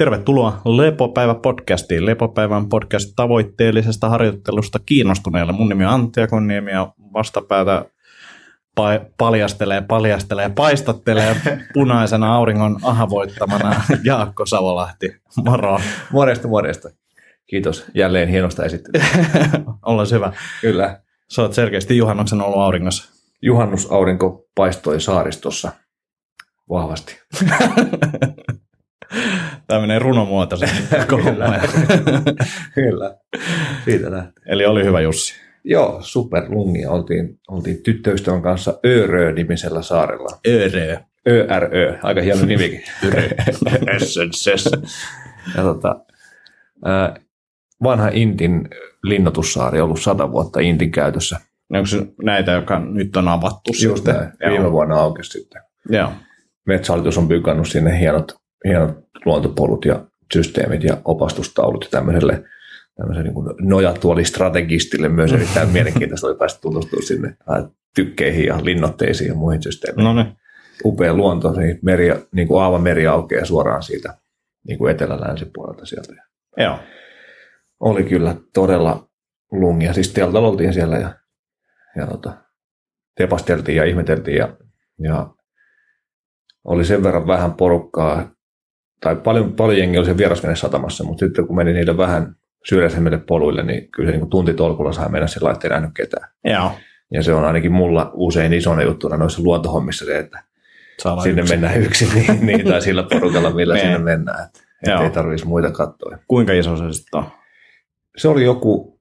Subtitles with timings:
[0.00, 2.06] tervetuloa Lepopäivä-podcastiin.
[2.06, 5.52] Lepopäivän podcast tavoitteellisesta harjoittelusta kiinnostuneille.
[5.52, 7.84] Mun nimi on Antti Akonniemi ja vastapäätä
[8.80, 11.36] pa- paljastelee, paljastelee, paistattelee
[11.74, 15.16] punaisena auringon ahavoittamana Jaakko Savolahti.
[15.36, 15.78] Moro.
[16.12, 16.88] Morjesta, morjesta.
[17.46, 19.18] Kiitos jälleen hienosta esittelystä.
[19.86, 20.32] Olla hyvä.
[20.60, 21.00] Kyllä.
[21.30, 23.12] Sä oot selkeästi juhannuksen ollut auringossa.
[23.42, 25.72] Juhannusaurinko paistoi saaristossa
[26.70, 27.20] vahvasti.
[29.70, 30.76] Tämä menee runomuotoisesti.
[31.08, 31.60] Kyllä.
[32.74, 33.16] Kyllä.
[33.84, 34.44] Siitä lähtee.
[34.46, 35.34] Eli oli hyvä Jussi.
[35.64, 36.90] Joo, superlungia.
[36.90, 40.38] Oltiin, oltiin tyttöystävän kanssa Örö-nimisellä saarella.
[40.48, 40.96] Örö.
[41.28, 42.82] ÖRÖ, aika hieno nimikin.
[43.96, 44.70] Essences.
[45.56, 46.04] ja tota,
[47.82, 48.68] vanha Intin
[49.02, 51.40] linnoitussaari, ollut sata vuotta Intin käytössä.
[51.72, 53.70] Onko se näitä, joka nyt on avattu?
[53.82, 54.32] Just näin.
[54.50, 55.62] Viime vuonna aukesi sitten.
[55.88, 56.12] Joo.
[56.66, 58.32] Metsähallitus on pykannut sinne hienot,
[58.64, 62.44] hienot luontopolut ja systeemit ja opastustaulut ja tämmöiselle
[62.96, 67.36] tämmöiselle niin nojatuolistrategistille myös erittäin mielenkiintoista oli päästä tutustumaan sinne
[67.94, 70.16] tykkeihin ja linnotteisiin ja muihin systeemeihin.
[70.16, 70.36] No niin.
[70.84, 74.18] Upea luonto, niin, meri, niin kuin Aava meri aukeaa suoraan siitä
[74.68, 76.14] niin kuin etelä-länsipuolelta sieltä.
[76.56, 76.78] Joo.
[77.80, 79.08] Oli kyllä todella
[79.52, 79.92] lungia.
[79.92, 81.14] Siis teltalla oltiin siellä ja,
[81.96, 82.32] ja tota,
[83.16, 84.56] tepasteltiin ja ihmeteltiin ja,
[84.98, 85.34] ja
[86.64, 88.30] oli sen verran vähän porukkaa,
[89.00, 90.06] tai paljon, paljon jengi oli
[90.36, 92.34] sen satamassa, mutta sitten kun meni niille vähän
[92.68, 96.30] syrjäisemmille poluille, niin kyllä se niin tuntitolkulla saa mennä sillä ettei nähnyt ketään.
[96.44, 96.72] Joo.
[97.12, 100.42] Ja se on ainakin mulla usein isona juttuna noissa luontohommissa se, että
[101.02, 101.60] Saa sinne yksin.
[101.60, 103.82] mennään yksin niin, niin, tai sillä porukalla, millä Niin.
[103.86, 104.44] sinne mennään.
[104.44, 106.18] Että ei tarvitsisi muita katsoa.
[106.28, 107.26] Kuinka iso se sitten on?
[108.16, 109.00] Se oli joku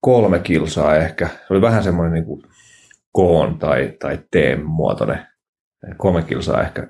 [0.00, 1.26] kolme kilsaa ehkä.
[1.26, 2.42] Se oli vähän semmoinen niin
[3.12, 5.26] koon tai, tai teen muotoinen.
[5.96, 6.86] Kolme kilsaa ehkä.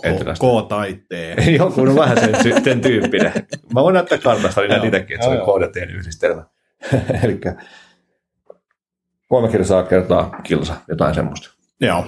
[0.00, 1.12] K tai T.
[1.58, 3.32] Joku on vähän sen, sen tyyppinen.
[3.74, 4.84] Mä voin näyttää kartasta, niin Joo.
[4.84, 5.44] itsekin, että se joo.
[5.44, 6.44] kohdateen yhdistelmä.
[7.24, 7.40] Eli
[9.28, 11.50] kolme kilsaa kertaa kilsa, jotain semmoista.
[11.80, 12.06] Joo.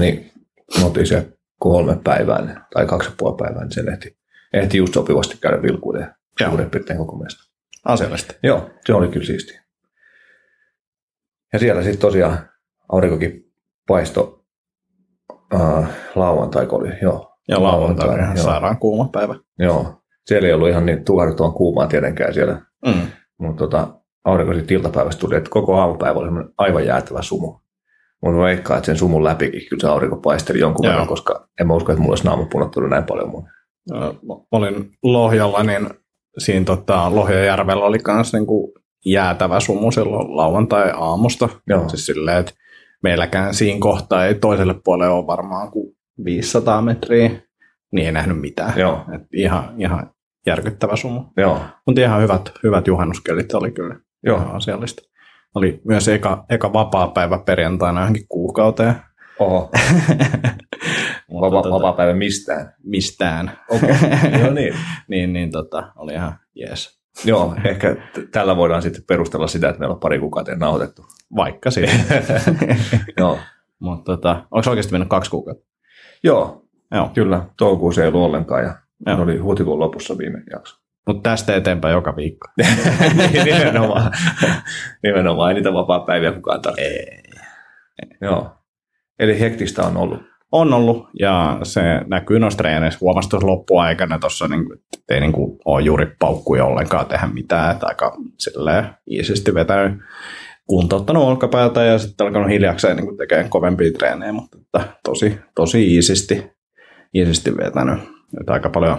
[0.00, 0.32] Niin
[0.78, 4.16] me oltiin se kolme päivää niin- tai kaksi ja puoli päivää, niin sen ehti,
[4.52, 6.50] ehti just sopivasti käydä vilkuuden Joo.
[6.50, 7.44] suurin piirtein koko meistä.
[7.84, 8.34] Asiallista.
[8.42, 9.62] Joo, se oli kyllä siistiä.
[11.52, 12.50] Ja siellä sitten tosiaan
[12.88, 13.52] aurinkokin
[13.86, 14.45] paisto
[15.54, 17.32] äh, lauantai oli, joo.
[17.48, 18.44] Ja lauantai on ihan joo.
[18.44, 19.34] sairaan kuuma päivä.
[19.58, 19.94] Joo,
[20.26, 23.00] siellä ei ollut ihan niin tuharduttavan kuumaa tietenkään siellä, Mm.
[23.38, 23.88] mutta tota,
[24.24, 27.54] aurinko sitten iltapäivästä tuli, että koko aamupäivä oli aivan jäätävä sumu.
[28.22, 30.90] Mun veikkaa, että sen sumun läpikin kyllä se aurinko paisteli jonkun Joo.
[30.92, 33.48] verran, koska en mä usko, että mulla olisi punottunut näin paljon mun.
[33.92, 34.14] Ö,
[34.52, 35.88] Olin Lohjalla, niin
[36.38, 38.74] siinä tota, Lohjajärvellä oli myös niinku
[39.06, 41.48] jäätävä sumu silloin lauantai-aamusta.
[41.66, 41.88] Joo.
[41.88, 42.52] Siis silleen, että
[43.02, 47.30] meilläkään siinä kohtaa ei toiselle puolelle ole varmaan kuin 500 metriä,
[47.92, 48.78] niin ei nähnyt mitään.
[48.78, 50.10] Joo, Et ihan, ihan
[50.46, 51.24] järkyttävä sumu.
[51.36, 54.36] joo, Mutta ihan hyvät, hyvät juhannuskelit oli kyllä joo.
[54.36, 55.02] ihan asiallista.
[55.54, 58.94] Oli myös eka, eka vapaa päivä perjantaina johonkin kuukauteen.
[59.38, 59.70] Oho,
[61.40, 62.74] vapaa, tota, vapaa päivä mistään.
[62.84, 63.58] Mistään.
[63.68, 63.88] Okei,
[64.40, 64.74] joo niin.
[65.08, 67.00] niin, niin tota, oli ihan jees.
[67.24, 71.04] Joo, ehkä t- tällä voidaan sitten perustella sitä, että meillä on pari kuukautta nauhoitettu.
[71.36, 71.92] Vaikka siitä.
[73.20, 73.38] Joo,
[73.78, 75.66] Mutta tota, onko oikeasti mennyt kaksi kuukautta?
[76.22, 76.62] joo
[76.94, 77.10] Joo.
[77.14, 77.44] kyllä.
[77.58, 78.74] Toukokuussa ei ollut ollenkaan ja
[79.06, 79.22] Joo.
[79.22, 80.76] oli huhtikuun lopussa viime jakso.
[81.06, 82.48] Mutta tästä eteenpäin joka viikko.
[83.44, 84.12] nimenomaan.
[85.02, 85.50] nimenomaan.
[85.50, 86.84] Ei niitä vapaa päiviä kukaan tarvitse.
[86.84, 87.22] Ei.
[88.20, 88.50] Joo.
[89.18, 90.20] Eli hektistä on ollut.
[90.52, 92.98] On ollut, ja se näkyy noissa treeneissä.
[93.00, 97.72] Huomasi tuossa loppuaikana tuossa, niin, että ei niin kuin, ole juuri paukkuja ollenkaan tehdä mitään.
[97.72, 99.98] Että aika silleen iisisti vetänyt
[100.66, 106.50] kuntouttanut olkapäätä ja sitten alkanut hiljakseen niin tekemään kovempia treenejä, mutta että tosi, tosi iisisti,
[107.14, 107.98] iisisti vetänyt.
[108.40, 108.98] Että aika paljon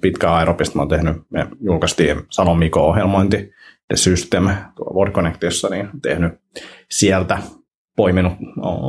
[0.00, 3.36] pitkää aerobista mä oon tehnyt, me julkaistiin Salon Miko-ohjelmointi
[3.88, 4.44] The System
[4.76, 6.32] tuolla Word Connectissa, niin tehnyt
[6.90, 7.38] sieltä
[7.96, 8.32] poiminut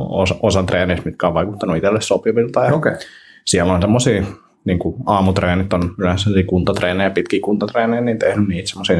[0.08, 2.64] osa, osan treenistä, mitkä on vaikuttanut itselle sopivilta.
[2.64, 2.74] Ja.
[2.74, 2.96] Okay.
[3.44, 4.22] siellä on semmoisia
[4.64, 8.96] niin kuin aamutreenit on yleensä kuntatreenejä, pitkiä kuntatreenejä, niin tehnyt niitä semmoisia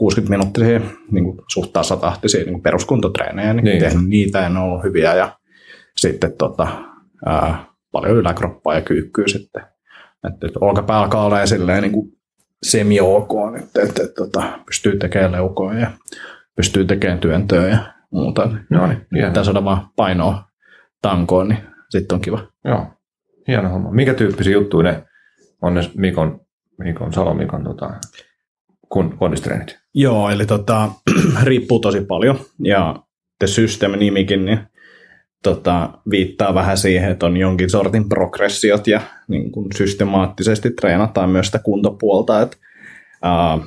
[0.00, 3.72] 45-60 minuuttisia niin kuin suht tasatahtisia niin peruskuntotreenejä, niin, Niin.
[3.78, 3.90] niin.
[3.90, 5.38] tehnyt niitä ja ne on ollut hyviä ja
[5.96, 6.68] sitten tota,
[7.26, 9.62] ää, paljon yläkroppaa ja kyykkyä sitten.
[10.28, 12.12] Että, että olkapää alkaa olemaan silleen niin kuin
[12.62, 13.30] semi-ok,
[13.62, 15.90] että, että, että, että pystyy tekemään leukoa ja
[16.56, 17.78] pystyy tekemään työntöä ja
[18.10, 18.50] muuta.
[18.70, 19.30] No niin, hienoa.
[19.30, 20.44] Pitää saada vaan painoa
[21.02, 21.58] tankoon, niin
[21.90, 22.46] sitten on kiva.
[22.64, 22.86] Joo.
[23.48, 23.90] Hieno homma.
[23.92, 25.04] Minkä tyyppisiä juttuja ne
[25.62, 26.40] on ne Mikon,
[26.78, 27.90] Mikon Salon Mikon tota,
[28.88, 29.78] kun, kondistreenit?
[29.98, 30.88] Joo, eli tota,
[31.42, 32.38] riippuu tosi paljon.
[32.64, 32.96] Ja
[33.38, 34.58] The System-nimikin, niin
[35.42, 41.46] tota, viittaa vähän siihen, että on jonkin sortin progressiot ja niin kuin systemaattisesti treenataan myös
[41.46, 42.42] sitä kuntopuolta.
[42.42, 42.56] Että,
[43.22, 43.58] ää,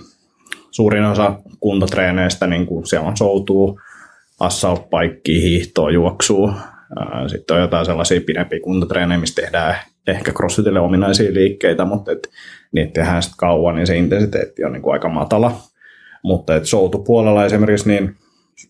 [0.72, 3.80] suurin osa kuntotreeneistä, niin kuin siellä on soutuu,
[4.40, 4.88] assault
[5.28, 6.54] hiihtoa, juoksua.
[7.28, 9.76] Sitten on jotain sellaisia pidempiä kuntotreenejä, missä tehdään
[10.08, 12.30] ehkä crossfitille ominaisia liikkeitä, mutta et,
[12.72, 15.69] niitä tehdään sitten kauan, niin se intensiteetti on niin kuin aika matala.
[16.24, 18.16] Mutta et soutupuolella esimerkiksi niin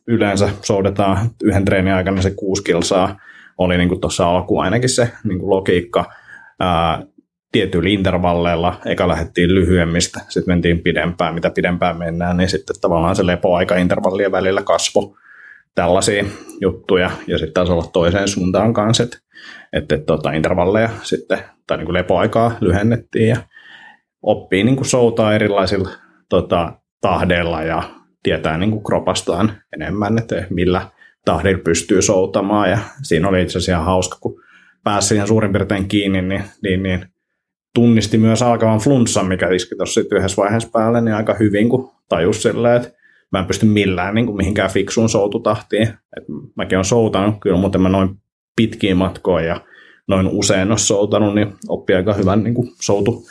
[0.08, 3.20] yleensä soudetaan yhden treenin aikana se kuusi kilsaa,
[3.58, 6.06] oli niin tuossa alkuun ainakin se niin logiikka.
[6.60, 7.04] Ää,
[7.52, 13.26] tietyillä intervalleilla, eka lähdettiin lyhyemmistä, sitten mentiin pidempään, mitä pidempään mennään, niin sitten tavallaan se
[13.26, 15.18] lepoaika intervallien välillä kasvo
[15.76, 16.26] tällaisia
[16.62, 19.18] juttuja, ja sitten taisi olla toiseen suuntaan kanssa, että,
[19.74, 23.38] että tota, intervalleja sitten, tai niin kuin lepoaikaa lyhennettiin, ja
[24.22, 25.90] oppii niin kuin soutaa erilaisilla
[26.30, 27.84] tota, tahdeilla ja
[28.24, 30.88] tietää niin kuin kropastaan enemmän, että millä
[31.26, 32.70] tahdilla pystyy soutamaan.
[32.70, 34.42] Ja siinä oli itse asiassa ihan hauska, kun
[34.84, 37.06] pääsi siihen suurin piirtein kiinni, niin, niin, niin
[37.76, 42.44] tunnisti myös alkavan flunssan, mikä iski tuossa yhdessä vaiheessa päälle, niin aika hyvin, kun tajus
[42.44, 43.00] silleen, että
[43.32, 45.88] mä en pysty millään niin kuin mihinkään fiksuun soututahtiin.
[45.88, 46.24] Et
[46.56, 48.10] mäkin olen soutanut, kyllä, mutta mä noin
[48.56, 49.62] pitkiin matkoja ja
[50.08, 53.26] noin usein ole soutanut, niin oppii aika hyvän niin kuin soutu,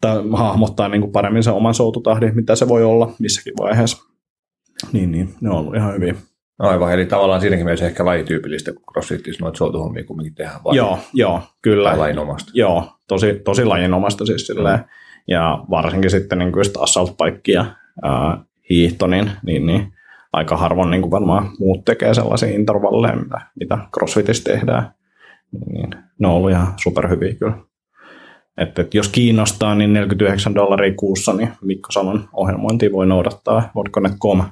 [0.00, 4.04] tai hahmottaa niin kuin paremmin sen oman soututahdin, mitä se voi olla missäkin vaiheessa.
[4.92, 6.14] Niin, niin, ne on ollut ihan hyviä.
[6.58, 10.64] Aivan, eli tavallaan siinäkin mielessä ehkä lajityypillistä, kun crossfitissä noita soutuhommia kumminkin tehdään.
[10.64, 10.76] Vai?
[10.76, 11.88] Joo, joo, kyllä.
[11.88, 12.50] Tai lajinomasta.
[12.54, 14.78] Joo, tosi, tosi lajinomasta siis silleen.
[14.78, 14.84] Mm.
[15.28, 17.14] Ja varsinkin sitten niin kuin just assault
[17.48, 17.64] ja
[18.70, 19.92] hiihto, niin, niin, niin
[20.32, 24.94] aika harvoin niin kuin varmaan muut tekee sellaisia intervalleja, mitä, mitä crossfitissä tehdään.
[25.52, 27.58] Niin, niin, ne on ollut ihan superhyviä kyllä.
[28.58, 34.42] Että, että jos kiinnostaa, niin 49 dollaria kuussa, niin Mikko Salon ohjelmointia voi noudattaa vodkonet.com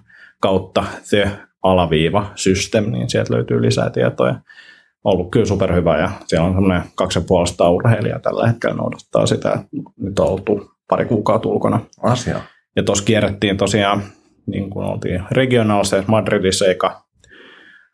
[0.41, 1.31] kautta The
[1.63, 4.35] alaviiva system, niin sieltä löytyy lisää tietoja.
[5.05, 9.65] Ollut kyllä superhyvä ja siellä on semmoinen kaksi ja puolesta urheilijaa tällä hetkellä noudattaa sitä.
[9.97, 11.81] Nyt on oltu pari kuukautta ulkona.
[12.03, 12.41] Asia.
[12.77, 14.03] Ja tuossa kierrettiin tosiaan,
[14.47, 17.05] niin kuin oltiin regionaalissa Madridissa eka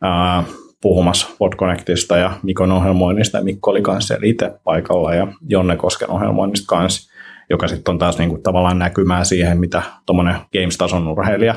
[0.03, 0.45] ää,
[0.83, 7.11] puhumassa PodConnectista ja Mikon ohjelmoinnista, Mikko oli kanssa itse paikalla, ja Jonne Kosken ohjelmoinnista kanssa,
[7.51, 11.55] joka sitten on taas niin kuin tavallaan näkymää siihen, mitä tuommoinen Games-tason urheilija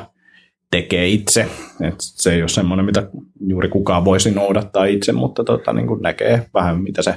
[0.72, 1.48] tekee itse.
[1.81, 3.08] Et se ei ole semmoinen, mitä
[3.48, 7.16] juuri kukaan voisi noudattaa itse, mutta tota, niin näkee vähän, mitä se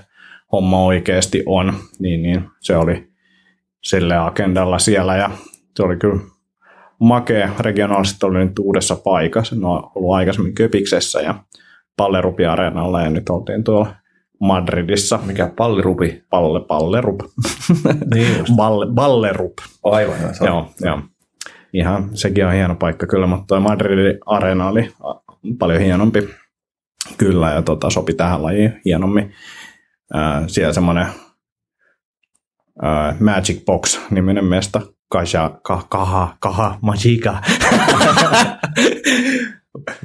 [0.53, 3.09] homma oikeasti on, niin, niin se oli
[3.83, 5.31] sille agendalla siellä, ja
[5.77, 6.21] se oli kyllä
[6.99, 7.51] makea.
[7.61, 11.35] Regionaalisesti oli nyt uudessa paikassa, ne on ollut aikaisemmin Köpiksessä ja
[11.97, 13.95] Pallerupi-areenalla ja nyt oltiin tuolla
[14.41, 15.19] Madridissa.
[15.27, 16.25] Mikä pallerupi?
[16.31, 17.21] Palle, pallerup.
[18.15, 18.53] Niin just.
[18.57, 19.53] Balle, ballerup.
[19.85, 20.17] Aivan.
[20.47, 21.01] Joo, joo.
[21.73, 24.93] Ihan, sekin on hieno paikka kyllä, mutta tuo Madridin areena oli
[25.59, 26.29] paljon hienompi
[27.19, 29.33] kyllä ja tota, sopi tähän lajiin hienommin.
[30.15, 31.07] Äh, siellä semmoinen
[32.85, 37.43] äh, Magic Box-niminen mesta, Kaja, ka, kaha, kaha, magica.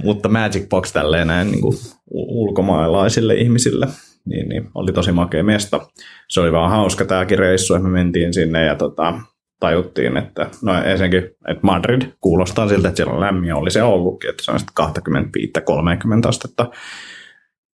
[0.04, 1.78] Mutta Magic Box tälleen näin niin kuin
[2.12, 3.88] ulkomaalaisille ihmisille,
[4.26, 5.88] niin, niin, oli tosi makea mesta.
[6.30, 9.14] Se oli vaan hauska tämäkin reissu, että me mentiin sinne ja tota,
[9.60, 14.30] tajuttiin, että no ensinnäkin, että Madrid kuulostaa siltä, että siellä on lämmin, oli se ollutkin,
[14.30, 14.86] että se on sitten
[16.26, 16.72] 25-30 astetta.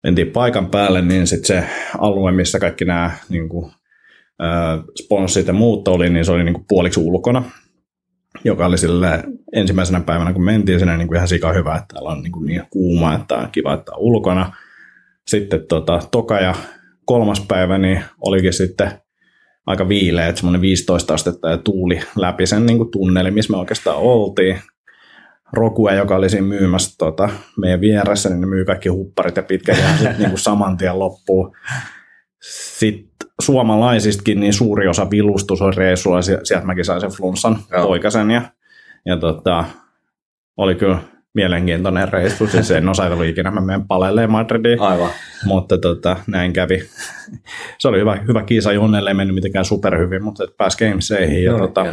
[0.04, 3.72] Mentiin paikan päälle, niin sitten se alue, missä kaikki nämä niin kuin,
[5.04, 7.44] sponssit ja muut oli, niin se oli niin kuin puoliksi ulkona,
[8.44, 9.24] joka oli sille
[9.54, 12.46] ensimmäisenä päivänä, kun mentiin sinne niin kuin ihan sika hyvä, että täällä on niin, kuin
[12.46, 14.54] niin kuuma, että on kiva, että on ulkona.
[15.28, 16.56] Sitten tota, toka ja
[17.06, 18.92] kolmas päivä niin olikin sitten
[19.66, 23.58] aika viileä, että semmoinen 15 astetta ja tuuli läpi sen niin kuin tunneli, missä me
[23.58, 24.60] oikeastaan oltiin.
[25.54, 29.78] Rokue, joka oli siinä myymässä tota, meidän vieressä, niin ne myy kaikki hupparit ja pitkät
[29.78, 31.56] ja sitten niin kuin saman tien loppuu.
[32.50, 37.88] Sitten suomalaisistakin niin suuri osa vilustus on reissulla, sieltä mäkin sain sen flunssan Joo.
[37.88, 38.42] poikasen ja,
[39.06, 39.66] ja tota,
[40.58, 40.98] oli kyllä
[41.34, 45.10] mielenkiintoinen reissu, siis en osailu ikinä, mä menen palelleen Madridiin, Aivan.
[45.46, 46.84] mutta tota, näin kävi.
[47.80, 51.60] Se oli hyvä, hyvä kiisa, Jonnelle ei mennyt mitenkään superhyvin, mutta pääsi gameseihin ja Joo,
[51.60, 51.86] tota,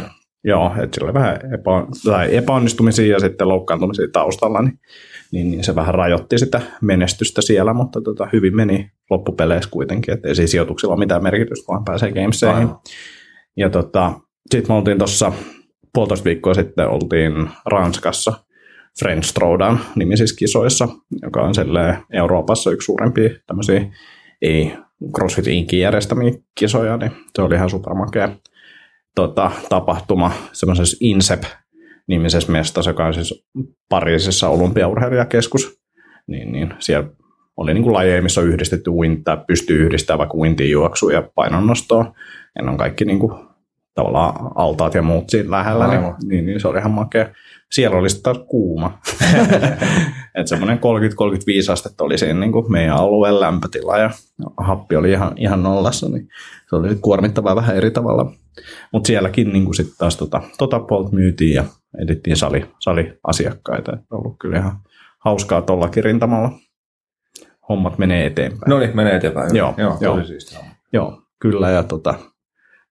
[0.43, 1.71] joo, että sillä oli vähän epä,
[2.05, 4.79] tai epäonnistumisia ja sitten loukkaantumisia taustalla, niin,
[5.33, 10.27] niin, niin, se vähän rajoitti sitä menestystä siellä, mutta tota, hyvin meni loppupeleissä kuitenkin, että
[10.27, 12.57] ei siis sijoituksilla ole mitään merkitystä, vaan pääsee gameseihin.
[12.57, 12.79] Aivan.
[13.57, 14.13] Ja tota,
[14.51, 15.31] sitten me oltiin tuossa
[15.93, 18.33] puolitoista viikkoa sitten oltiin Ranskassa
[18.99, 20.87] French Throwdown nimisissä kisoissa,
[21.21, 21.53] joka on
[22.13, 23.85] Euroopassa yksi suurimpia tämmöisiä
[24.41, 24.73] ei
[25.15, 28.29] CrossFit Inkin järjestämiä kisoja, niin se oli ihan supermakea
[29.15, 31.43] tota, tapahtuma semmoisessa INSEP
[32.07, 33.45] nimisessä mestassa, joka on siis
[33.89, 35.79] Pariisissa olympiaurheilijakeskus,
[36.27, 37.09] niin, niin siellä
[37.57, 42.13] oli niin kuin lajeja, missä on yhdistetty uintaa, pystyy yhdistämään vaikka uintiin juoksua ja painonnostoa.
[42.55, 43.33] Ja ne on kaikki niin kuin,
[43.95, 47.29] tavallaan altaat ja muut siinä lähellä, niin, niin, niin, se oli ihan makea.
[47.71, 48.99] Siellä oli sitten taas kuuma.
[50.35, 54.09] että semmoinen 30-35 astetta oli siinä niin kuin meidän alueen lämpötila ja
[54.57, 56.27] happi oli ihan, ihan nollassa, niin
[56.69, 58.33] se oli kuormittavaa vähän eri tavalla.
[58.93, 61.65] Mutta sielläkin niin kuin sitten taas tota, tota puolta myytiin ja
[62.01, 63.93] edittiin sali, saliasiakkaita.
[63.93, 64.79] Et ollut kyllä ihan
[65.19, 66.51] hauskaa tuollakin rintamalla.
[67.69, 68.69] Hommat menee eteenpäin.
[68.69, 69.55] No niin, menee eteenpäin.
[69.55, 70.15] Joo, joo, joo.
[70.15, 70.59] tosi siistiä.
[70.93, 71.69] Joo, kyllä.
[71.69, 72.13] Ja tota,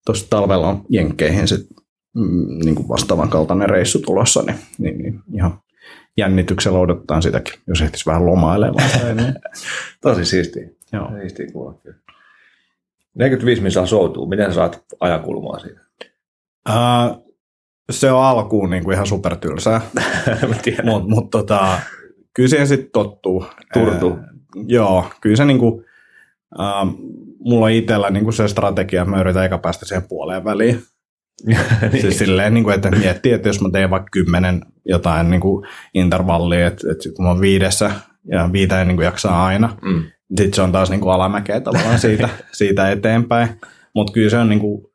[0.06, 1.66] tuossa talvella on Jenkkeihin sit,
[2.14, 5.60] mm, niin kuin vastaavan kaltainen reissu tulossa, niin, niin, niin ihan
[6.16, 9.34] jännityksellä odottaa sitäkin, jos ehtisi vähän lomailemaan ennen.
[10.02, 10.68] Tosi siistiä.
[10.92, 11.10] Joo.
[11.20, 11.46] Siistiä
[11.82, 11.98] kyllä.
[13.14, 14.26] 45 minsaa soutuu.
[14.26, 15.80] Miten saat ajakulmaa siitä?
[16.68, 17.31] Uh,
[17.92, 19.80] se on alkuun niin kuin ihan supertylsää,
[20.48, 20.70] mutta
[21.08, 21.78] mut, tota,
[22.34, 23.46] kyllä siihen sitten tottuu.
[23.72, 24.10] Turtuu.
[24.10, 24.18] Uh,
[24.66, 25.74] joo, kyllä se niin kuin,
[26.58, 26.98] uh,
[27.38, 30.82] mulla on itsellä niin kuin se strategia, että mä yritän eka päästä siihen puoleen väliin.
[31.46, 31.58] niin.
[32.00, 35.66] Siis silleen, niin kuin, että miettii, että jos mä teen vaikka kymmenen jotain niin kuin
[35.94, 37.90] intervallia, että, että kun mä oon viidessä
[38.30, 40.02] ja viiteen niin kuin jaksaa aina, Mm.
[40.36, 43.48] sitten se on taas niin kuin alamäkeä tavallaan siitä, siitä eteenpäin.
[43.94, 44.91] Mutta kyllä se on niin kuin,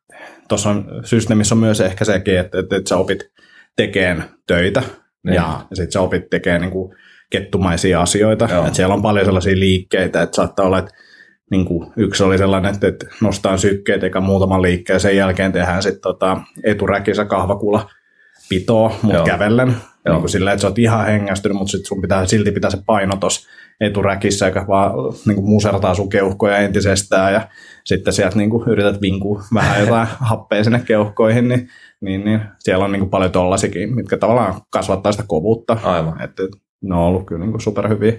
[0.47, 3.31] tuossa on, systeemissä on myös ehkä sekin, että, että, että sä opit
[3.75, 4.83] tekemään töitä
[5.23, 5.35] Niin.
[5.35, 6.95] ja, ja sitten sä opit tekemään niin kuin
[7.29, 8.47] kettumaisia asioita.
[8.51, 8.67] Joo.
[8.67, 10.91] Et siellä on paljon sellaisia liikkeitä, että saattaa olla, että
[11.51, 15.83] niin kuin yksi oli sellainen, että, että nostaa sykkeet eikä muutaman liikkeen, sen jälkeen tehdään
[15.83, 17.89] sitten tota, eturäkissä kahvakula
[18.49, 19.67] pitoa, mutta kävellen.
[20.05, 20.13] Joo.
[20.15, 22.77] Niin kuin silleen, että sä oot ihan hengästynyt, mutta sit sun pitää silti pitää se
[22.85, 23.49] paino tuossa
[23.81, 24.91] eturäkissä, eikä vaan
[25.25, 27.47] niin kuin musertaa sun keuhkoja entisestään ja
[27.85, 31.69] sitten sieltä niin kuin yrität vinkua vähän jotain happea sinne keuhkoihin, niin,
[32.01, 35.77] niin, niin siellä on niin kuin paljon tollasikin, mitkä tavallaan kasvattaa sitä kovuutta.
[35.83, 36.21] Aivan.
[36.21, 36.43] Että
[36.81, 38.13] ne on ollut kyllä niin kuin superhyviä,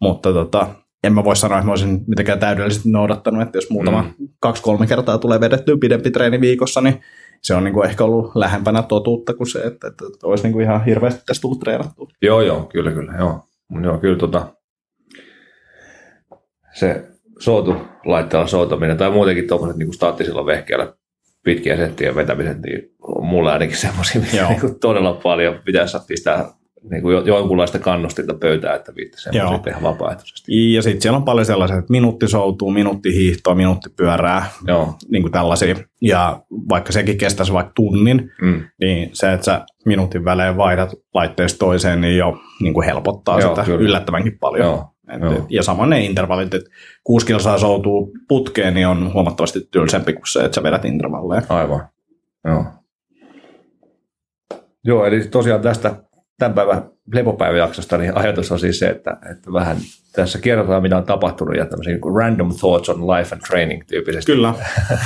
[0.00, 0.66] mutta tota,
[1.04, 4.28] en mä voi sanoa, että mä olisin mitenkään täydellisesti noudattanut, että jos muutama Mm.
[4.40, 7.00] kaksi-kolme kertaa tulee vedettyä pidempi treeni viikossa, niin
[7.44, 10.62] se on niin kuin ehkä ollut lähempänä totuutta kuin se, että, että, olisi niin kuin
[10.62, 12.08] ihan hirveästi tästä tullut treenattua.
[12.22, 13.12] Joo, joo, kyllä, kyllä.
[13.18, 13.44] Joo,
[13.82, 14.54] joo kyllä tota,
[16.74, 17.04] se
[17.38, 20.94] soutu laitteella soutaminen tai muutenkin tuommoiset niin staattisilla vehkeillä
[21.44, 26.50] pitkiä settien vetämiset, niin on mulla ainakin semmoisia, mitä niin todella paljon pitäisi pistää
[26.90, 29.58] niin kuin jo- jonkunlaista kannustinta pöytään, että viitti semmoisia Joo.
[29.58, 30.72] tehdä vapaaehtoisesti.
[30.72, 35.22] Ja sitten siellä on paljon sellaisia, että minuutti soutuu, minuutti hiihtoa, minuutti pyörää, Joo, niin
[35.22, 35.74] kuin tällaisia.
[36.02, 38.62] Ja vaikka sekin kestäisi vaikka tunnin, mm.
[38.80, 43.50] niin se, että sä minuutin välein vaihdat laitteesta toiseen, niin jo niin kuin helpottaa Joo,
[43.54, 43.80] sitä kyllä.
[43.80, 44.66] yllättävänkin paljon.
[44.66, 45.46] joo, Et, Joo.
[45.48, 46.70] ja samoin ne intervallit, että
[47.04, 51.42] kuusi kilsaa soutuu putkeen, niin on huomattavasti tylsempi kuin se, että sä vedät intervalleja.
[51.48, 51.88] aivan.
[52.44, 52.64] Joo.
[54.84, 55.94] Joo, eli tosiaan tästä
[56.38, 59.76] tämän päivän lepopäiväjaksosta, niin ajatus on siis se, että, että vähän
[60.12, 64.32] tässä kerrotaan, mitä on tapahtunut, ja tämmöisiä niin random thoughts on life and training tyyppisesti.
[64.32, 64.54] Kyllä.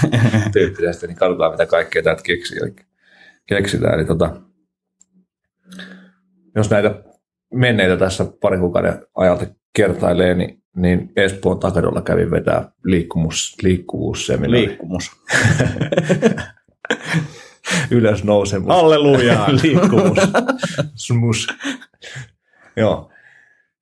[0.53, 2.75] tyyppisesti, niin katsotaan, mitä kaikkea täältä keksii, eli
[3.47, 3.95] keksitään.
[3.95, 4.37] Eli tota,
[6.57, 7.03] jos näitä
[7.55, 14.67] menneitä tässä parin kuukauden ajalta kertailee, niin, niin Espoon takadolla kävin vetää liikkumus, liikkuvuusseminaari.
[14.67, 15.11] Liikkumus.
[17.91, 18.71] Ylös nousemus.
[18.71, 19.49] Allelujaa.
[19.63, 20.19] liikkumus.
[20.95, 21.47] Smus.
[22.77, 23.11] Joo.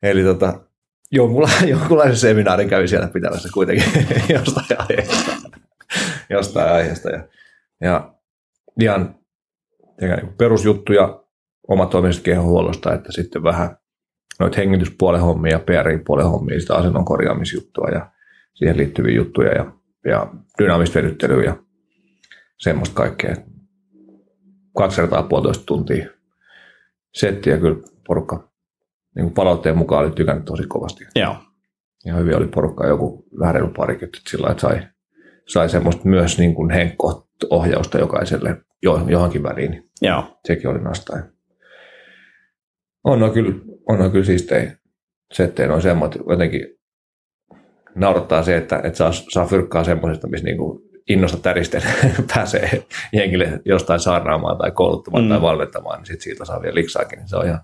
[0.02, 0.60] Eli tota,
[1.14, 3.84] jonkunla- jonkunlaisen seminaarin kävi siellä pitämässä kuitenkin
[4.28, 5.32] jostain aiheesta.
[6.30, 7.10] jostain aiheesta.
[7.10, 7.24] Ja,
[7.80, 8.10] ja
[8.80, 9.14] ihan
[10.00, 11.22] niinku perusjuttuja
[11.68, 13.76] omatoimisesta kehonhuollosta, että sitten vähän
[14.40, 18.10] noita hengityspuolen hommia ja PRI-puolen hommia, sitä asennon korjaamisjuttua ja
[18.54, 19.72] siihen liittyviä juttuja ja,
[20.04, 20.26] ja
[20.58, 21.56] dynaamista ja
[22.58, 23.36] semmoista kaikkea.
[24.76, 26.06] Kaksi kertaa puolitoista tuntia
[27.14, 28.50] settiä kyllä porukka
[29.14, 31.04] niin kuin palautteen mukaan oli tykännyt tosi kovasti.
[31.14, 31.36] Joo.
[32.04, 34.82] Ja hyvin oli porukkaa joku vähän reilu parikymmentä sillä että sai,
[35.48, 39.70] sai semmoista myös niin kuin henkko-ohjausta jokaiselle jo, johonkin väliin.
[39.70, 40.38] niin Joo.
[40.44, 41.24] Sekin oli nastain.
[43.04, 43.54] On no kyllä,
[43.88, 44.76] on no kyllä siistejä
[45.32, 46.78] settejä on semmoinen, että jotenkin
[47.94, 51.82] naurattaa se, että, että saa, saa fyrkkaa semmoisesta, missä niinku innosta täristen
[52.34, 52.82] pääsee
[53.12, 55.28] jenkille jostain saarnaamaan tai kouluttamaan Mm.
[55.28, 57.18] tai valmentamaan, niin sit siitä saa vielä liksaakin.
[57.18, 57.60] Niin se on ihan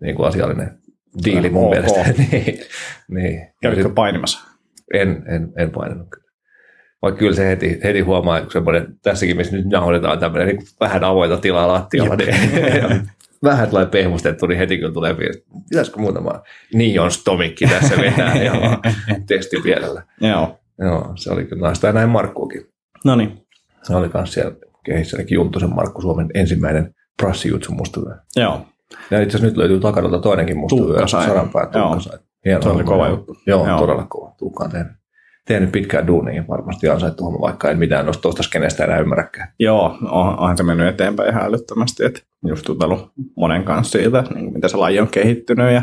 [0.00, 0.78] niin kuin asiallinen
[1.24, 1.70] diili mun Ok.
[1.70, 2.00] mielestä.
[2.32, 2.60] niin,
[3.08, 3.46] niin.
[3.62, 4.48] Kävitkö painimassa?
[4.94, 6.30] En, en, en painanut kyllä.
[7.02, 11.04] Vaikka kyllä se heti, heti huomaa, kun semmoinen, tässäkin missä nyt nauhoitetaan tämmöinen niin vähän
[11.04, 12.34] avointa tilaa lattialla, niin
[13.44, 16.42] vähän tulee pehmustettu, niin heti kyllä tulee että pitäisikö muutama
[16.74, 18.52] Nion stomikki tässä vetää ja
[19.26, 20.02] testipielellä.
[20.20, 20.56] Joo.
[20.78, 22.66] Joo, se oli kyllä naista ja näin Markkuakin.
[23.04, 23.46] No niin.
[23.82, 28.00] Se oli myös siellä kehissä, ainakin Juntusen Markku Suomen ensimmäinen prassijutsu musta.
[28.36, 28.66] Joo.
[29.10, 31.26] Ja itse asiassa nyt löytyy takaralta toinenkin musta Tuukka sai.
[31.26, 31.82] Saranpää Joo.
[31.82, 32.18] Tuukka sai.
[32.44, 33.36] Hieno Se oli kova juttu.
[33.46, 33.78] Joo, Joo.
[33.78, 34.34] todella kova.
[34.38, 34.92] Tuukka on tehnyt,
[35.46, 39.52] tehnyt pitkään duunia, varmasti ansaittu homma, vaikka en mitään noista tuosta skenestä enää ymmärräkään.
[39.58, 44.52] Joo, on, onhan se mennyt eteenpäin ihan älyttömästi, että just jutellut monen kanssa siitä, niin
[44.52, 45.82] miten se laji on kehittynyt ja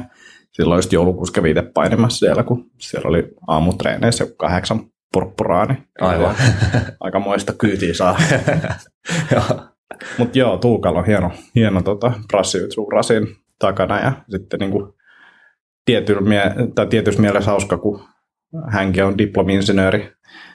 [0.52, 4.80] silloin just joulukuussa kävi itse painimassa siellä, kun siellä oli aamutreeneissä kahdeksan
[5.14, 6.36] purppuraa, niin Aivan.
[7.00, 8.18] aika moista kyytiä saa.
[10.18, 13.28] Mutta joo, Tuukalla on hieno, hieno tota, brassiytsu rasin
[13.60, 14.72] takana ja sitten niin
[15.86, 18.04] tietyllä mie- tai tietyssä mielessä hauska, kun
[18.68, 20.12] hänkin on diplomi-insinööri,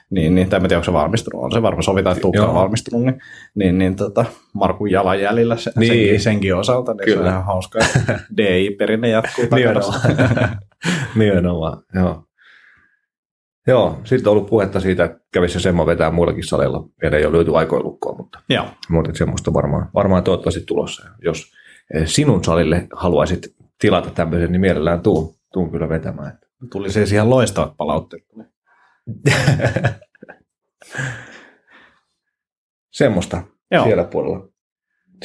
[0.09, 3.05] niin, niin en tiedä, onko se valmistunut, on se varmaan sovitaan, että Tuukka on valmistunut,
[3.05, 3.21] niin,
[3.55, 5.87] niin, niin tota, Markun jalanjäljellä se, Niin.
[5.93, 7.29] senkin, senkin, osalta, niin se on Kyllä.
[7.29, 7.79] ihan hauska,
[8.37, 10.49] DI-perinne jatkuu takana.
[11.15, 12.23] Nimenomaan, joo.
[13.67, 16.89] Joo, sitten on ollut puhetta siitä, että kävisi se semmo vetää muillakin saleilla.
[17.01, 21.09] Vielä ei ole löyty aikoilukkoa, mutta, joo, mutta semmoista varmaan, varmaan toivottavasti tulossa.
[21.23, 21.51] Jos
[21.93, 26.39] eh, sinun salille haluaisit tilata tämmöisen, niin mielellään tuun, tuun kyllä vetämään.
[26.71, 28.23] tuli siis ihan loistavat palautteet.
[32.91, 33.83] Semmoista Joo.
[33.83, 34.47] siellä puolella.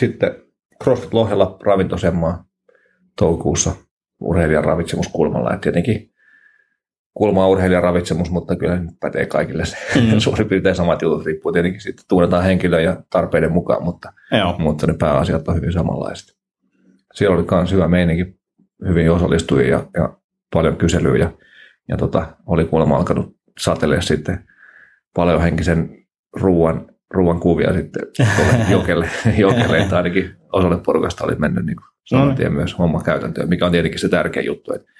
[0.01, 0.43] Sitten
[0.85, 2.45] CrossFit Lohjalla ravintosemmaa
[3.19, 3.73] toukokuussa
[4.21, 5.55] urheilijan ravitsemuskulmalla.
[5.55, 6.11] Et tietenkin
[7.15, 10.19] kulma on urheilijan ravitsemus, mutta kyllä nyt pätee kaikille se Mm.
[10.21, 11.27] suurin piirtein samat jutut.
[11.27, 15.73] Riippuu tietenkin sitten tunnetaan henkilön ja tarpeiden mukaan, mutta, Joo, mutta ne pääasiat on hyvin
[15.73, 16.37] samanlaiset.
[17.15, 18.39] Siellä oli myös hyvä meininki,
[18.89, 20.17] hyvin osallistujia ja, ja
[20.53, 21.25] paljon kyselyjä.
[21.25, 21.33] Ja,
[21.89, 24.45] ja tota, oli kuulemma alkanut satelea sitten
[25.15, 26.07] paljon henkisen
[26.41, 28.03] ruoan, ruoan kuvia sitten
[28.71, 33.49] jokelle, jokelle, että ainakin osalle porukasta oli mennyt niin kuin saman tien myös homma käytäntöön,
[33.49, 34.93] mikä on tietenkin se tärkeä juttu, että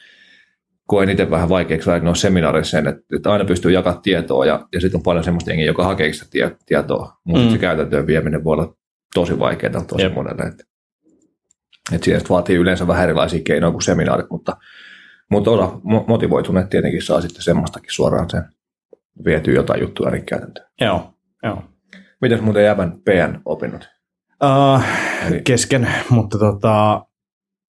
[0.89, 4.69] koen itse vähän vaikeaksi aina noissa seminaareissa sen, että, että aina pystyy jakamaan tietoa ja,
[4.73, 7.51] ja sitten on paljon semmoista jengiä, joka hakee sitä tie, tietoa, mutta Mm.
[7.53, 8.75] se käytäntöön vieminen voi olla
[9.15, 10.15] tosi vaikeaa tosi Jep.
[10.15, 10.43] monelle.
[10.43, 10.65] Että,
[11.93, 14.57] että siinä vaatii yleensä vähän erilaisia keinoja kuin seminaarit, mutta,
[15.31, 18.43] mutta osa mo- motivoituneet tietenkin saa sitten semmoistakin suoraan sen
[19.25, 20.67] vietyä jotain juttuja ainakin käytäntöön.
[20.81, 21.63] joo, joo.
[22.21, 23.89] Mitäs muuten jäävän PN opinnot?
[24.45, 24.83] Uh,
[25.29, 27.05] Eli- kesken, mutta tota,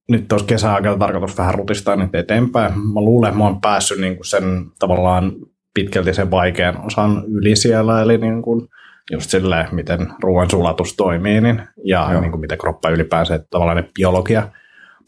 [0.10, 2.74] nyt olisi kesäaikana tarkoitus vähän rutistaa nyt eteenpäin.
[2.74, 5.32] Mä luulen, että mä oon päässyt niin kuin sen tavallaan
[5.74, 8.68] pitkälti sen vaikean osan yli siellä, eli niin kuin
[9.12, 12.22] just silleen, miten ruoan sulatus toimii niin, ja Joo.
[12.22, 14.48] niin kuin miten kroppa ylipäänsä, että tavallaan ne biologia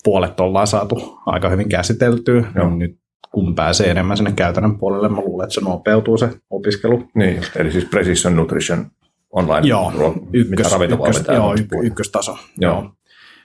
[0.03, 2.43] puolet ollaan saatu aika hyvin käsiteltyä.
[2.55, 2.69] Joo.
[2.69, 7.03] Niin nyt kun pääsee enemmän sinne käytännön puolelle, mä luulen, että se nopeutuu se opiskelu.
[7.15, 8.85] Niin, just, eli siis Precision Nutrition
[9.31, 9.67] online.
[9.67, 12.31] Joo, ruo- mitä ykkös, ykkös, joo, ykköstaso.
[12.31, 12.73] Joo.
[12.73, 12.91] Joo.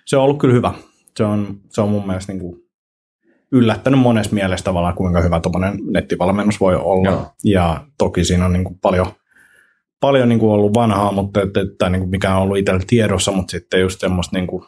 [0.04, 0.74] Se on ollut kyllä hyvä.
[1.16, 2.66] Se on, se on mun mielestä niin kuin
[3.52, 7.10] yllättänyt monessa mielessä tavallaan, kuinka hyvä tuommoinen nettivalmennus voi olla.
[7.10, 7.26] Joo.
[7.44, 9.06] Ja toki siinä on niin kuin paljon,
[10.00, 13.32] paljon niin kuin ollut vanhaa, mutta että, että niin kuin mikä on ollut itsellä tiedossa,
[13.32, 14.64] mutta sitten just semmoista niin kuin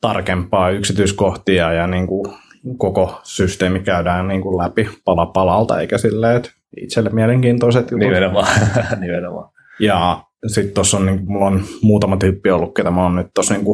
[0.00, 2.32] tarkempaa yksityiskohtia ja niin kuin
[2.78, 6.50] koko systeemi käydään niin kuin läpi pala palalta, eikä silleen, että
[6.80, 7.98] itselle mielenkiintoiset jutut.
[7.98, 8.46] Nimenomaan.
[9.00, 9.50] Nimenomaan.
[9.80, 13.54] Ja sitten tuossa on, niin mulla on muutama tyyppi ollut, ketä mä oon nyt tuossa
[13.54, 13.64] niin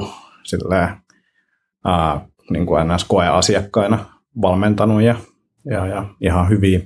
[0.44, 0.88] silleen,
[1.84, 3.98] ää, niin kuin NS-koeasiakkaina
[4.42, 5.14] valmentanut ja,
[5.64, 6.80] ja, ja ihan hyviä,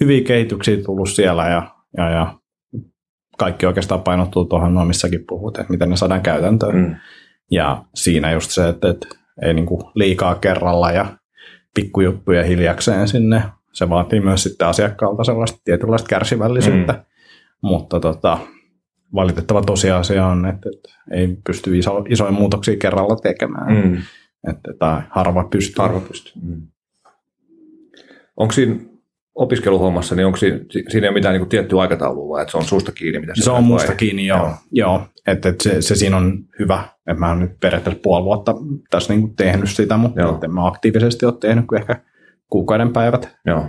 [0.00, 2.34] hyviä kehityksiä tullut siellä ja, ja, ja
[3.38, 6.76] kaikki oikeastaan painottuu tuohon noin, missäkin puhut, että miten ne saadaan käytäntöön.
[6.76, 6.96] Mm.
[7.50, 9.08] Ja siinä just se, että, että
[9.42, 11.06] ei niin kuin liikaa kerralla ja
[11.74, 13.42] pikkujuttuja hiljakseen sinne.
[13.72, 16.92] Se vaatii myös sitten asiakkaalta sellaista tietynlaista kärsivällisyyttä.
[16.92, 17.00] Mm.
[17.62, 18.38] Mutta tota,
[19.14, 20.68] valitettava tosiasia on, että,
[21.10, 23.76] ei pysty iso, isoja muutoksia kerralla tekemään.
[23.76, 23.96] Mm.
[24.50, 25.82] Että, tai harva pystyy.
[25.82, 26.42] Harva pystyy.
[26.42, 26.62] Mm.
[28.36, 28.76] Onko siinä
[29.34, 32.58] opiskeluhommassa, niin onko siinä, siinä ei ole mitään niin kuin tiettyä aikataulua, vai että se
[32.58, 33.20] on susta kiinni?
[33.20, 33.96] Mitä Se on musta vai?
[33.96, 34.38] kiinni, joo.
[34.38, 34.54] Joo.
[34.72, 35.02] joo.
[35.26, 38.54] Että, että se, se, siinä on hyvä, että mä oon nyt periaatteessa puoli vuotta
[38.90, 40.40] tässä niin kuin tehnyt sitä, mutta Joo.
[40.44, 42.00] en mä aktiivisesti ole tehnyt kuin ehkä
[42.50, 43.36] kuukauden päivät.
[43.46, 43.64] Joo.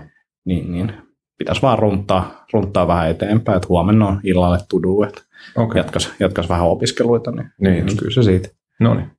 [0.46, 0.94] Niin, niin
[1.38, 5.22] pitäisi vaan runttaa, runttaa vähän eteenpäin, että huomenna on illalle tudu, että
[5.56, 5.80] Okei.
[5.80, 7.86] jatkas, jatkas vähän opiskeluita, niin, Niin.
[7.86, 8.50] niin kyllä se siitä.
[8.80, 9.12] No niin.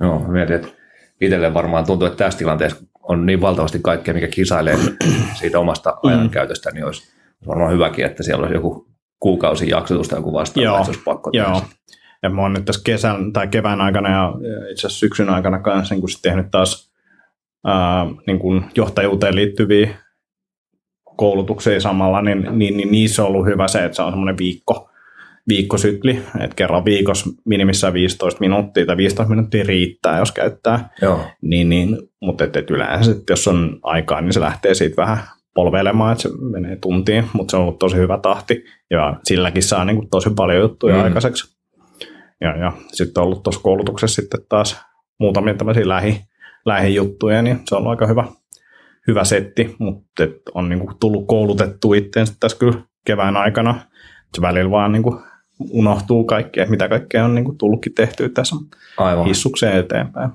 [0.00, 0.68] Joo, mietin, että
[1.20, 4.78] itselle varmaan tuntuu, että tässä tilanteessa on niin valtavasti kaikkea, mikä kisailee
[5.40, 7.12] siitä omasta ajankäytöstä, niin olisi
[7.46, 8.86] varmaan hyväkin, että siellä olisi joku
[9.20, 11.62] kuukausi jaksotus tai joku vastaava, Joo, että se olisi pakko Joo.
[12.22, 14.34] Ja mä oon nyt tässä kesän tai kevään aikana ja
[14.70, 16.92] itse asiassa syksyn aikana kanssa niin kun tehnyt taas
[17.66, 19.94] ää, niin kun johtajuuteen liittyviä
[21.16, 24.90] koulutuksia samalla, niin, niin, niin niissä on ollut hyvä se, että se on semmoinen viikko,
[25.48, 31.68] viikkosykli, että kerran viikossa minimissään 15 minuuttia tai 15 minuuttia riittää, jos käyttää, Joo, niin,
[31.68, 35.18] niin, mutta et, et yleensä, että jos on aikaa, niin se lähtee siitä vähän
[35.54, 39.84] polveilemaan, että se menee tuntiin, mutta se on ollut tosi hyvä tahti ja silläkin saa
[39.84, 41.04] niin kuin tosi paljon juttuja Mm.
[41.04, 41.56] aikaiseksi.
[42.40, 44.80] Ja, ja sitten on ollut tuossa koulutuksessa sitten taas
[45.20, 46.20] muutamia tämmöisiä lähi,
[46.66, 48.24] lähijuttuja, niin se on aika hyvä,
[49.06, 53.80] hyvä setti, mutta et on niin kuin tullut koulutettu itseensä tässä kyllä kevään aikana.
[54.36, 55.20] Se välillä vaan niin kuin
[55.70, 58.56] unohtuu kaikkea, mitä kaikkea on niin kuin tullutkin tehtyä tässä
[58.96, 59.26] Aivan.
[59.26, 60.30] hissukseen eteenpäin.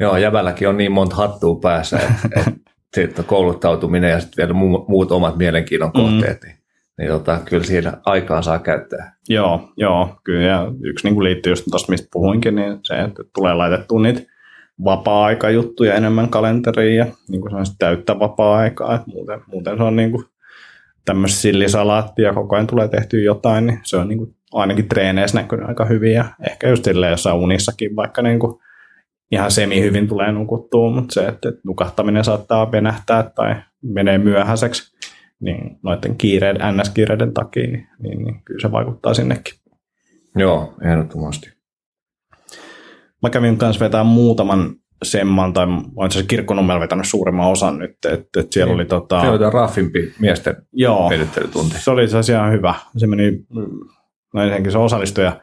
[0.00, 1.98] Joo, jävälläkin on niin monta hattua päässä,
[2.36, 2.52] että,
[3.04, 6.48] että kouluttautuminen ja sitten vielä muut omat mielenkiinnon kohteet, mm.
[6.48, 6.58] niin,
[6.98, 9.16] niin tota, kyllä siinä aikaa saa käyttää.
[9.28, 10.46] Joo, joo kyllä.
[10.46, 14.20] Ja yksi niin kuin liittyy just tuosta, mistä puhuinkin, niin se, että tulee laitettua niitä
[14.84, 18.94] vapaa-aikajuttuja enemmän kalenteriin ja niin kuin täyttä vapaa-aikaa.
[18.94, 20.24] Että muuten, muuten se on niin kuin
[21.04, 25.68] tämmöistä sillisalaattia, koko ajan tulee tehtyä jotain, niin se on niin kuin ainakin treeneissä näkynyt
[25.68, 28.60] aika hyvin ja ehkä just silleen jossain unissakin vaikka niin kuin
[29.32, 34.98] ihan semi hyvin tulee nukuttua, mutta se, että nukahtaminen saattaa venähtää tai menee myöhäiseksi,
[35.40, 39.54] niin noiden kiireiden, NS-kiireiden takia, niin, niin, niin kyllä se vaikuttaa sinnekin.
[40.36, 41.58] Joo, ehdottomasti.
[43.22, 47.90] Mä kävin kanssa vetää muutaman semman, tai olen itse asiassa kirkkonummella vetänyt suurimman osan nyt,
[47.90, 48.74] että, että siellä niin.
[48.74, 49.20] oli tota...
[49.20, 51.10] Se oli raffimpi miesten Joo,
[51.78, 52.74] se oli se ihan hyvä.
[52.96, 53.46] Se meni,
[54.34, 55.40] no ensinnäkin se osallistuja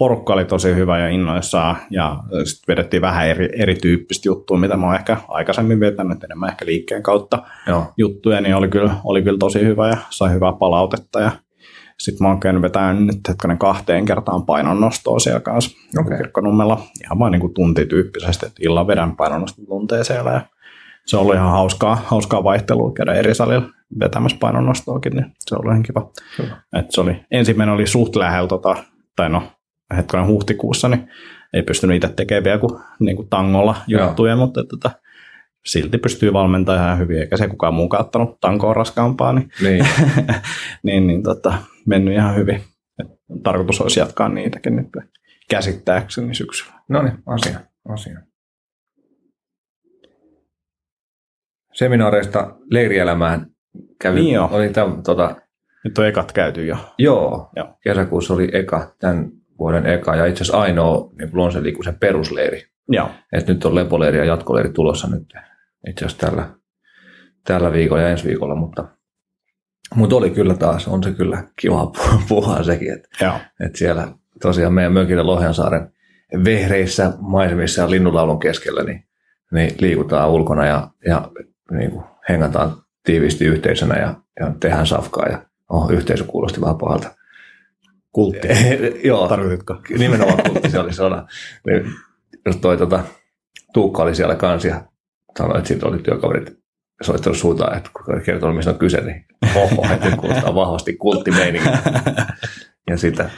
[0.00, 4.86] porukka oli tosi hyvä ja innoissaan, ja sitten vedettiin vähän eri, erityyppistä juttua, mitä mä
[4.86, 7.92] oon ehkä aikaisemmin vetänyt, enemmän ehkä liikkeen kautta Joo.
[7.96, 11.30] juttuja, niin oli kyllä, oli kyllä tosi hyvä ja sai hyvää palautetta, ja
[12.00, 16.16] sitten mä oon käynyt vetämään nyt hetkonen kahteen kertaan painonnostoa siellä kanssa okay.
[16.16, 20.40] kirkkonummella, ihan vain niin kuin tuntityyppisesti, että illan vedän painonnosto tuntee siellä, ja
[21.06, 23.68] se on ollut ihan hauskaa, hauskaa vaihtelua käydä eri salilla
[24.00, 26.10] vetämässä painonnostoakin, niin se on ollut ihan kiva.
[26.78, 28.76] Et se oli, ensimmäinen oli suht lähellä, tota,
[29.16, 29.42] tai no
[29.96, 31.08] hetkinen huhtikuussa, niin
[31.54, 34.38] ei pystynyt itse tekemään vielä kuin, niin kuin tangolla juttuja, Joo.
[34.46, 34.90] mutta että,
[35.66, 39.86] silti pystyy valmentamaan ihan hyvin, eikä se kukaan muu kattanut tankoa raskaampaa, niin, niin.
[40.82, 41.54] niin, niin tota,
[41.86, 42.62] mennyt ihan hyvin.
[43.00, 43.06] Et
[43.42, 44.88] tarkoitus olisi jatkaa niitäkin nyt
[45.50, 46.72] käsittääkseni syksyllä.
[46.88, 48.20] No niin, asia, asia.
[51.72, 53.46] Seminaareista leirielämään
[54.02, 55.36] kävi, niin oli tämän, tota,
[55.84, 56.76] Nyt on ekat käyty jo.
[56.98, 62.66] Joo, joo, kesäkuussa oli eka tämän vuoden eka ja itse asiassa ainoa niin liikuisen perusleiri.
[62.88, 63.10] Joo.
[63.32, 65.32] Et nyt on lepoleiri ja jatkoleiri tulossa nyt
[65.88, 66.48] itse asiassa tällä,
[67.44, 68.84] tällä viikolla ja ensi viikolla, mutta,
[69.94, 71.92] mutta oli kyllä taas, on se kyllä kiva
[72.28, 73.08] puhua sekin, että,
[73.60, 74.08] että siellä
[74.42, 75.92] tosiaan meidän mökillä Lohjansaaren
[76.44, 79.04] vehreissä maisemissa ja linnunlaulun keskellä, niin,
[79.52, 81.30] niin liikutaan ulkona ja, ja
[81.70, 87.14] niin kuin hengataan tiiviisti yhteisönä ja, ja tehdään safkaa ja oh, yhteisö kuulosti vähän pahalta.
[88.12, 88.48] Kultti.
[89.08, 89.28] Joo.
[89.28, 89.82] Tarkoititko?
[89.98, 91.26] Nimenomaan kultti, se oli sana.
[91.66, 91.92] Niin,
[92.60, 93.00] toi tota,
[93.72, 94.84] Tuukka oli siellä kanssa ja
[95.38, 96.59] sanoi, että siitä oli työkaverit
[97.02, 99.24] soittanut suuntaan, että kun kertoo, mistä on kyse, niin
[99.56, 101.68] oho, että kuulostaa vahvasti kulttimeininki.
[102.90, 103.30] ja sitä,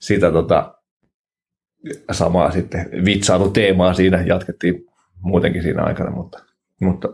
[0.00, 0.74] sitä tota,
[2.12, 4.84] samaa sitten vitsailu teemaa siinä jatkettiin
[5.20, 6.44] muutenkin siinä aikana, mutta,
[6.80, 7.08] mutta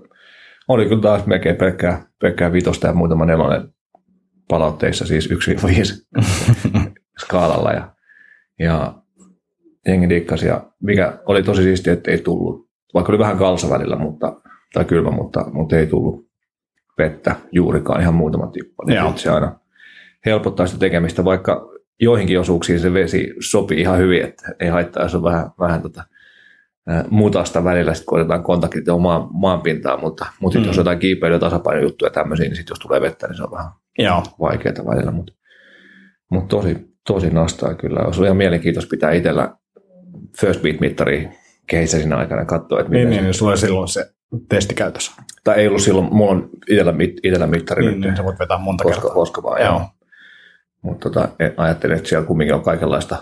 [0.69, 3.69] oli kyllä taas melkein pelkkää, pelkkää vitosta ja muutama nelonen
[4.49, 6.21] palautteissa, siis 1-5
[7.25, 7.73] skaalalla.
[7.73, 7.95] Ja,
[8.59, 8.95] ja
[9.87, 13.97] jengi dikkasi, ja mikä oli tosi siistiä, että ei tullut, vaikka oli vähän kalsa välillä,
[13.97, 14.41] mutta,
[14.73, 16.29] tai kylmä, mutta, mutta ei tullut
[16.99, 18.85] vettä juurikaan, ihan muutama tippa.
[18.87, 19.59] Niin se aina
[20.27, 21.69] helpottaa sitä tekemistä, vaikka
[22.01, 26.05] joihinkin osuuksiin se vesi sopii ihan hyvin, että ei haittaa, jos on vähän, vähän tota,
[27.11, 30.65] mutasta välillä, sitten kun otetaan kontaktit maan, maanpintaan, mutta, mutta mm.
[30.65, 33.73] jos jotain kiipeilyä, tasapainojuttuja ja tämmöisiä, niin sitten jos tulee vettä, niin se on vähän
[33.99, 34.23] Joo.
[34.41, 35.33] vaikeaa välillä, mutta,
[36.31, 36.77] mutta tosi,
[37.07, 38.01] tosi nastaa kyllä.
[38.01, 39.57] Olisi ihan mielenkiintoista pitää itsellä
[40.41, 41.29] first beat-mittari
[41.67, 44.11] kehissä siinä aikana katsoa, että niin, niin, niin, sulla silloin se
[44.49, 45.13] testi käytössä.
[45.45, 48.01] Tai ei ollut silloin, mulla on itsellä, itsellä mittari niin, nyt.
[48.01, 49.15] Niin, sä voit vetää monta koska, kertaa.
[49.15, 49.71] Koska vaan, joo.
[49.71, 49.87] joo.
[50.83, 53.17] Mutta tota, ajattelin, että siellä kumminkin on kaikenlaista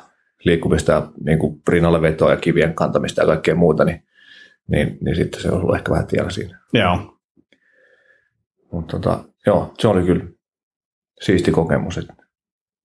[0.44, 4.02] liikkumista ja niin kuin rinnalle vetoa ja kivien kantamista ja kaikkea muuta, niin,
[4.68, 6.60] niin, niin sitten se on ollut ehkä vähän tiellä siinä.
[6.72, 7.18] Joo.
[8.72, 10.24] Mutta tota, joo, se oli kyllä
[11.20, 12.14] siisti kokemus, että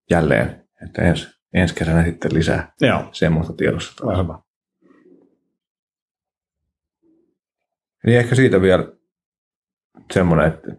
[0.09, 3.09] jälleen, että ensi, ensi kesänä sitten lisää joo.
[3.11, 4.17] semmoista tiedossa.
[4.17, 4.39] Hyvä.
[8.05, 8.87] Niin ehkä siitä vielä
[10.13, 10.75] semmoinen, että,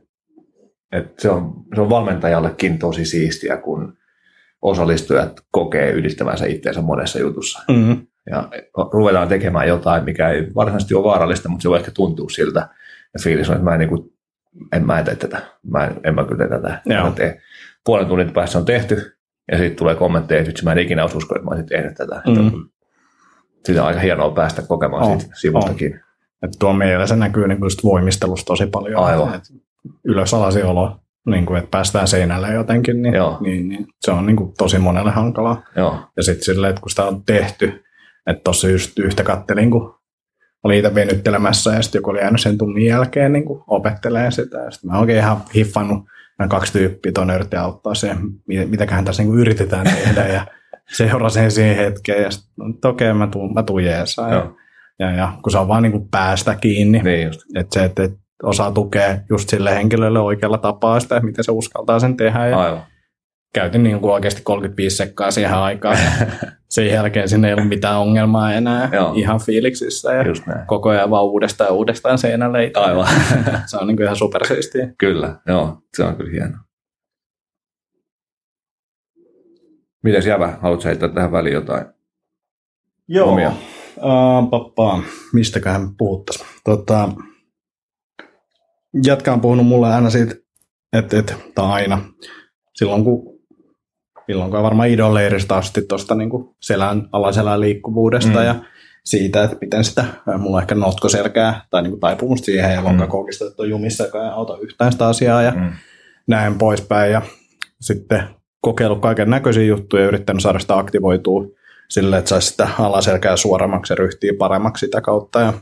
[0.92, 3.98] että se, on, se on valmentajallekin tosi siistiä, kun
[4.62, 7.62] osallistujat kokee yhdistävänsä itseensä monessa jutussa.
[7.68, 8.06] Mm-hmm.
[8.30, 8.48] Ja
[8.92, 12.68] ruvetaan tekemään jotain, mikä ei varsinaisesti ole vaarallista, mutta se voi ehkä tuntua siltä.
[13.14, 14.12] Ja fiilis on, että mä en, niin kuin,
[14.72, 15.42] en mä tee tätä.
[15.70, 16.82] Mä en, en mä kyllä tee tätä.
[17.02, 17.40] Mä tee.
[17.84, 19.16] Puolen tunnin päässä on tehty,
[19.52, 22.22] ja sitten tulee kommentteja, että mä en ikinä olisi usko, että mä olisin tehnyt tätä.
[22.26, 22.68] Mm-hmm.
[23.64, 25.94] Sitä on aika hienoa päästä kokemaan oh, siitä sivustakin.
[25.94, 26.11] Oh.
[26.42, 29.04] Että tuo meillä se näkyy niin just voimistelusta tosi paljon.
[29.04, 29.40] Aivan.
[30.04, 34.52] ylös olo niin kuin, että päästään seinälle jotenkin, niin, niin, niin se on niin kuin,
[34.58, 35.62] tosi monelle hankalaa.
[35.76, 35.98] Joo.
[36.16, 37.84] Ja sitten silleen, että kun sitä on tehty,
[38.26, 39.94] että tuossa just yhtä kattelin, kun
[40.64, 44.58] oli itse venyttelemässä ja sitten joku oli jäänyt sen tunnin jälkeen niin opettelemaan sitä.
[44.58, 46.04] Ja sitten mä oikein ihan hiffannut,
[46.38, 50.46] nämä kaksi tyyppiä tuonne yritti auttaa siihen, mitäköhän tässä niin yritetään tehdä ja
[50.92, 54.32] seurasin siihen hetkeen ja sitten okei, okay, mä tuun, mä tuun jeesaan.
[54.32, 54.52] Ja,
[55.02, 58.18] ja, ja, kun se on vaan niin kuin päästä kiinni, niin että se, että, että
[58.42, 62.48] osaa tukea just sille henkilölle oikealla tapaa sitä, miten se uskaltaa sen tehdä.
[62.48, 62.82] Ja Aivan.
[63.54, 65.98] Käytin niin kuin oikeasti 35 sekkaa siihen aikaan.
[66.70, 68.88] Sen jälkeen sinne ei ollut mitään ongelmaa enää.
[68.92, 69.12] Joo.
[69.16, 70.24] Ihan fiiliksissä ja
[70.66, 72.70] koko ajan vaan uudestaan ja uudestaan seinälle.
[72.74, 73.06] Aivan.
[73.70, 74.88] se on niin kuin ihan supersiistiä.
[74.98, 75.78] Kyllä, joo.
[75.96, 76.58] Se on kyllä hienoa.
[80.02, 81.86] Mites Jävä, haluatko heittää tähän väliin jotain
[83.08, 83.32] Joo.
[83.32, 83.52] omia?
[83.96, 85.02] Uh, pappa,
[85.32, 86.48] mistäköhän puhuttaisiin.
[86.64, 87.08] Tota,
[89.04, 90.34] Jatka on puhunut mulle aina siitä,
[90.92, 92.04] että, että tai aina,
[92.74, 93.32] silloin kun
[94.28, 98.44] milloin kun varmaan idolleirista asti tuosta niin selän, alaselän liikkuvuudesta mm.
[98.44, 98.54] ja
[99.04, 100.04] siitä, että miten sitä,
[100.38, 102.84] mulla on ehkä notkoselkää tai niin kuin taipumusta siihen ja mm.
[102.84, 105.72] lonkakoukista, että on jumissa, joka ei auta yhtään sitä asiaa ja mm.
[106.26, 107.12] näin poispäin.
[107.12, 107.22] Ja
[107.80, 108.22] sitten
[108.60, 111.46] kokeillut kaiken näköisiä juttuja ja yrittänyt saada sitä aktivoitua
[111.92, 115.40] sille, että saisi sitä alaselkää suorammaksi ja ryhtiä paremmaksi sitä kautta.
[115.40, 115.52] Ja,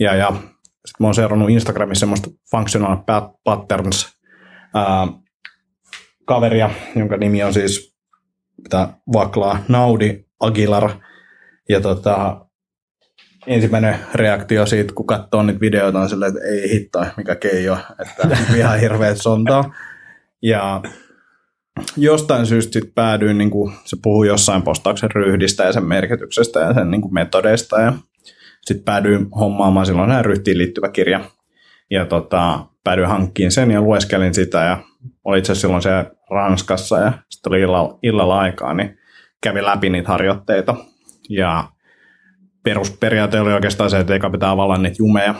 [0.00, 2.96] ja, ja sitten mä oon seurannut Instagramissa semmoista functional
[3.44, 4.08] patterns
[4.74, 5.06] ää,
[6.24, 7.96] kaveria, jonka nimi on siis
[8.62, 10.90] mitä vaklaa Naudi Aguilar.
[11.68, 12.46] Ja tota,
[13.46, 18.36] ensimmäinen reaktio siitä, kun katsoo niitä videoita, on silleen, että ei hitto, mikä keijo, että
[18.56, 19.74] ihan hirveät sontaa.
[20.42, 20.82] Ja
[21.96, 26.74] jostain syystä sitten päädyin, niin kuin se puhuu jossain postauksen ryhdistä ja sen merkityksestä ja
[26.74, 27.92] sen niin kuin metodeista ja
[28.64, 31.20] sitten päädyin hommaamaan silloin näin ryhtiin liittyvä kirja.
[31.90, 34.78] Ja tota, päädyin hankkiin sen ja lueskelin sitä ja
[35.24, 35.90] oli itse silloin se
[36.30, 38.98] Ranskassa ja sitten oli illalla, illalla aikaa, niin
[39.42, 40.74] kävin läpi niitä harjoitteita.
[41.28, 41.64] Ja
[42.62, 45.34] perusperiaate oli oikeastaan se, että eikä pitää avalla niitä jumeja,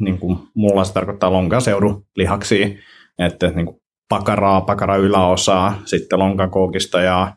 [0.00, 2.68] niin kuin mulla se tarkoittaa lonkaseudun lihaksia,
[3.18, 3.79] että niin kuin
[4.10, 7.32] pakaraa, pakara yläosaa, sitten lonkakoukista ja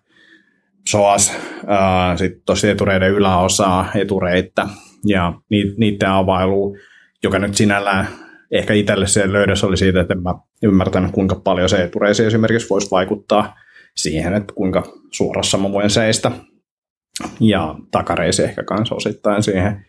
[0.90, 1.38] soas,
[2.16, 4.68] sitten tosi etureiden yläosaa, etureittä
[5.06, 5.34] ja
[5.78, 6.78] niiden availu,
[7.24, 8.08] joka nyt sinällään
[8.52, 12.70] ehkä itselle se löydös oli siitä, että en mä ymmärtänyt, kuinka paljon se etureisi esimerkiksi
[12.70, 13.56] voisi vaikuttaa
[13.96, 16.32] siihen, että kuinka suorassa mä voin seistä.
[17.40, 19.86] Ja takareisi ehkä kanssa osittain siihen.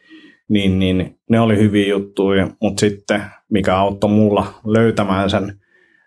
[0.49, 5.61] Niin, niin ne oli hyviä juttuja, mutta sitten mikä auttoi mulla löytämään sen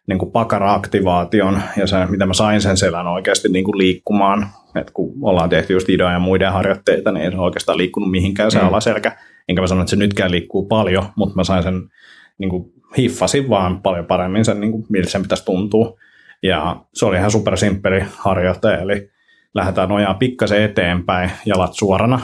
[0.08, 4.48] niin kuin pakara-aktivaation ja se, mitä mä sain sen selän oikeasti niin kuin liikkumaan.
[4.76, 8.52] Et kun ollaan tehty just idea ja muiden harjoitteita, niin ei se oikeastaan liikkunut mihinkään
[8.52, 8.68] se mm.
[8.68, 9.18] alaselkä.
[9.50, 11.90] Enkä mä sano, että se nytkään liikkuu paljon, mutta mä sain sen,
[12.38, 16.00] niin kuin hiffasin vaan paljon paremmin sen, niin kuin, miltä sen pitäisi tuntua.
[16.44, 19.10] Ja se oli ihan supersimppeli harjoite, eli
[19.54, 22.20] lähdetään nojaa pikkasen eteenpäin, jalat suorana,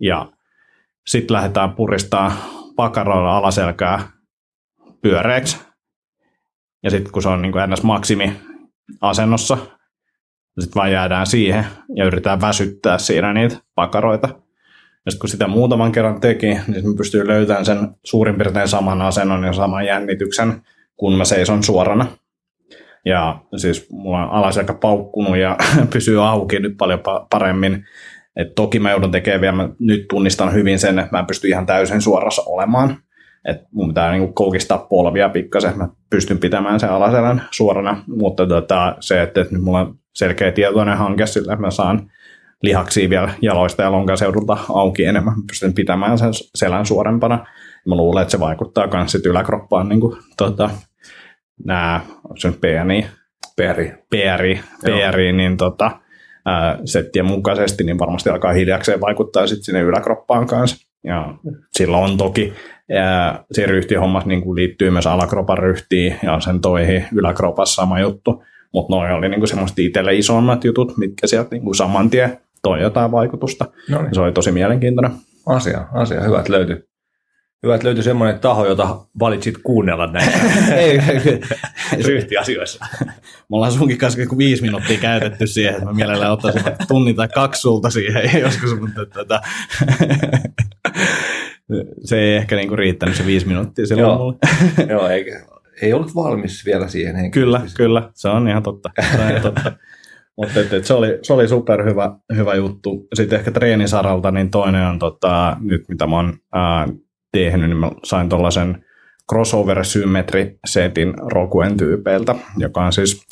[0.00, 0.26] ja
[1.06, 2.32] sitten lähdetään puristaa
[2.76, 4.00] pakaroilla alaselkää
[5.02, 5.67] pyöreäksi,
[6.82, 7.82] ja sitten kun se on niin kuin ns.
[7.82, 8.32] maksimi
[9.00, 9.58] asennossa,
[10.58, 14.28] sitten vaan jäädään siihen ja yritetään väsyttää siinä niitä pakaroita.
[15.06, 19.02] Ja sitten kun sitä muutaman kerran teki, niin mä pystyy löytämään sen suurin piirtein saman
[19.02, 20.62] asennon ja saman jännityksen,
[20.96, 22.06] kun mä seison suorana.
[23.04, 25.56] Ja siis mulla on alaselkä paukkunut ja
[25.92, 27.84] pysyy auki nyt paljon paremmin.
[28.36, 31.48] Et toki mä joudun tekemään vielä, mä nyt tunnistan hyvin sen, että mä en pysty
[31.48, 32.98] ihan täysin suorassa olemaan
[33.44, 38.96] että mun pitää niin koukistaa polvia pikkasen, mä pystyn pitämään sen alaselän suorana, mutta tota,
[39.00, 42.10] se, että, että nyt mulla on selkeä tietoinen hanke sillä, että mä saan
[42.62, 47.46] lihaksia vielä jaloista ja lonkaseudulta auki enemmän, mä pystyn pitämään sen selän suorempana.
[47.86, 50.70] Mä luulen, että se vaikuttaa myös yläkroppaan niin kuin, tota,
[51.64, 53.06] nämä, onko se PNI?
[53.56, 53.92] PRI.
[54.10, 55.90] PRI, PRI niin tota,
[56.46, 60.88] ää, settien mukaisesti, niin varmasti alkaa hiljakseen vaikuttaa sitten sinne yläkroppaan kanssa.
[61.04, 61.34] Ja
[61.72, 62.52] sillä on toki
[62.88, 68.44] ja se ryhtihommas niin kuin liittyy myös alakropan ryhtiin ja sen toihin yläkropassa sama juttu.
[68.72, 72.82] Mutta noin oli niin semmoista itselle isommat jutut, mitkä sieltä niin kuin saman tien toi
[72.82, 73.64] jotain vaikutusta.
[73.90, 74.14] Noniin.
[74.14, 75.12] Se oli tosi mielenkiintoinen.
[75.46, 76.20] Asia, asia.
[76.20, 76.88] Hyvä, että löytyi.
[77.62, 80.38] Hyvä, että löytyi semmoinen taho, jota valitsit kuunnella näissä
[82.06, 82.86] ryhtiasioissa.
[83.50, 87.60] Me ollaan sunkin kanssa viisi minuuttia käytetty siihen, että mä mielellään ottaisin tunnin tai kaksi
[87.60, 89.40] sulta siihen joskus, mutta tätä
[92.04, 94.38] se ei ehkä niinku riittänyt se viisi minuuttia silloin Joo, mulle.
[94.92, 95.40] Joo eikä,
[95.82, 97.30] ei ollut valmis vielä siihen.
[97.30, 98.90] Kyllä, kyllä, se on ihan totta.
[99.12, 99.72] Se on ihan totta.
[100.36, 103.08] Mutta et, et se, oli, se oli super hyvä, hyvä juttu.
[103.14, 106.88] Sitten ehkä treenisaralta, niin toinen on tota, nyt mitä mä oon ää,
[107.32, 108.84] tehnyt, niin mä sain tuollaisen
[109.30, 113.26] crossover symmetry setin Rokuen tyypeiltä, joka on siis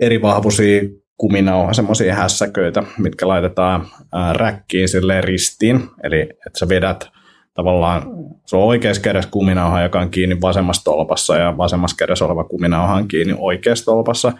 [0.00, 0.82] eri vahvuisia
[1.16, 4.88] kuminauha, semmoisia hässäköitä, mitkä laitetaan ää, räkkiin
[5.20, 7.13] ristiin, eli että sä vedät
[7.54, 8.02] tavallaan
[8.46, 12.94] se on oikeassa kädessä kuminauha, joka on kiinni vasemmassa tolpassa ja vasemmassa kädessä oleva kuminauha
[12.94, 14.32] on kiinni oikeassa tolpassa.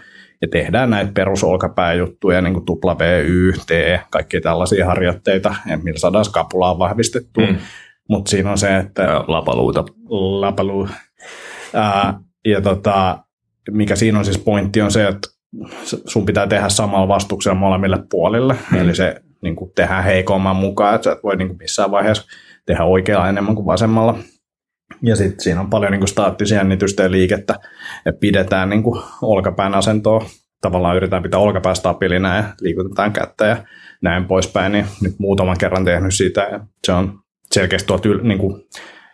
[0.43, 6.25] Ja tehdään näitä perusolkapääjuttuja, niin kuin tupla V, Y, T, kaikki tällaisia harjoitteita, millä saadaan
[6.25, 7.47] skapulaa vahvistettua.
[7.47, 7.57] Mm.
[8.09, 9.25] Mutta siinä on se, että...
[9.29, 9.85] Lapaluuta.
[10.41, 10.89] Lapaluu.
[11.75, 13.19] Ää, ja tota,
[13.71, 15.29] mikä siinä on siis pointti on se, että
[15.85, 18.57] sun pitää tehdä samalla vastuksella molemmille puolille.
[18.71, 18.79] Mm.
[18.79, 22.25] Eli se niin kuin tehdään heikomman mukaan, että sä et voi niin kuin missään vaiheessa
[22.67, 24.19] tehdä oikealla enemmän kuin vasemmalla.
[25.03, 27.55] Ja sitten siinä on paljon niin kuin staattisia jännitystä ja liikettä,
[28.07, 30.27] että pidetään niin kuin olkapään asentoa,
[30.61, 33.57] tavallaan yritetään pitää olkapää stabiilina ja liikutetaan kättä ja
[34.03, 37.19] näin poispäin, niin nyt muutaman kerran tehnyt sitä ja se on
[37.53, 38.65] selkeästi tuolta yl, niin kuin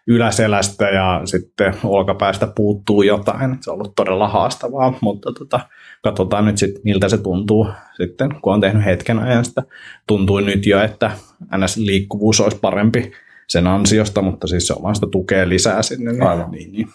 [0.06, 3.58] yläselästä ja sitten olkapäästä puuttuu jotain.
[3.60, 5.60] Se on ollut todella haastavaa, mutta tota,
[6.02, 9.62] katsotaan nyt sitten, miltä se tuntuu sitten, kun on tehnyt hetken ajan sitä.
[10.06, 11.10] Tuntuu nyt jo, että
[11.56, 13.12] NS-liikkuvuus olisi parempi
[13.50, 16.12] sen ansiosta, mutta siis se on vaan sitä tukea lisää sinne.
[16.12, 16.50] Niin, Aivan.
[16.50, 16.88] niin, niin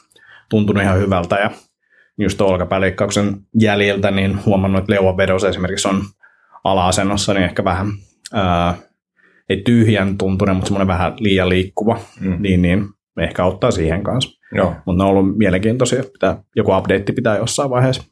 [0.50, 1.52] tuntunut ihan hyvältä ja
[2.18, 6.04] just olkapääleikkauksen jäljiltä niin huomannut, että leuanvedos esimerkiksi on
[6.64, 7.88] ala-asennossa niin ehkä vähän
[8.34, 8.76] ää,
[9.50, 12.38] ei tyhjän tuntunen, mutta semmoinen vähän liian liikkuva, mm.
[12.40, 12.86] niin, niin
[13.20, 14.42] ehkä auttaa siihen kanssa.
[14.86, 18.04] Mutta ne on ollut mielenkiintoisia, pitää, joku update pitää jossain vaiheessa.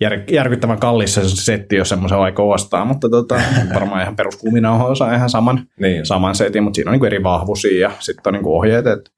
[0.00, 3.40] Jär, järkyttävän kallissa se setti, jos semmoisen aika ostaa, mutta tota,
[3.74, 6.06] varmaan ihan peruskuminauho osaa ihan saman, niin.
[6.06, 9.10] saman setin, mutta siinä on niin eri vahvuusia ja sitten on niin ohjeet, että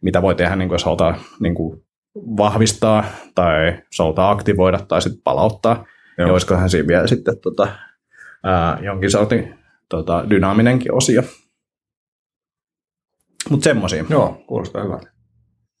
[0.00, 1.54] mitä voi tehdä, niin jos halutaan niin
[2.14, 5.84] vahvistaa tai jos halutaan aktivoida tai sitten palauttaa.
[6.18, 6.26] Joo.
[6.28, 7.68] Ja olisikohan siinä vielä sitten tota,
[8.44, 9.54] ää, jonkin sortin
[9.88, 11.22] tota, dynaaminenkin osio.
[13.50, 14.04] Mutta semmoisia.
[14.10, 15.10] Joo, kuulostaa hyvältä.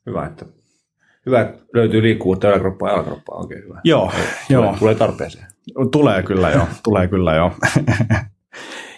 [0.06, 0.46] Hyvä, että
[1.26, 3.80] hyvä, että löytyy liikkuvuutta yläkroppaa ja alakroppaa oikein hyvä.
[3.84, 4.76] Joo, tulee, joo.
[4.78, 5.46] Tulee tarpeeseen.
[5.92, 7.52] Tulee kyllä joo, tulee kyllä joo.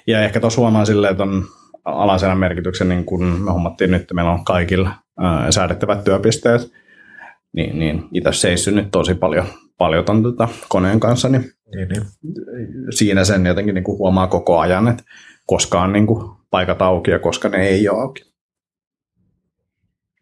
[0.07, 1.45] ja ehkä tuossa huomaa silleen, että on
[1.85, 6.73] alaselän merkityksen, niin kun me hommattiin nyt, että meillä on kaikilla ää, säädettävät työpisteet,
[7.53, 9.47] niin, niin itse seissyt nyt tosi paljon,
[9.79, 12.03] paljon ton tota, koneen kanssa, niin, niin, niin.
[12.91, 15.05] siinä sen jotenkin niin kuin huomaa koko ajan, että
[15.47, 18.23] koska on niin kuin paikat auki ja koska ne ei ole auki.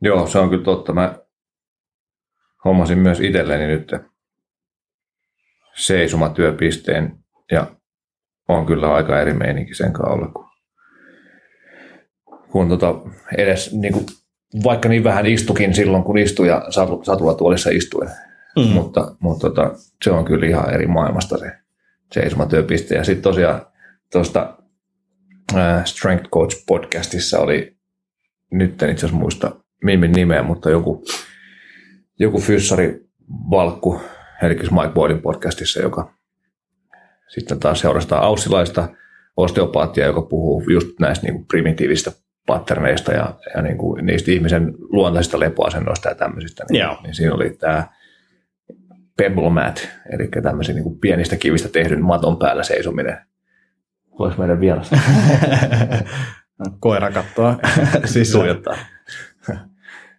[0.03, 0.93] Joo, se on kyllä totta.
[0.93, 1.15] Mä
[2.67, 3.93] hommasin myös itselleni nyt
[5.75, 7.17] seisomatyöpisteen
[7.53, 7.67] ja
[8.49, 10.49] on kyllä aika eri meininki sen kanssa olla, kun,
[12.51, 12.95] kun tota
[13.39, 14.07] edes niin kuin,
[14.65, 16.63] vaikka niin vähän istukin silloin, kun istuin ja
[17.03, 18.09] satulatuolissa istuin,
[18.57, 18.63] mm.
[18.63, 19.71] mutta, mutta tota,
[20.05, 21.53] se on kyllä ihan eri maailmasta se
[22.13, 22.95] seisomatyöpiste.
[22.95, 23.67] Ja sitten tosiaan
[24.13, 24.59] tuosta
[25.57, 27.77] äh, Strength Coach podcastissa oli,
[28.51, 29.51] nyt en itse asiassa muista
[29.83, 31.05] Mimin nimeä, mutta joku,
[32.19, 33.07] joku fyssari
[33.51, 34.01] valkku
[34.43, 36.13] Helikis Mike Boydin podcastissa, joka
[37.29, 38.89] sitten taas seurastaa aussilaista
[39.37, 42.13] osteopaattia, joka puhuu just näistä niin kuin primitiivistä
[42.47, 46.65] patterneista ja, ja niin kuin niistä ihmisen luontaisista lepoasennoista ja tämmöisistä.
[46.71, 46.99] Niin, Joo.
[47.03, 47.89] niin siinä oli tämä
[49.17, 53.19] pebble mat, eli tämmöisen niin kuin pienistä kivistä tehdyn maton päällä seisominen.
[54.19, 54.91] Voisi meidän vieras.
[56.81, 57.57] Koira kattoa
[58.05, 58.35] siis.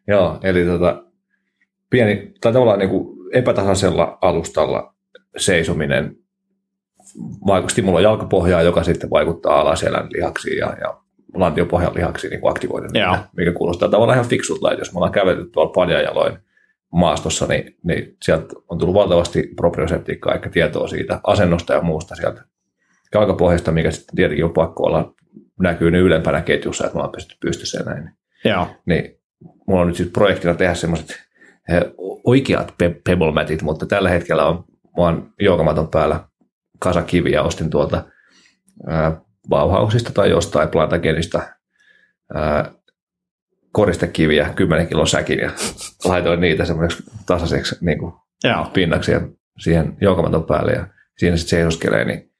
[0.08, 1.04] Joo, eli tota,
[1.90, 4.94] pieni, tai tavallaan niin kuin epätasaisella alustalla
[5.38, 6.16] seisominen
[7.68, 11.02] stimuloi jalkapohjaa, joka sitten vaikuttaa alaselän lihaksiin ja, ja
[11.34, 12.90] lantiopohjan lihaksiin niin aktivoiden,
[13.38, 16.38] mikä kuulostaa tavallaan ihan fiksulta, että jos me ollaan kävelty tuolla paljajaloin
[16.92, 22.44] maastossa, niin, niin sieltä on tullut valtavasti proprioseptiikkaa, eikä tietoa siitä asennosta ja muusta sieltä
[23.14, 25.14] jalkapohjasta, mikä sitten tietenkin on pakko olla,
[25.60, 28.10] näkyy nyt ylempänä ketjussa, että me ollaan pystytty pystyssä ja näin.
[28.46, 28.68] Joo.
[28.86, 29.20] Niin
[29.68, 31.27] mulla on nyt siis projektina tehdä semmoiset
[32.24, 34.64] oikeat pe- pebble matit, mutta tällä hetkellä on
[34.98, 36.28] vaan joogamaton päällä
[36.80, 38.06] kasakiviä, ostin tuolta
[38.88, 41.42] ää, Bauhausista tai jostain Plantagenista
[42.34, 42.72] ää,
[43.72, 45.52] koristekiviä 10 kilon säkin ja
[46.10, 48.14] laitoin niitä semmoiseksi tasaiseksi niin kuin
[48.74, 49.22] pinnaksi ja
[49.60, 52.32] siihen joukamaton päälle ja siinä sitten seisoskelee, niin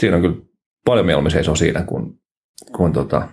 [0.00, 0.36] siinä on kyllä
[0.84, 2.20] paljon mieluummin seisoo siinä kuin,
[2.76, 3.28] kuin tota,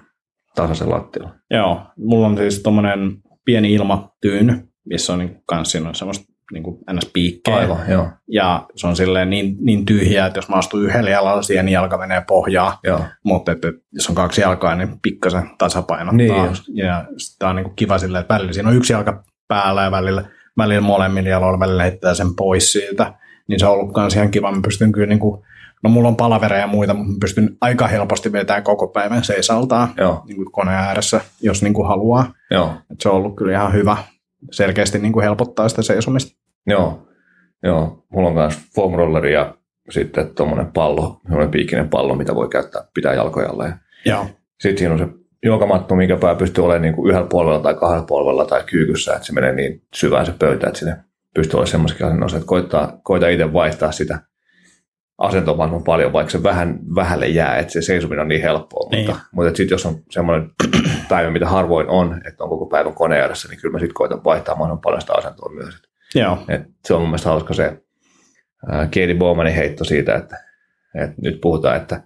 [0.55, 1.35] tasaisen lattialla.
[1.51, 6.63] Joo, mulla on siis tuommoinen pieni ilmatyyny, missä on niin kans siinä on semmoista niin
[6.63, 7.09] kuin ns.
[7.13, 7.57] piikkejä.
[7.57, 8.09] Aivan, joo.
[8.27, 11.73] Ja se on silleen niin, niin tyhjää, että jos mä astun yhdellä jalalla siihen, niin
[11.73, 12.73] jalka menee pohjaan.
[12.83, 13.01] Joo.
[13.23, 16.17] Mutta että, jos on kaksi jalkaa, niin pikkasen tasapainottaa.
[16.17, 19.83] Niin ja sitä on niin kuin kiva silleen, että välillä siinä on yksi jalka päällä
[19.83, 20.23] ja välillä,
[20.57, 23.13] välillä molemmilla jaloilla välillä heittää sen pois siitä.
[23.47, 24.51] Niin se on ollut myös ihan kiva.
[24.51, 25.41] Mä pystyn kyllä niin kuin,
[25.83, 29.87] no mulla on palavereja ja muita, mutta mä pystyn aika helposti vetämään koko päivän seisaltaan
[30.27, 32.33] niin kuin koneen ääressä, jos niin kuin haluaa.
[32.51, 32.73] Joo.
[32.91, 33.97] Et se on ollut kyllä ihan hyvä
[34.51, 36.37] selkeästi niin kuin helpottaa sitä seisomista.
[36.67, 37.07] Joo,
[37.63, 38.05] joo.
[38.09, 39.57] mulla on myös foam rolleri ja
[39.89, 43.73] sitten tuommoinen pallo, semmoinen piikinen pallo, mitä voi käyttää, pitää jalkoja alle.
[44.05, 44.25] Joo.
[44.59, 45.07] Sitten siinä on se
[45.43, 49.25] joogamatto, minkä pää pystyy olemaan niin kuin yhdellä polvella tai kahdella polvella tai kyykyssä, että
[49.25, 50.97] se menee niin syvään se pöytä, että sinne
[51.35, 54.19] pystyy olemaan semmoisia asennossa, että koittaa, koita itse vaihtaa sitä
[55.17, 58.89] asentoa mahdollisimman paljon, vaikka se vähän vähälle jää, että se seisominen on niin helppoa.
[58.89, 59.05] Niin.
[59.05, 60.49] Mutta, mutta sitten jos on semmoinen
[61.09, 64.23] päivä, mitä harvoin on, että on koko päivän kone edessä, niin kyllä mä sitten koitan
[64.23, 65.75] vaihtaa mahdollisimman paljon sitä asentoa myös.
[66.15, 66.37] Joo.
[66.47, 67.81] Et se on mun mielestä hauska se
[68.71, 70.37] ää, Katie Bowmanin heitto siitä, että,
[70.95, 72.03] että nyt puhutaan, että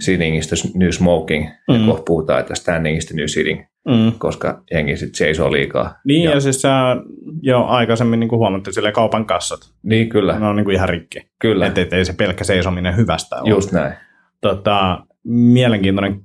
[0.00, 1.74] sitting is the new smoking, mm.
[1.74, 4.12] ja kohta puhutaan, että standing is the new sitting, Mm.
[4.18, 5.94] koska jengi sitten seisoo liikaa.
[6.04, 6.96] Niin, ja, ja, siis sä
[7.42, 9.60] jo aikaisemmin niin huomattiin silleen kaupan kassat.
[9.82, 11.18] niin kyllä, Ne on niin kuin ihan rikki.
[11.38, 13.50] kyllä, Että et ei se pelkkä seisominen hyvästä ole.
[13.50, 13.94] just näin.
[14.40, 16.20] Tota, mielenkiintoinen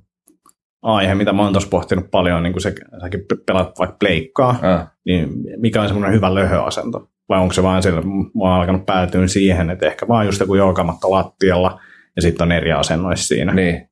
[0.82, 4.58] aihe, mitä mä oon tuossa pohtinut paljon, on niin kuin se, säkin pelaat vaikka pleikkaa,
[4.62, 7.08] Ah, niin mikä on semmoinen hyvä löhöasento?
[7.28, 8.08] Vai onko se vaan sillä, mä
[8.40, 11.80] oon alkanut päätyä siihen, että ehkä vaan just joku joukamatta lattialla
[12.16, 13.54] ja sitten on eri asennoissa siinä.
[13.54, 13.89] niin,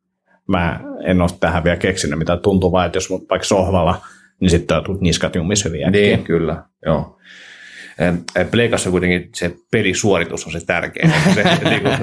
[0.48, 4.00] Mä en ole tähän vielä keksinyt, mitä tuntuu vaan, että jos mut vaikka sohvalla,
[4.40, 6.02] niin sitten tulet niskat jumis hyvin äkkiä.
[6.02, 7.18] niin, kyllä, joo.
[8.50, 11.12] Pleikassa kuitenkin se pelisuoritus on se tärkein.
[11.34, 11.96] Se niin kuin,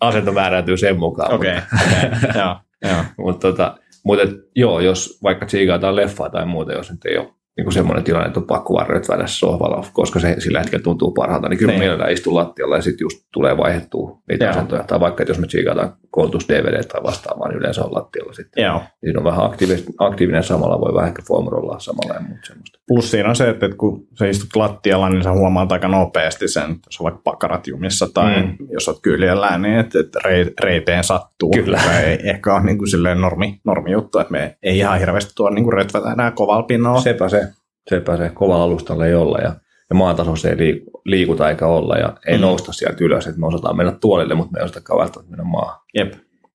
[0.00, 1.32] asento määräytyy sen mukaan.
[1.32, 3.04] Okei, okay, joo, joo.
[3.26, 4.24] Mutta tota, mutta
[4.56, 7.28] joo, jos vaikka tsiikataan leffaa tai muuta, jos nyt ei ole
[7.60, 11.10] niin kuin semmoinen tilanne, että on pakko vaan rötväillä sohvalla, koska se sillä hetkellä tuntuu
[11.12, 11.80] parhaalta, niin kyllä Niin.
[11.80, 11.86] niin.
[11.88, 14.50] mielellään istuu lattialla ja sitten just tulee vaihdettua niitä Joo.
[14.50, 14.84] asentoja.
[14.84, 18.64] Tai vaikka, että jos me tsiikataan koulutus DVD tai vastaavaa, niin yleensä on lattialla sitten.
[18.64, 18.80] Joo.
[19.00, 22.78] Siinä on vähän aktiivinen, aktiivinen samalla, voi vähän ehkä foamrollaa samalla ja muuta semmoista.
[22.88, 26.62] Plus siinä on se, että kun sä istut lattialla, niin sä huomaat aika nopeasti sen,
[26.62, 28.56] että jos on vaikka pakarat jumissa tai Mm.
[28.70, 31.50] jos oot kyljellään, niin että, rei- reiteen sattuu.
[31.50, 31.76] Kyllä.
[31.78, 35.32] Mikä ei ehkä ole niin kuin silleen normi, normi juttu, että me ei ihan hirveästi
[35.36, 37.00] tuo niin retvätä enää kovalla pinnalla.
[37.00, 37.48] Sepä se.
[37.90, 38.30] Se.
[38.34, 39.54] Kovalla alustalla ei olla ja,
[39.90, 42.40] ja maan tasossa ei liiku, liikuta eikä olla ja ei Mm.
[42.40, 43.26] nousta sieltä ylös.
[43.26, 45.80] Että me osataan mennä tuolille, mutta me ei osatakaan välttämättä mennä maahan.
[45.94, 46.12] Jep.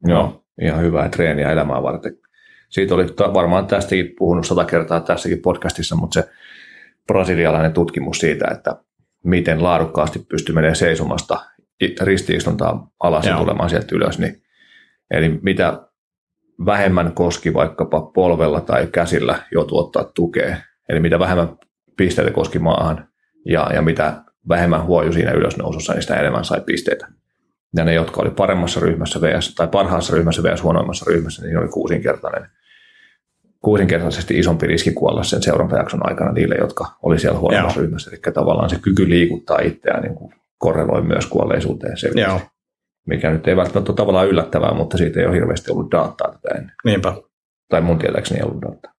[0.07, 2.17] Joo, ihan hyvää treeniä elämää varten.
[2.69, 6.29] Siitä oli varmaan tästäkin puhunut sata kertaa tässäkin podcastissa, mutta se
[7.07, 8.75] brasilialainen tutkimus siitä, että
[9.23, 11.39] miten laadukkaasti pystyy menemään seisomasta
[12.01, 13.39] ristiistontaa alas ja Joo.
[13.39, 14.19] tulemaan sieltä ylös.
[14.19, 14.41] Niin,
[15.11, 15.79] eli mitä
[16.65, 20.57] vähemmän koski vaikkapa polvella tai käsillä joutuu ottaa tukea,
[20.89, 21.49] eli mitä vähemmän
[21.97, 23.07] pisteitä koski maahan
[23.45, 27.07] ja, ja mitä vähemmän huoju siinä ylösnousussa, niin sitä enemmän sai pisteitä.
[27.75, 31.67] Ja ne, jotka oli paremmassa ryhmässä VS, tai parhaassa ryhmässä VS huonoimmassa ryhmässä, niin oli
[31.67, 32.49] kuusinkertainen,
[33.61, 37.85] kuusinkertaisesti isompi riski kuolla sen seurantajakson aikana niille, jotka oli siellä huonommassa Joo.
[37.85, 38.11] ryhmässä.
[38.11, 42.31] Eli tavallaan se kyky liikuttaa itseään niin kuin korreloi myös kuolleisuuteen selkeästi.
[42.31, 42.41] Joo,
[43.07, 46.55] Mikä nyt ei välttämättä ole tavallaan yllättävää, mutta siitä ei ole hirveästi ollut dataa tätä
[46.55, 46.75] ennen.
[46.85, 47.13] niinpä.
[47.69, 48.94] Tai mun tietääkseni ei ollut dataa.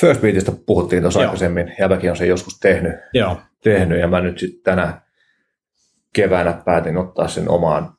[0.00, 1.28] First Beatistä puhuttiin tuossa Joo.
[1.28, 1.74] aikaisemmin.
[1.80, 5.00] Jäbäkin on sen joskus tehnyt Joo, tehnyt ja mä nyt sitten tänä
[6.12, 7.92] keväänä päätin ottaa sen omaan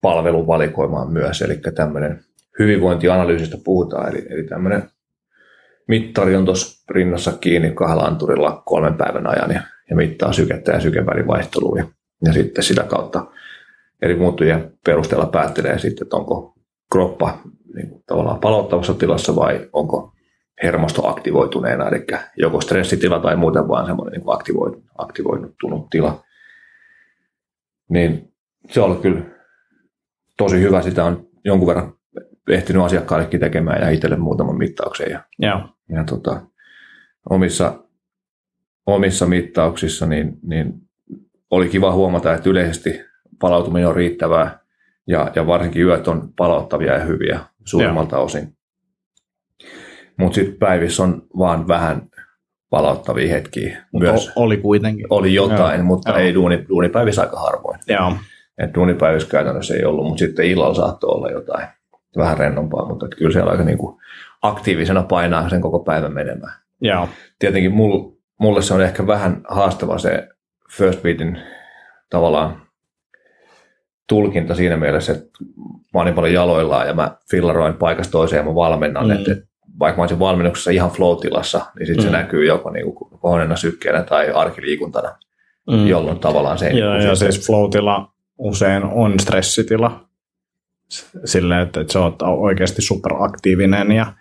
[0.00, 2.24] palveluvalikoimaan myös, eli tämmöinen
[2.58, 4.90] hyvinvointianalyysistä puhutaan, eli, eli tämmöinen
[5.88, 10.80] mittari on tuossa rinnassa kiinni kahdella anturilla kolmen päivän ajan ja, ja mittaa sykettä ja
[10.80, 11.84] sykevälin vaihtelua ja,
[12.24, 13.26] ja sitten sitä kautta
[14.02, 16.54] eri muuttujien perusteella päättelee sitten, että onko
[16.92, 17.38] kroppa
[17.74, 20.12] niin kuin tavallaan palauttavassa tilassa vai onko
[20.62, 22.06] hermosto aktivoituneena, eli
[22.36, 26.24] joko stressitila tai muuten vaan semmoinen niin aktivoitunut, aktivoitunut tila.
[27.88, 28.32] Niin
[28.70, 29.20] se on ollut kyllä
[30.36, 30.82] tosi hyvä.
[30.82, 31.92] Sitä on jonkun verran
[32.50, 35.10] ehtinyt asiakkaallekin tekemään ja itselle muutaman mittauksen.
[35.10, 36.42] Ja, joo, ja tota,
[37.30, 37.84] omissa,
[38.86, 40.74] omissa mittauksissa niin, niin
[41.50, 43.00] oli kiva huomata, että yleisesti
[43.38, 44.58] palautuminen on riittävää
[45.06, 48.56] ja, ja varsinkin yöt on palauttavia ja hyviä suurimmalta osin.
[50.20, 52.02] Mutta sitten päivissä on vaan vähän
[52.70, 54.32] palauttavia hetkiä mutta myös.
[54.36, 55.06] oli kuitenkin.
[55.10, 56.18] Oli jotain, Joo, mutta joo.
[56.18, 57.78] ei duuni, duunipäivissä aika harvoin.
[57.88, 58.12] Joo,
[58.58, 61.66] Et duunipäivissä käytännössä ei ollut, mutta sitten illalla saattoi olla jotain
[62.16, 64.00] vähän rennompaa, mutta et kyllä siellä aika niinku
[64.42, 66.52] aktiivisena painaa sen koko päivän menemään.
[66.80, 67.08] joo,
[67.38, 68.10] Tietenkin mul,
[68.40, 70.28] mulle se on ehkä vähän haastava se
[70.76, 71.38] First Beatin
[72.10, 72.62] tavallaan
[74.08, 75.26] tulkinta siinä mielessä, että
[75.94, 79.10] mä oon niin paljon jaloillaan ja mä fillaroin paikasta toiseen ja mä valmennan, Mm.
[79.10, 79.44] että, että
[79.80, 82.10] vaikka mä olisin valmennuksessa ihan flow-tilassa, niin sitten Mm.
[82.10, 85.18] se näkyy joko niin kohonneena sykkeenä tai arkiliikuntana,
[85.70, 85.86] mm.
[85.86, 86.68] jolloin tavallaan se...
[86.70, 90.00] Joo, ja se- siis flow-tila usein on stressitila
[90.88, 94.12] S- silleen, että, että sä oot oikeasti superaktiivinen ja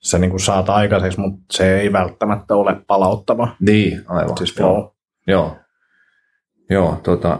[0.00, 3.48] sä niin kuin saat aikaiseksi, mutta se ei välttämättä ole palauttava.
[3.60, 4.36] Niin, aivan.
[4.38, 4.74] Siis joo.
[4.74, 4.88] flow.
[5.26, 5.56] Joo,
[6.70, 7.38] joo tota,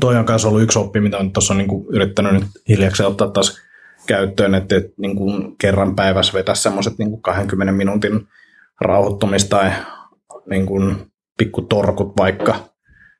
[0.00, 3.30] Toi on myös ollut yksi oppi, mitä on tuossa niin kuin yrittänyt nyt hiljaksi ottaa
[3.30, 3.58] taas
[4.06, 8.28] käyttöön, että, että niin kuin kerran päivässä vetää semmoiset niin 20 minuutin
[8.80, 9.70] rauhoittumista tai
[10.50, 10.96] niin kuin
[11.38, 12.54] pikku torkut vaikka,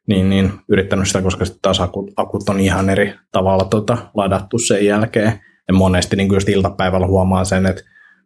[0.08, 4.58] niin, niin yrittänyt sitä, koska sitten taas akut, akut on ihan eri tavalla tota, ladattu
[4.58, 7.82] sen jälkeen, Ja monesti niin kuin just iltapäivällä huomaa sen, että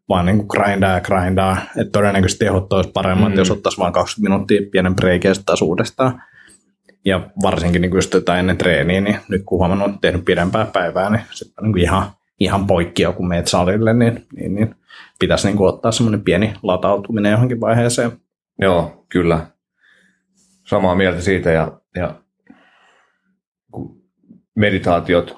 [0.08, 3.38] vaan niin kuin grindaa ja grindaa, että todennäköisesti tehot olisi paremmat, mm.
[3.38, 6.22] jos ottaisi vain 20 minuuttia pienen breikin taas uudestaan.
[7.04, 11.10] Ja varsinkin niin just jotain ennen treeniä, niin nyt kun huomannut, että tehnyt pidempää päivää,
[11.10, 14.74] niin sitten niin ihan, ihan poikki kun meet salille, niin, niin, niin
[15.18, 18.12] pitäisi niin kuin ottaa semmoinen pieni latautuminen johonkin vaiheeseen.
[18.60, 19.46] Joo, kyllä.
[20.66, 22.14] Samaa mieltä siitä ja, ja
[24.54, 25.36] meditaatiot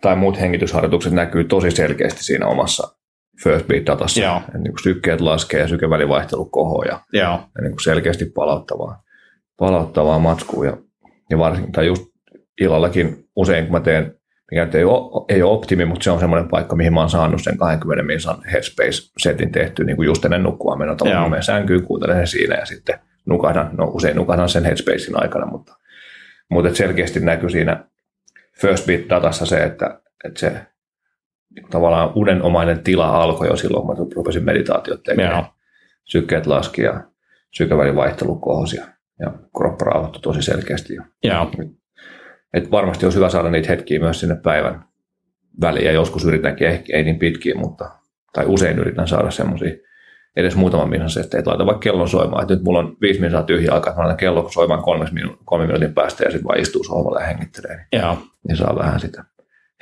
[0.00, 2.98] tai muut hengitysharjoitukset näkyy tosi selkeästi siinä omassa
[3.42, 4.20] first beat datassa.
[4.20, 4.42] Joo.
[4.54, 7.40] Niin kuin sykkeet laskee ja sykevälivaihtelu kohoaa ja, Joo.
[7.54, 9.02] ja niin kuin selkeästi palauttavaa,
[9.56, 10.66] palauttavaa matskua.
[10.66, 10.76] Ja,
[11.30, 12.02] ja varsinkin, tai just
[12.60, 14.17] illallakin usein, kun mä teen,
[14.50, 17.42] mikä ei ole, ei ole optimi, mutta se on semmoinen paikka, mihin mä oon saanut
[17.42, 20.78] sen 20 minsan headspace-setin tehty niin kuin just ennen nukkua.
[20.98, 25.46] Tavallaan mä sänkyyn, kuuntelen sen siinä ja sitten nukahdan, no usein nukahdan sen headspacein aikana,
[25.46, 25.76] mutta,
[26.50, 27.84] mutta selkeästi näkyy siinä
[28.60, 30.52] first beat datassa se, että, että se
[31.70, 35.44] tavallaan unenomainen tila alkoi jo silloin, kun mä rupesin meditaatiot tekemään.
[36.04, 37.04] Sykkeet laski ja
[37.50, 38.84] sykevälivaihtelu kohosi ja,
[39.20, 40.94] ja kroppa rauhoittui tosi selkeästi.
[41.22, 41.50] Joo.
[42.54, 44.84] Et varmasti olisi hyvä saada niitä hetkiä myös sinne päivän
[45.60, 47.90] väliin ja joskus yritänkin, ehkä ei niin pitkiä, mutta,
[48.32, 49.74] tai usein yritän saada semmoisia
[50.36, 53.56] edes muutaman minuutin että et laita vaikka kellon soimaan, että nyt mulla on viisi minuuttia
[53.56, 56.84] tyhjä aikaa, että mä laitan kellon soimaan kolme, minu- minuutin päästä ja sitten vaan istuu
[56.84, 57.76] sohvalle ja hengittelee.
[57.76, 58.18] Niin, Joo.
[58.48, 59.24] niin saa vähän sitä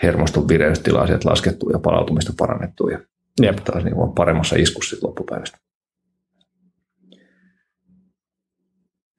[0.03, 2.99] hermoston vireystilaa sieltä laskettua ja palautumista parannettua ja
[3.43, 3.57] Jep.
[3.57, 5.59] taas niin paremmassa iskussa loppupäivästä.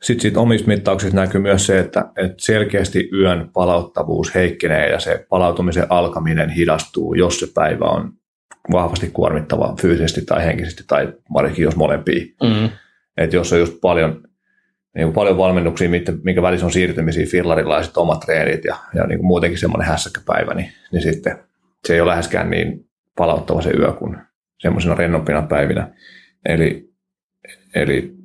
[0.02, 5.26] Sitten siitä omista mittauksista näkyy myös se, että, että selkeästi yön palauttavuus heikkenee ja se
[5.30, 8.14] palautumisen alkaminen hidastuu, jos se päivä on
[8.72, 12.26] vahvasti kuormittava fyysisesti tai henkisesti tai varsinkin jos molempia.
[12.44, 12.70] Mm.
[13.18, 14.24] Et jos on just paljon,
[14.96, 15.90] niin paljon valmennuksia,
[16.24, 20.54] minkä välissä on siirtymisiä fillarilaiset omat treenit ja, ja niin kuin muutenkin semmoinen hässäkkä päivä,
[20.54, 21.38] niin, niin sitten
[21.86, 22.86] se ei ole läheskään niin
[23.16, 24.18] palauttava se yö kuin
[24.60, 25.94] semmoisena rennompina päivinä.
[26.46, 26.90] Eli,
[27.76, 28.17] eli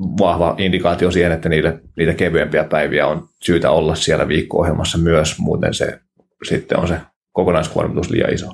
[0.00, 5.74] vahva indikaatio siihen, että niille, niitä kevyempiä päiviä on syytä olla siellä viikko-ohjelmassa myös, muuten
[5.74, 6.00] se
[6.48, 7.00] sitten on se
[7.32, 8.50] kokonaiskuormitus liian iso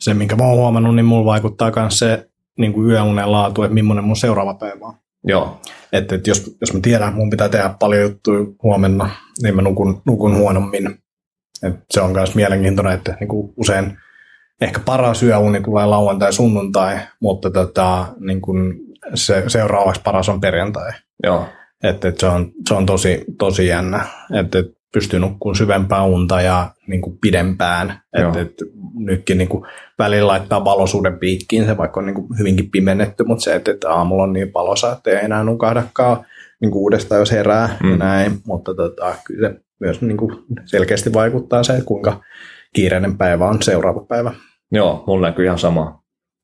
[0.00, 2.28] se, minkä mä oon huomannut, niin mulla vaikuttaa myös se
[2.58, 4.94] niin kuin yöunen laatu, että millainen mun seuraava päivä on.
[5.24, 5.60] Joo.
[5.92, 9.10] Että, että jos, jos mä tiedän, että mun pitää tehdä paljon juttuja huomenna,
[9.42, 10.98] niin mä nukun, nukun huonommin.
[11.62, 13.98] Et se on myös mielenkiintoinen, että niin kuin usein
[14.60, 18.74] ehkä paras yöuni tulee lauantai sunnuntai, mutta tota, niin kuin
[19.14, 20.92] se, seuraavaksi paras on perjantai.
[21.22, 21.48] Joo.
[21.82, 24.04] Että, että se, on, se on tosi, tosi jännä.
[24.40, 28.00] Että, että pystyy nukkumaan syvempää unta ja niin kuin pidempään.
[28.12, 28.52] Et, et,
[28.94, 29.66] nytkin niin kuin
[29.98, 33.90] välillä laittaa valosuuden piikkiin se, vaikka on niin kuin hyvinkin pimennetty, mutta se, että, että
[33.90, 36.26] aamulla on niin palosa, että ei enää nukahdakaan
[36.60, 37.90] niin kuin uudestaan, jos herää mm.
[37.90, 38.32] ja näin.
[38.46, 42.20] Mutta tota, kyllä se myös niin kuin selkeästi vaikuttaa se, että kuinka
[42.74, 44.32] kiireinen päivä on seuraava päivä.
[44.72, 46.02] Joo, mulla näkyy ihan sama,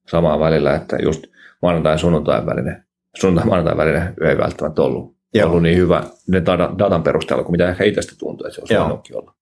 [0.09, 1.25] samaa välillä, että just
[1.63, 2.85] maanantai ja sunnuntai välinen,
[3.21, 5.49] sunnuntai maanantai välinen yö ei välttämättä ollut Joo.
[5.49, 6.43] ollut niin hyvä ne
[6.79, 9.35] datan perusteella kuin mitä ehkä itsestä tuntuu, että se olisi voinutkin olla.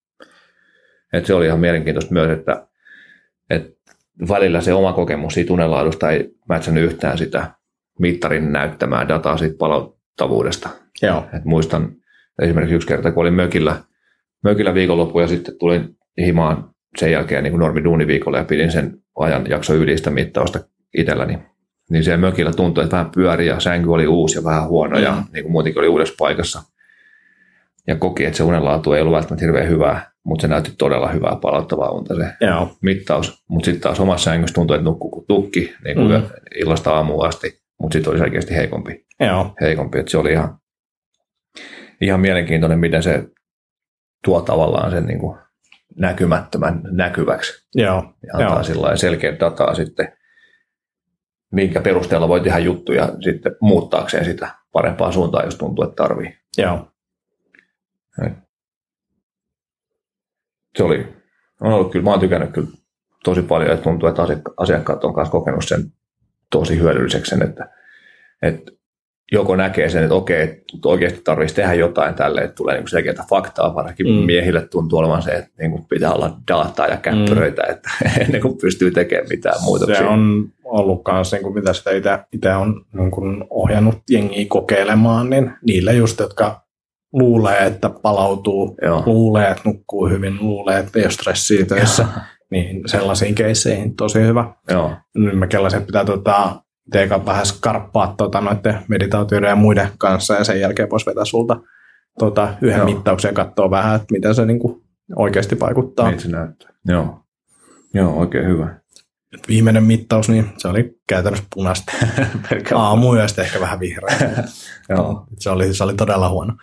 [1.13, 2.67] Et se oli ihan mielenkiintoista myös, että,
[3.51, 3.93] että
[4.29, 7.51] välillä se oma kokemus siitä unenlaadusta ei mätsännyt yhtään sitä
[7.99, 10.69] mittarin näyttämää dataa siitä palauttavuudesta.
[11.03, 11.27] Joo.
[11.37, 11.97] Et muistan
[12.43, 13.77] esimerkiksi yksi kerta, kun olin mökillä,
[14.45, 19.47] mökillä viikonloppu ja sitten tulin himaan sen jälkeen niin normi duuniviikolla ja pidin sen ajan
[19.51, 20.61] jakso ylistä mittausta
[20.95, 21.39] itselläni
[21.91, 25.03] niin siellä mökillä tuntui, että vähän pyöri ja sänky oli uusi ja vähän huono mm.
[25.03, 26.63] ja niin kuin muutenkin oli uudessa paikassa.
[27.87, 31.37] Ja koki, että se unenlaatu ei ollut välttämättä hirveän hyvää, mutta se näytti todella hyvää
[31.43, 32.77] palauttavaa unta se Joo.
[32.83, 33.45] mittaus.
[33.49, 36.23] Mutta sitten taas omassa sängyssä tuntui, että nukkuu kuin tukki niin kuin mm.
[36.55, 39.07] illasta aamuun asti, mutta sitten oli selkeästi heikompi.
[39.21, 39.55] Joo.
[39.61, 39.99] heikompi.
[39.99, 40.59] Että se oli ihan,
[42.01, 43.25] ihan mielenkiintoinen, miten se
[44.25, 45.39] tuo tavallaan sen niin kuin
[45.97, 47.69] näkymättömän näkyväksi.
[47.75, 48.15] Joo.
[48.27, 48.97] Ja antaa Joo.
[48.97, 50.13] selkeä dataa sitten
[51.51, 56.39] minkä perusteella voi tehdä juttuja sitten muuttaakseen sitä parempaan suuntaan, jos tuntuu, että tarvii.
[56.59, 56.89] Joo.
[60.77, 61.15] Se oli,
[61.61, 62.69] on ollut kyllä, mä oon tykännyt kyllä
[63.25, 64.23] tosi paljon, että tuntuu, että
[64.57, 65.93] asiakkaat on kanssa kokenut sen
[66.51, 67.71] tosi hyödylliseksi, että,
[68.43, 68.73] että
[69.33, 73.75] joko näkee sen, että okei, oikeasti tarvitsisi tehdä jotain tälle, että tulee niin selkeää faktaa,
[73.75, 74.13] varsinkin mm.
[74.13, 77.71] miehille tuntuu olevan se, että niin pitää olla dataa ja käppyröitä, mm.
[77.71, 77.91] että
[78.25, 79.87] ennen kuin pystyy tekemään mitään muuta.
[79.87, 81.91] Se on ollut myös, niin kuin mitä sitä
[82.33, 86.61] itse on niin kuin ohjannut jengiä kokeilemaan, niin niille just, jotka
[87.13, 89.03] luulee, että palautuu, Joo.
[89.07, 92.07] luulee, että nukkuu hyvin, luulee, että ei ole stressiä töissä,
[92.53, 94.55] niin sellaisiin keisseihin tosi hyvä.
[94.71, 94.91] Joo.
[95.15, 96.63] Nyt mä kellasin, pitää tota,
[96.93, 101.61] teika vähän skarppaa tota, noiden meditaatioiden ja muiden kanssa ja sen jälkeen voisi vetää sulta
[102.19, 102.87] tota, yhden Joo.
[102.87, 104.83] mittauksen ja katsoa vähän, että miten se niin kuin,
[105.17, 106.11] oikeasti vaikuttaa.
[106.11, 106.71] Niin se näyttää.
[106.85, 107.21] Joo.
[107.95, 108.81] Joo, oikein hyvä.
[109.49, 111.93] Viimeinen mittaus, niin se oli käytännössä punaista.
[112.75, 114.17] Aamuyöstä ehkä vähän vihreä.
[114.89, 115.27] Joo.
[115.39, 116.55] se, oli, se oli todella huono.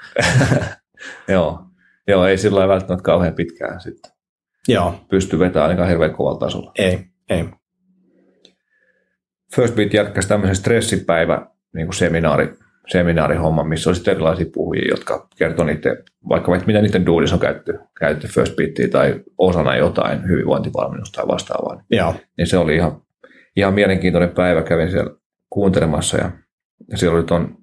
[1.28, 1.64] Joo.
[2.08, 4.12] Joo, ei sillä välttämättä kauhean pitkään sitten
[4.68, 6.72] Joo, pysty vetämään ainakaan hirveän kovalla tasolla.
[6.78, 7.50] ei, ei.
[9.56, 12.54] First Beat järkkäsi tämmöisen stressipäivä niin kuin seminaari,
[12.88, 15.98] seminaarihomma, missä oli sitten erilaisia puhujia, jotka kertoi niiden,
[16.30, 21.84] vaikka mitä niiden duudissa on käytetty, käytetty First Beatia tai osana jotain hyvinvointivalmennusta tai vastaavaa.
[21.92, 23.02] Joo, Niin se oli ihan,
[23.56, 25.12] ihan mielenkiintoinen päivä, kävin siellä
[25.50, 26.32] kuuntelemassa ja,
[26.92, 27.58] ja siellä oli tuon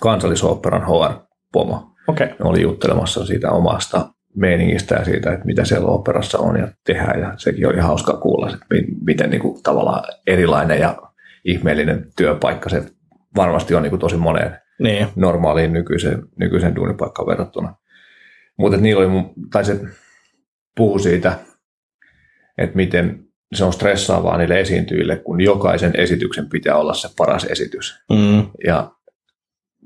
[0.00, 1.94] kansallisoopperan HR-pomo.
[2.08, 2.24] okei.
[2.24, 2.36] Okay.
[2.38, 7.20] Ne oli juttelemassa siitä omasta meiningistä ja siitä, että mitä siellä operassa on ja tehdään.
[7.20, 10.96] Ja sekin oli hauskaa kuulla, että mi- miten niin kuin, tavallaan erilainen ja
[11.44, 12.82] ihmeellinen työpaikka se
[13.36, 17.74] varmasti on niin kuin, tosi moneen Niin, normaaliin nykyiseen, nykyiseen duunipaikkaan verrattuna.
[18.58, 19.80] Mutta niillä oli, tai se
[20.76, 21.38] puhu siitä,
[22.58, 23.24] että miten
[23.54, 28.04] se on stressaavaa niille esiintyjille, kun jokaisen esityksen pitää olla se paras esitys.
[28.10, 28.90] mm, Ja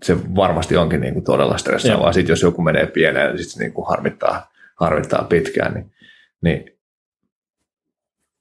[0.02, 2.12] se varmasti onkin niin kuin todella stressaavaa.
[2.12, 4.50] Sitten jos joku menee pieneen, niin sitten se niin kuin harmittaa,
[4.80, 5.74] harmittaa pitkään.
[5.74, 5.92] Niin,
[6.42, 6.78] niin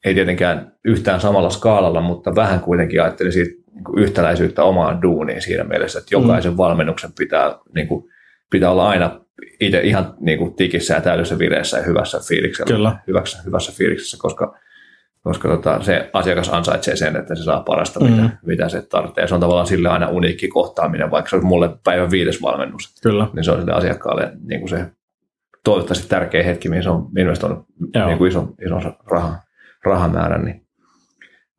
[0.05, 5.41] ei tietenkään yhtään samalla skaalalla, mutta vähän kuitenkin ajattelin siitä niin kuin yhtäläisyyttä omaan duuniin
[5.41, 6.57] siinä mielessä, että jokaisen mm.
[6.57, 8.05] valmennuksen pitää, niin kuin,
[8.49, 9.22] pitää olla aina
[9.59, 12.97] itse ihan niin kuin tikissä ja täydessä vireessä ja hyvässä fiiliksessä, Kyllä.
[13.07, 14.57] hyvässä, hyvässä fiiliksessä, koska,
[15.24, 18.12] koska tota, se asiakas ansaitsee sen, että se saa parasta, mm.
[18.12, 19.28] mitä, mitä se tarvitsee.
[19.28, 23.28] Se on tavallaan sille aina uniikki kohtaaminen, vaikka se olisi mulle päivän viides valmennus, kyllä.
[23.34, 24.86] niin se on sille asiakkaalle niin kuin se
[25.64, 27.66] toivottavasti tärkeä hetki, mihin se on investoinut
[27.96, 28.08] Joo.
[28.08, 29.40] niin kuin ison, ison rahan,
[29.86, 30.68] rahamäärän, niin,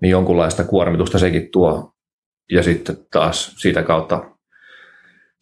[0.02, 1.92] niin jonkunlaista kuormitusta sekin tuo.
[2.50, 4.24] Ja sitten taas siitä kautta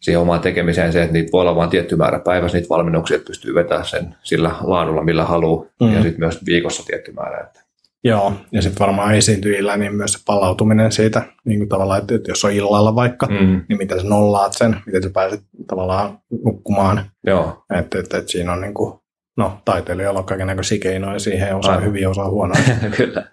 [0.01, 3.27] siihen omaan tekemiseen se, että niitä voi olla vain tietty määrä päivässä, niitä valmennuksia, että
[3.27, 5.87] pystyy vetämään sen sillä laadulla, millä haluaa, Mm.
[5.87, 5.93] mm.
[5.93, 7.43] ja sitten myös viikossa tietty määrä.
[7.43, 7.60] Että,
[8.03, 12.45] Joo, ja sitten varmaan esiintyjillä niin myös se palautuminen siitä, niin kuin tavallaan, että jos
[12.45, 13.61] on illalla vaikka, mm.
[13.69, 17.11] niin miten sä nollaat sen, miten sä pääset tavallaan nukkumaan.
[17.27, 18.99] joo, Että et, et siinä on niin kuin,
[19.37, 21.87] no taiteilijoilla on kaikenlaisia keinoja siihen, osaa Aivan.
[21.87, 22.61] hyviä, osaa huonoja.
[22.97, 23.25] Kyllä.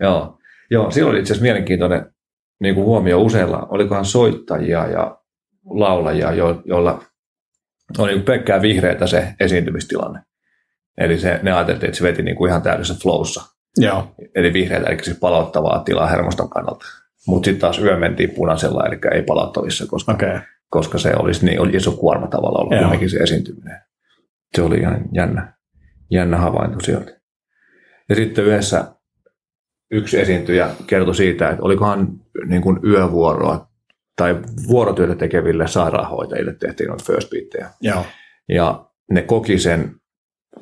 [0.00, 0.38] Joo.
[0.70, 2.14] Joo, silloin oli itse asiassa mielenkiintoinen
[2.60, 5.18] niin kuin huomio useilla, olikohan soittajia ja
[5.64, 7.02] laulajia, jo, joilla
[7.98, 10.20] oli niin pelkkää vihreätä se esiintymistilanne.
[10.98, 13.42] Eli se, ne ajateltiin, että se veti niin kuin ihan täydessä flowssa.
[13.76, 16.84] Joo, Eli vihreätä, eli siis palauttavaa tilaa hermoston kannalta.
[17.26, 20.12] Mutta sitten taas yö mentiin punaisella, eli ei palauttavissa, koska.
[20.12, 20.40] Okay.
[20.68, 22.80] koska se olisi niin oli iso kuorma tavalla ollut Joo.
[22.80, 23.80] kumminkin se esiintyminen.
[24.56, 25.54] Se oli ihan jännä,
[26.10, 27.20] jännä havainto sieltä.
[28.08, 28.84] Ja sitten yhdessä
[29.90, 32.08] yksi esiintyjä kertoi siitä, että olikohan
[32.46, 33.68] niin kuin yövuoroa
[34.16, 37.70] tai vuorotyötä tekeville sairaanhoitajille tehtiin noita first beattejä.
[37.80, 38.06] Joo,
[38.48, 39.94] Ja ne koki sen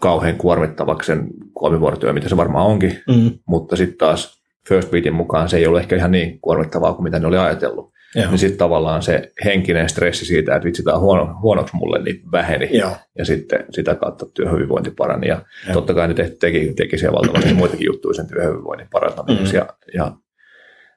[0.01, 3.31] kauhean kuormittavaksi sen kolmivuorotyö, mitä se varmaan onkin, mm.
[3.47, 7.19] mutta sitten taas first beatin mukaan se ei ollut ehkä ihan niin kuormittavaa kuin mitä
[7.19, 7.93] ne oli ajatellut.
[8.15, 12.03] joo, Niin sitten tavallaan se henkinen stressi siitä, että vitsi, tämä on huono, huonoksi mulle,
[12.03, 12.69] niin väheni.
[12.79, 15.29] joo, Ja sitten sitä kautta työhyvinvointi parani.
[15.29, 15.75] Ja Joo.
[15.75, 19.53] totta kai ne te- teki, teki siellä valtavasti muitakin juttuja sen työhyvinvoinnin parantamiseksi.
[19.53, 19.59] Mm.
[19.59, 20.13] Ja, ja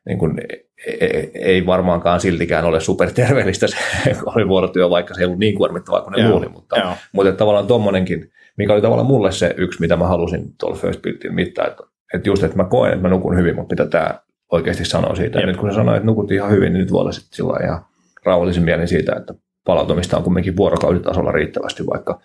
[0.05, 0.41] niin kuin,
[0.87, 3.75] ei, ei varmaankaan siltikään ole superterveellistä se
[4.47, 6.31] vuorotyö, vaikka se ei ollut niin kuormittavaa kuin ne Joo.
[6.31, 6.49] luuli.
[6.49, 10.77] Mutta, joo, mutta tavallaan tommonenkin, mikä oli tavallaan mulle se yksi, mitä mä halusin tuolla
[10.77, 11.83] First Buildin mittaan, että,
[12.13, 14.19] että just, että mä koen, että mä nukun hyvin, mutta mitä tämä
[14.51, 15.39] oikeasti sanoo siitä.
[15.39, 17.65] Ja nyt kun se sanoi, että nukut ihan hyvin, niin nyt voi olla sitten sillä
[17.65, 17.85] ihan
[18.25, 19.33] rauhallisin mielin siitä, että
[19.65, 22.21] palautumista on kumminkin vuorokausitasolla riittävästi, vaikka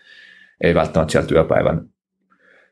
[0.64, 1.88] ei välttämättä siellä työpäivän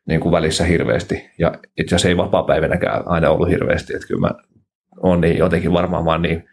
[0.09, 1.31] niin kuin välissä hirveästi.
[1.39, 4.31] Ja itse asiassa ei vapaa-päivänäkään aina ollut hirveästi, että kyllä mä
[5.03, 6.45] on niin jotenkin varmaan vaan niin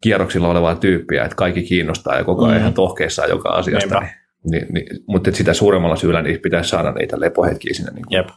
[0.00, 2.60] kierroksilla olevaa tyyppiä, että kaikki kiinnostaa ja koko ajan Mm.
[2.60, 4.00] ihan tohkeissaan joka asiasta.
[4.00, 4.00] Niinpä.
[4.00, 7.92] Niin, niin, niin, mutta sitä suuremmalla syyllä niin pitäisi saada niitä lepohetkiä sinne.
[7.92, 8.28] Niin jep,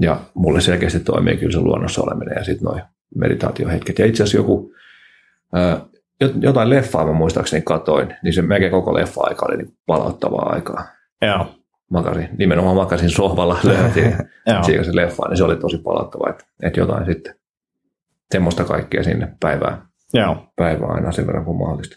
[0.00, 2.82] Ja mulle selkeästi toimii kyllä se luonnossa oleminen ja sitten noin
[3.14, 3.98] meditaatiohetket.
[3.98, 4.72] Ja itse asiassa joku,
[5.52, 5.80] ää,
[6.24, 10.84] jot- jotain leffaa mä muistaakseni katoin, niin se melkein koko leffa-aika oli niin palauttavaa aikaa.
[11.22, 11.54] joo,
[11.90, 14.14] Makasin, nimenomaan makasin sohvalla, löytiin
[14.46, 17.34] joo, siinä se leffa, niin se oli tosi palauttavaa, että, että jotain sitten
[18.32, 19.82] semmoista kaikkea sinne päivään,
[20.14, 21.96] joo, päivään aina sen verran kuin mahdollista.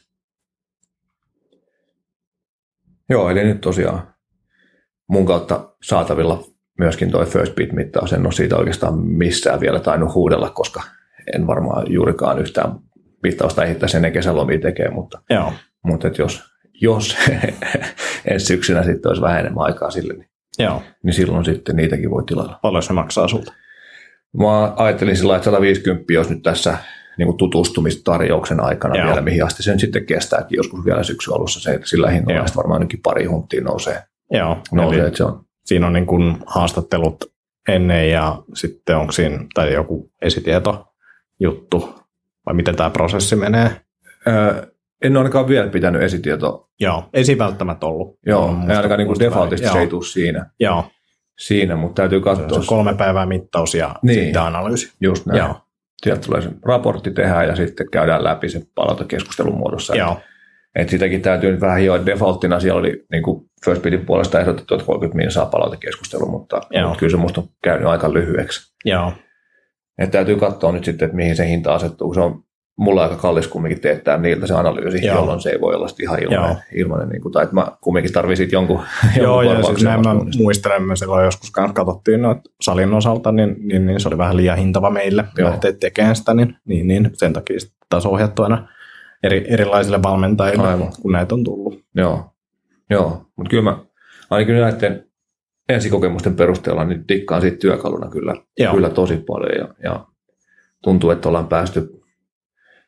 [3.10, 4.14] Joo, eli nyt tosiaan
[5.08, 6.44] mun kautta saatavilla
[6.80, 8.14] myöskin toi First Beat-mittaus.
[8.14, 10.82] En ole siitä oikeastaan missään vielä tainnut huudella, koska
[11.36, 12.72] en varmaan juurikaan yhtään
[13.24, 16.44] mittausta ehdittäisi ennen kesälomia tekee, mutta, joo, mutta et jos,
[16.82, 17.18] jos
[18.26, 20.30] ensi syksynä sitten olisi vähän enemmän aikaa sille, niin,
[20.60, 20.84] joo.
[21.04, 22.60] niin silloin sitten niitäkin voi tilata.
[22.62, 23.54] Paljon se maksaa sulta?
[24.38, 26.78] Mä ajattelin sillä että 150 olisi nyt tässä
[27.18, 29.08] niin kuin tutustumistarjouksen aikana Joo.
[29.08, 31.60] vielä, mihin asti se nyt sitten kestääkin joskus vielä syksyn alussa.
[31.60, 34.04] Se, sillä hinnalla varmaan ainakin pari hunttia nousee.
[34.32, 37.34] Joo, nousee eli että se on, siinä on niin kuin haastattelut
[37.68, 41.96] ennen ja sitten onko siinä tai joku esitietojuttu
[42.46, 43.82] vai miten tämä prosessi menee?
[44.28, 44.68] Öö,
[45.04, 46.70] en ole ainakaan vielä pitänyt esitieto.
[46.80, 48.20] Joo, ei siinä välttämättä ollut.
[48.26, 50.50] Joo, ei ainakaan niin defaultisesti se ei tule siinä.
[50.60, 50.86] Joo.
[51.40, 52.62] Siinä, mutta täytyy katsoa.
[52.62, 54.24] Se kolme päivää mittaus ja niin.
[54.24, 54.94] sitten analyysi.
[55.02, 55.38] Just näin.
[55.38, 55.56] Joo.
[56.04, 59.96] Sieltä tulee se raportti tehdä ja sitten käydään läpi se palautekeskustelun muodossa.
[59.96, 60.22] Joo.
[60.76, 62.06] Et sitäkin täytyy nyt vähän hioa.
[62.06, 66.56] Defaulttina siellä oli niin kuin First Beatin puolesta ehdotettu, että 30 min saa palautekeskustelu, mutta,
[66.56, 68.74] mutta kyllä se musta on käynyt aika lyhyeksi.
[68.86, 69.14] Joo.
[69.98, 72.14] Et täytyy katsoa nyt sitten, että mihin se hinta asettuu.
[72.14, 72.44] Se on
[72.76, 75.16] mulla aika kallis kumminkin teettää niiltä se analyysi, Joo.
[75.16, 76.64] jolloin se ei voi olla ihan ilmainen.
[76.76, 78.82] ilmainen niin kuin, tai että mä kumminkin tarvitsin jonkun,
[79.18, 83.56] Joo, jonkun ja siis näin mä muistelen, me silloin joskus katsottiin noita salin osalta, niin,
[83.60, 87.34] niin, niin, se oli vähän liian hintava meille lähteä tekemään sitä, niin, niin, niin sen
[87.34, 87.58] takia
[87.90, 88.68] taas ohjattu aina
[89.24, 90.92] eri, erilaisille valmentajille, Aivan.
[91.02, 91.84] kun näitä on tullut.
[91.96, 92.26] Joo,
[92.90, 93.26] Joo.
[93.36, 93.78] mutta kyllä mä
[94.30, 95.06] ainakin näiden
[95.70, 98.36] ensikokemusten perusteella niin dikkaan siitä työkaluna kyllä,
[98.72, 100.06] kyllä tosi paljon ja, ja
[100.84, 102.03] tuntuu, että ollaan päästy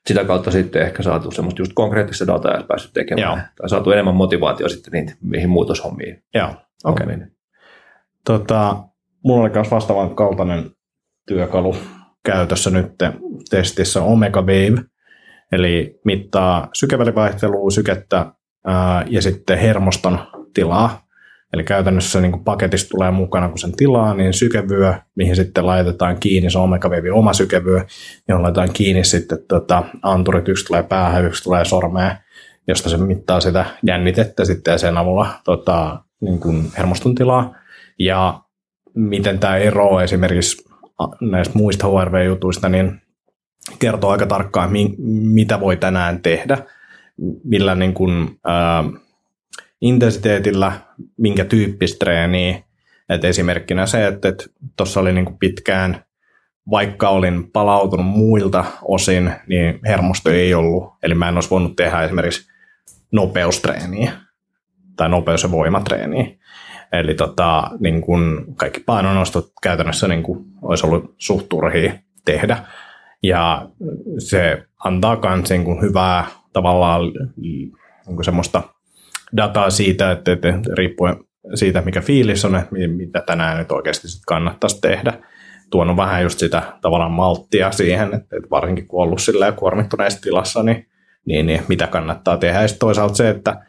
[0.08, 3.38] sitä kautta sitten ehkä saatu semmoista just konkreettista dataa ja päässyt tekemään.
[3.38, 3.38] Joo.
[3.58, 6.24] Tai saatu enemmän motivaatio sitten niitä, mihin muutoshommiin.
[6.34, 6.50] Joo,
[6.84, 7.06] okei.
[7.06, 7.28] Okay.
[8.26, 8.78] Tota,
[9.24, 10.72] mulla oli myös vastaavan kaltainen
[11.28, 11.76] työkalu
[12.26, 12.92] käytössä nyt
[13.50, 14.84] testissä Omega Wave,
[15.52, 18.26] eli mittaa sykevälivaihtelua, sykettä
[18.66, 20.20] ää, ja sitten hermoston
[20.54, 21.05] tilaa
[21.54, 26.50] Eli käytännössä niin paketista tulee mukana, kun sen tilaa, niin sykevyö, mihin sitten laitetaan kiinni,
[26.50, 27.86] se omega oma sykevyö,
[28.28, 32.18] johon laitetaan kiinni sitten tota, anturit, yksi tulee päähän, yksi tulee sormeen,
[32.68, 37.56] josta se mittaa sitä jännitettä sitten ja sen avulla tota, niin kuin hermoston tilaa.
[38.00, 38.42] Ja
[38.96, 40.66] miten tämä eroaa esimerkiksi
[41.22, 43.02] näistä muista HRV-jutuista, niin
[43.80, 44.70] kertoo aika tarkkaan,
[45.34, 46.58] mitä voi tänään tehdä,
[47.44, 48.84] millä niin kuin, ää,
[49.82, 50.72] intensiteetillä,
[51.18, 52.64] minkä tyyppistä treeniä.
[53.10, 54.34] Et esimerkkinä se, että
[54.78, 56.06] tuossa oli niinku pitkään,
[56.72, 60.94] vaikka olin palautunut muilta osin, niin hermosto ei ollut.
[61.04, 62.52] Eli mä en olisi voinut tehdä esimerkiksi
[63.12, 64.12] nopeustreeniä
[64.96, 66.28] tai nopeus- ja voimatreeniä.
[66.92, 71.48] Eli tota, niin kun kaikki painonnostot käytännössä niin kun olisi ollut suht
[72.26, 72.58] tehdä.
[73.24, 73.70] Ja
[74.18, 77.02] se antaa myös niin hyvää tavallaan
[77.38, 77.72] niin
[78.22, 78.64] semmoista
[79.38, 81.16] dataa siitä, että, että riippuen
[81.54, 85.14] siitä, mikä fiilis on, että mitä tänään nyt oikeasti sit kannattaisi tehdä.
[85.72, 89.20] Tuonut vähän just sitä tavallaan malttia siihen, että, että varsinkin kun ollut
[89.56, 90.86] kuormittuneessa tilassa, niin,
[91.26, 92.62] niin, niin mitä kannattaa tehdä.
[92.62, 93.66] Ja toisaalta se, että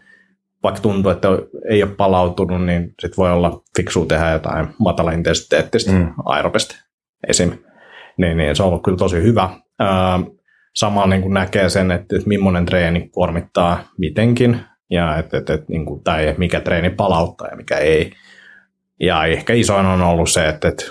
[0.62, 1.28] vaikka tuntuu, että
[1.68, 6.12] ei ole palautunut, niin sit voi olla fiksu tehdä jotain matalaintensiteettistä mm.
[6.24, 6.76] aerobista
[7.28, 7.52] esim.
[8.18, 9.50] Niin, niin, se on ollut kyllä tosi hyvä.
[10.74, 14.60] Samalla niin näkee sen, että, että millainen treeni kuormittaa mitenkin,
[14.90, 18.12] ja et, et, et, niin kuin, tai mikä treeni palauttaa ja mikä ei.
[19.00, 20.84] Ja ehkä isoin on ollut se, että, että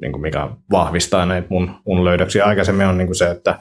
[0.00, 3.58] niin kuin mikä vahvistaa näitä mun, mun löydöksiä aikaisemmin on niin kuin se, että,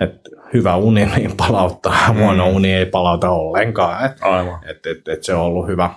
[0.00, 2.18] että hyvä uni niin palauttaa, mm.
[2.18, 4.06] huono uni ei palauta ollenkaan.
[4.06, 4.60] Et, Aivan.
[4.70, 5.90] Et, et, et se on ollut hyvä.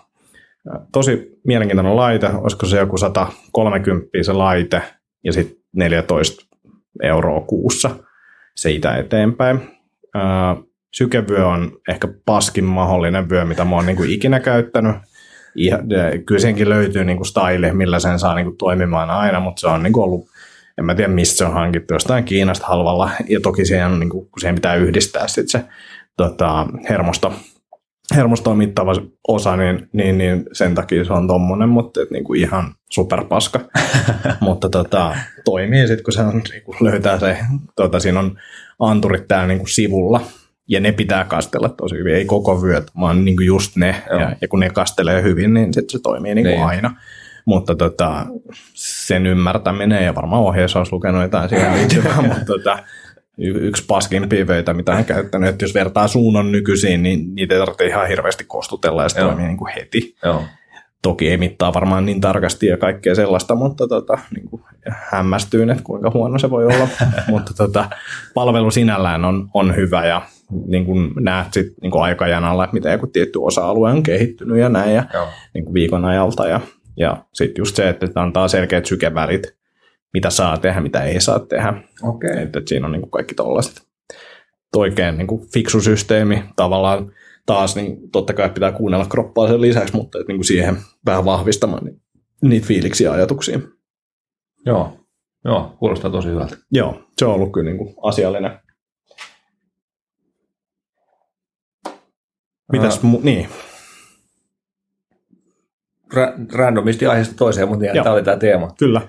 [0.92, 4.82] Tosi mielenkiintoinen laite, olisiko se joku 130 se laite
[5.24, 6.46] ja sitten 14
[7.04, 7.90] euroa kuussa
[8.56, 9.80] siitä eteenpäin
[10.94, 14.96] sykevyö on ehkä paskin mahdollinen vyö, mitä mä oon niin kuin ikinä käyttänyt.
[15.56, 15.80] Ja,
[16.26, 19.68] kyllä senkin löytyy niin kuin style, millä sen saa niin kuin toimimaan aina, mutta se
[19.68, 20.28] on niin kuin ollut,
[20.78, 23.10] en mä tiedä mistä se on hankittu, jostain Kiinasta halvalla.
[23.30, 25.66] Ja toki siihen, niin kuin, siihen pitää yhdistää sit se
[26.18, 27.34] tota, hermosto,
[28.16, 28.94] hermostoa mittava
[29.28, 33.60] osa, niin, niin, niin, sen takia se on tommonen, mutta et, niin kuin ihan superpaska.
[34.42, 35.16] mutta tota,
[35.46, 37.38] toimii sitten, kun se on, niin kuin löytää se,
[37.76, 38.38] tota, siinä on
[38.80, 40.22] anturit täällä niin kuin sivulla,
[40.70, 44.04] ja ne pitää kastella tosi hyvin, ei koko vyöt, vaan niin kuin just ne.
[44.10, 46.66] Ja, ja, kun ne kastelee hyvin, niin sit se toimii niin kuin niin.
[46.66, 46.96] aina.
[47.46, 48.26] Mutta tota,
[48.74, 52.80] sen ymmärtäminen, ja varmaan ohjeessa olisi lukenut jotain siihen liittyvää, mutta tota,
[53.38, 57.60] y- yksi paskimpia vöitä, mitä on käyttänyt, että jos vertaa suunnon nykyisiin, niin niitä ei
[57.60, 60.16] tarvitse ihan hirveästi kostutella, ja se toimii niin kuin heti.
[60.24, 60.44] Joo.
[61.02, 64.62] Toki ei mittaa varmaan niin tarkasti ja kaikkea sellaista, mutta tota, niin kuin
[65.12, 66.88] hämmästyyn, että kuinka huono se voi olla.
[67.28, 67.90] mutta tota,
[68.34, 70.22] palvelu sinällään on, on hyvä ja
[70.68, 74.70] niin kuin näet sit, niin kuin aikajanalla, että miten joku tietty osa-alue on kehittynyt ja
[74.70, 75.04] näin ja
[75.54, 76.48] niin kuin viikon ajalta.
[76.48, 76.62] Ja,
[76.98, 79.56] ja sitten just se, että antaa selkeät sykevälit,
[80.14, 81.74] mitä saa tehdä, mitä ei saa tehdä.
[82.04, 82.30] Okay.
[82.30, 83.82] Että, että siinä on niin kuin kaikki tollaiset.
[84.76, 87.12] Oikein niin kuin fiksu systeemi tavallaan
[87.46, 91.26] taas, niin totta kai pitää kuunnella kroppaa sen lisäksi, mutta että niin kuin siihen vähän
[91.26, 92.02] vahvistamaan niin,
[92.42, 93.60] niitä fiiliksiä ja ajatuksia.
[94.66, 95.00] Joo,
[95.46, 96.58] Joo, kuulostaa tosi hyvältä.
[96.72, 98.60] Joo, se on ollut kyllä niin kuin asiallinen
[102.72, 103.50] Mitäs mu- niin?
[106.14, 108.68] Ra- randomisti aiheesta toiseen, mutta tämä oli tämä teema.
[108.80, 109.02] Kyllä.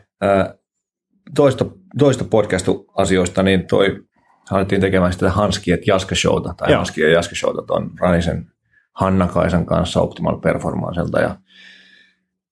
[1.34, 1.64] toista,
[1.98, 4.02] toista podcast-asioista, niin toi
[4.50, 8.52] alettiin tekemään sitä Hanski et Jaska Showta, tai Hanski ja Jaska Showta tuon Ranisen
[8.94, 11.36] Hanna Kaisan kanssa Optimal Performancelta, ja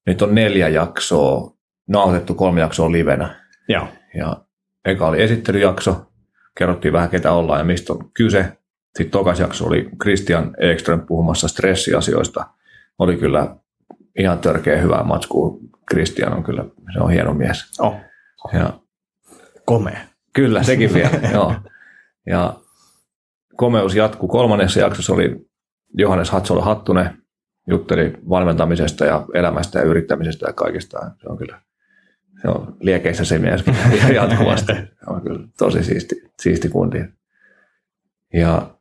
[0.07, 1.57] nyt on neljä jaksoa,
[1.89, 3.45] nautettu kolme jaksoa livenä.
[3.69, 3.89] Joo.
[4.15, 4.37] Ja
[4.85, 6.07] eka oli esittelyjakso,
[6.59, 8.59] kerrottiin vähän ketä ollaan ja mistä on kyse.
[8.97, 12.47] Sitten tokas jakso oli Christian Ekström puhumassa stressiasioista.
[12.99, 13.57] Oli kyllä
[14.19, 15.59] ihan törkeä hyvää matskua.
[15.91, 17.81] Christian on kyllä, se on hieno mies.
[17.81, 17.95] Oh.
[18.53, 18.81] Ja,
[19.65, 20.01] Komea.
[20.33, 21.55] kyllä, sekin vielä, joo.
[22.27, 22.61] Ja
[23.57, 24.29] komeus jatkuu.
[24.29, 25.37] Kolmannessa jaksossa oli
[25.95, 27.23] Johannes Hatsola Hattunen,
[27.67, 30.99] jutteli valmentamisesta ja elämästä ja yrittämisestä ja kaikesta.
[30.99, 31.61] Se on kyllä
[32.43, 33.65] se on liekeissä se mies
[34.15, 34.73] jatkuvasti.
[34.73, 37.05] Se on kyllä tosi siisti, siisti kundi.
[38.35, 38.78] Ja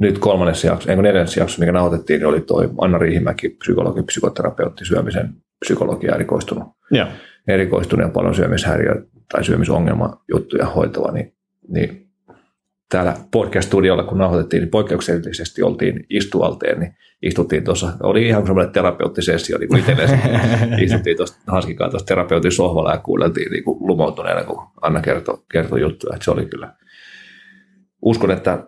[0.00, 4.84] nyt kolmannessa jaksossa, eikö neljännessä jaksossa, mikä nauhoitettiin, niin oli toi Anna Riihimäki, psykologi, psykoterapeutti,
[4.84, 6.68] syömisen psykologia erikoistunut.
[6.90, 7.06] Joo.
[7.48, 11.34] Erikoistunut ja paljon syömishäiriö tai syömisongelma juttuja hoitava, niin,
[11.68, 12.06] niin
[12.88, 19.58] täällä podcast-studiolla, kun nauhoitettiin, niin poikkeuksellisesti oltiin istualteen, niin istuttiin tuossa, oli ihan semmoinen terapeuttisessio,
[19.58, 20.14] niin itsellesi
[20.84, 25.80] istuttiin tuossa Hanskikaan tuossa terapeutin sohvalla ja kuunneltiin niin kuin lumoutuneena, kun Anna kertoi, kertoi
[25.80, 26.74] juttuja, että se oli kyllä,
[28.02, 28.64] uskon, että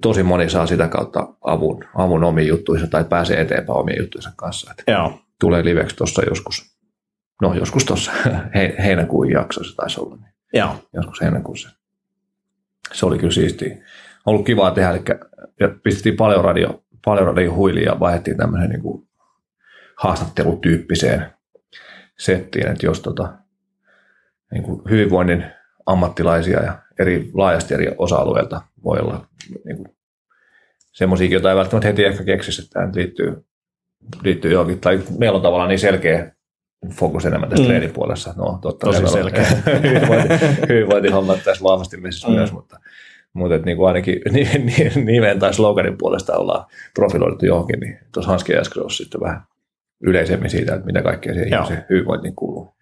[0.00, 4.70] tosi moni saa sitä kautta avun, avun omiin juttuihin tai pääsee eteenpäin omiin juttuihinsa kanssa.
[4.70, 5.20] Että Joo.
[5.40, 6.76] tulee liveksi tuossa joskus,
[7.42, 8.12] no joskus tuossa
[8.84, 10.76] heinäkuun jaksossa taisi olla, niin Joo.
[10.92, 11.70] joskus heinäkuussa.
[12.92, 13.76] Se oli kyllä siistiä.
[14.26, 15.02] Ollut kivaa tehdä, eli
[15.60, 19.08] ja pistettiin paljon radio, paljon radio huiliin ja vaihdettiin tämmöiseen niin kuin
[19.96, 21.26] haastattelutyyppiseen
[22.18, 23.32] settiin, että jos tota,
[24.52, 25.44] niin kuin hyvinvoinnin
[25.86, 29.26] ammattilaisia ja eri, laajasti eri osa-alueilta voi olla
[29.64, 29.88] niin kuin,
[30.92, 33.44] semmoisiakin, joita ei välttämättä heti ehkä keksisi, että tämä liittyy,
[34.22, 36.32] liittyy johonkin, tai meillä on tavallaan niin selkeä
[36.90, 37.68] fokus enemmän tässä mm.
[37.68, 38.34] treenipuolessa.
[38.36, 39.46] No, totta, Tosi selkeä.
[39.82, 40.34] hyvinvointi,
[40.68, 42.34] hyvinvointihommat tässä vahvasti messissä mm.
[42.34, 42.80] myös, mutta,
[43.32, 44.20] mutta että niin kuin ainakin
[45.04, 49.42] nimen tai sloganin puolesta ollaan profiloitu johonkin, niin tuossa Hanski äsken sitten vähän
[50.02, 52.74] yleisemmin siitä, että mitä kaikkea siihen ihmisen hyvinvointiin kuuluu.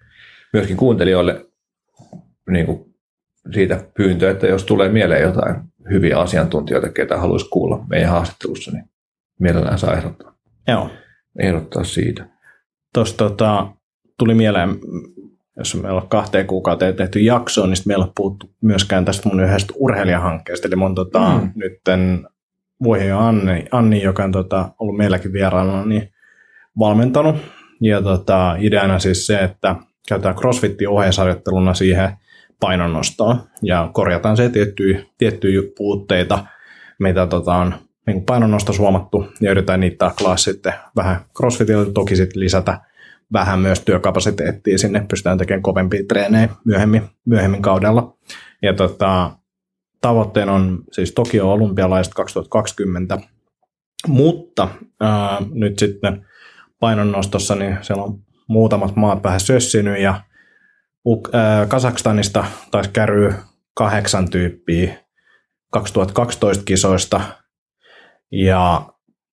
[0.52, 1.46] Myöskin kuuntelijoille
[2.50, 2.89] niin kuin
[3.52, 5.56] siitä pyyntö, että jos tulee mieleen jotain
[5.90, 8.84] hyviä asiantuntijoita, ketä haluaisi kuulla meidän haastattelussa, niin
[9.40, 10.34] mielellään saa ehdottaa,
[10.68, 10.90] Joo.
[11.38, 12.26] ehdottaa siitä.
[12.94, 13.66] Tuossa tota,
[14.18, 14.68] tuli mieleen,
[15.56, 19.72] jos meillä on kahteen kuukauteen tehty jaksoa, niin meillä on puhuttu myöskään tästä mun yhdestä
[19.76, 20.68] urheilijahankkeesta.
[20.68, 21.52] Eli mun tota, mm.
[21.54, 22.26] nytten
[22.82, 26.12] Vuohi Anni, Anni, joka on tota, ollut meilläkin vieraana, niin
[26.78, 27.36] valmentanut.
[27.80, 29.76] Ja tota, ideana siis se, että
[30.08, 32.10] käytetään crossfitin ohjeisarjoitteluna siihen
[32.60, 36.46] painonnostoon ja korjataan se tiettyjä, tiettyjä puutteita,
[36.98, 37.74] mitä tota, on
[38.06, 42.80] niin painonnostossa huomattu ja yritetään niitä taklaa sitten vähän crossfitilla, toki sitten lisätä
[43.32, 48.16] vähän myös työkapasiteettia sinne, pystytään tekemään kovempia treenejä myöhemmin, myöhemmin kaudella.
[48.62, 49.30] Ja tota,
[50.00, 53.18] tavoitteena on siis Tokio olympialaiset 2020,
[54.06, 54.68] mutta
[55.00, 56.26] ää, nyt sitten
[56.80, 60.20] painonnostossa niin siellä on muutamat maat vähän sössinyt ja
[61.32, 63.34] ää, Kazakstanista taisi käryä
[63.74, 64.96] kahdeksan tyyppiä
[65.70, 67.20] 2012 kisoista
[68.32, 68.86] ja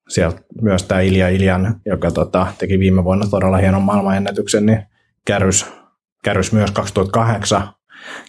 [0.10, 4.84] sieltä myös tämä Ilja Iljan, joka tota, teki viime vuonna todella hienon maailmanennätyksen, niin
[5.26, 5.66] kärrys,
[6.24, 7.70] kärrys myös 2008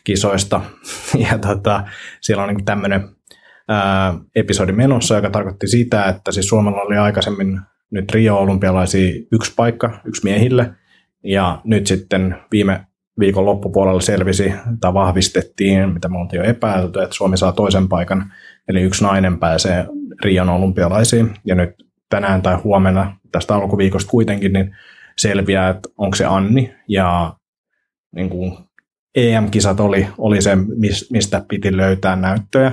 [0.04, 0.60] kisoista.
[1.30, 1.84] Ja tota,
[2.20, 3.08] siellä on niin tämmöinen
[3.68, 7.60] ää, episodi menossa, joka tarkoitti sitä, että siis Suomella oli aikaisemmin
[7.90, 10.70] nyt Rio-olympialaisia yksi paikka, yksi miehille,
[11.24, 12.86] ja nyt sitten viime
[13.18, 18.32] viikon loppupuolella selvisi tai vahvistettiin, mitä me oltiin jo epäilty, että Suomi saa toisen paikan,
[18.68, 19.86] eli yksi nainen pääsee
[20.24, 21.70] Rion olympialaisiin, ja nyt
[22.08, 24.76] tänään tai huomenna tästä alkuviikosta kuitenkin, niin
[25.18, 27.34] selviää, että onko se Anni, ja
[28.14, 28.58] niin kuin
[29.14, 30.56] EM-kisat oli, oli se,
[31.10, 32.72] mistä piti löytää näyttöjä,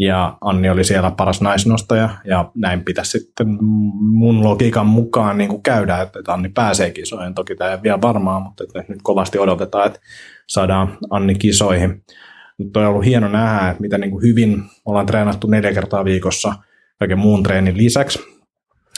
[0.00, 3.58] ja Anni oli siellä paras naisnostaja, ja näin pitäisi sitten
[4.00, 7.34] mun logiikan mukaan niin kuin käydä, että Anni pääsee kisoihin.
[7.34, 10.00] Toki tämä ei vielä varmaa, mutta että nyt kovasti odotetaan, että
[10.46, 12.04] saadaan Anni kisoihin.
[12.58, 16.52] Mutta on ollut hieno nähdä, että miten niin kuin hyvin ollaan treenattu neljä kertaa viikossa
[16.98, 18.18] kaiken muun treenin lisäksi.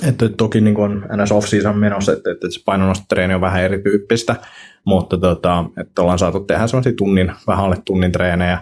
[0.09, 4.37] Että toki niin kuin on NS off-season menossa, että, että se painonnostotreeni on vähän erityyppistä,
[4.85, 8.59] mutta tota, että ollaan saatu tehdä sellaisia tunnin, vähän alle tunnin treenejä,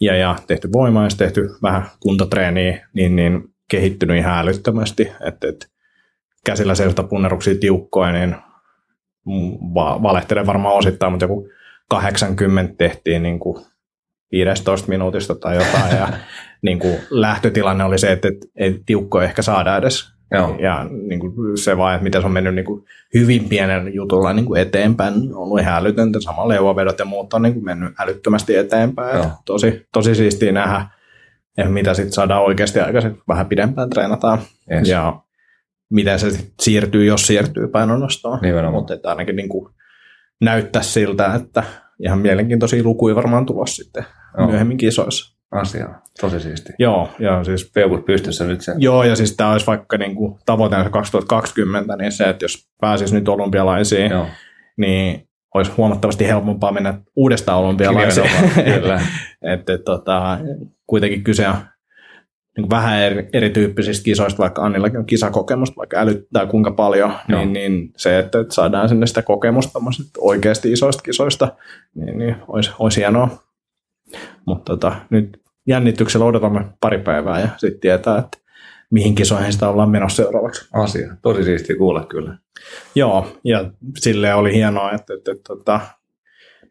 [0.00, 5.66] ja, ja tehty voimaa ja tehty vähän kuntotreeniä, niin, niin kehittynyt ihan älyttömästi, että, että
[6.46, 8.36] käsillä sellaista punneruksia tiukkoja, niin
[9.74, 11.48] va- valehtelen varmaan osittain, mutta joku
[11.88, 13.64] 80 tehtiin niin kuin
[14.32, 16.08] 15 minuutista tai jotain, ja
[16.62, 20.56] niin kuin lähtötilanne oli se, että, että ei tiukkoja ehkä saada edes Joo.
[20.58, 24.32] Ja niin kuin se vaan, että miten se on mennyt niin kuin hyvin pienellä jutulla
[24.32, 26.20] niin kuin eteenpäin, on ollut ihan älytöntä.
[26.20, 29.16] Sama leuavedot ja muut on niin kuin mennyt älyttömästi eteenpäin.
[29.16, 29.30] Joo.
[29.44, 30.86] Tosi, tosi siistiä nähdä,
[31.56, 33.20] ja mitä sitten saadaan oikeasti aikaisemmin.
[33.28, 34.38] Vähän pidempään treenataan.
[34.72, 34.88] Yes.
[34.88, 35.20] Ja
[35.90, 38.40] miten se sit siirtyy, jos siirtyy painonnostoon.
[38.70, 39.74] Mutta että ainakin niin kuin
[40.40, 41.62] näyttää siltä, että
[42.00, 44.04] ihan mielenkiintoisia lukuja varmaan tulossa sitten
[44.38, 44.46] Joo.
[44.46, 45.35] myöhemmin kisoissa.
[45.56, 45.88] Asia.
[46.20, 46.72] Tosi siisti.
[46.78, 48.74] Joo, ja siis Peukut pystyssä nyt sen.
[48.78, 53.14] Joo, ja siis tämä olisi vaikka niin kuin tavoitteena 2020, niin se, että jos pääsisi
[53.14, 54.26] nyt olympialaisiin, Joo.
[54.76, 58.30] niin olisi huomattavasti helpompaa mennä uudestaan olympialaisiin.
[58.80, 59.00] Kyllä.
[59.42, 60.38] että tota,
[60.86, 61.54] kuitenkin kyse on
[62.56, 67.40] niin vähän eri, erityyppisistä kisoista, vaikka Annillakin on kisakokemusta, vaikka älyttää kuinka paljon, Joo.
[67.40, 69.78] niin, niin, se, että, että saadaan sinne sitä kokemusta
[70.18, 71.48] oikeasti isoista kisoista,
[71.94, 73.28] niin, niin olisi, olisi hienoa.
[74.46, 78.38] Mutta tota, nyt jännityksellä odotamme pari päivää ja sitten tietää, että
[78.90, 80.68] mihin kisoihin sitä ollaan menossa seuraavaksi.
[80.72, 81.16] Asia.
[81.22, 82.38] Tosi siisti kuulla kyllä.
[82.94, 85.80] Joo, ja sille oli hienoa, että, että, että, että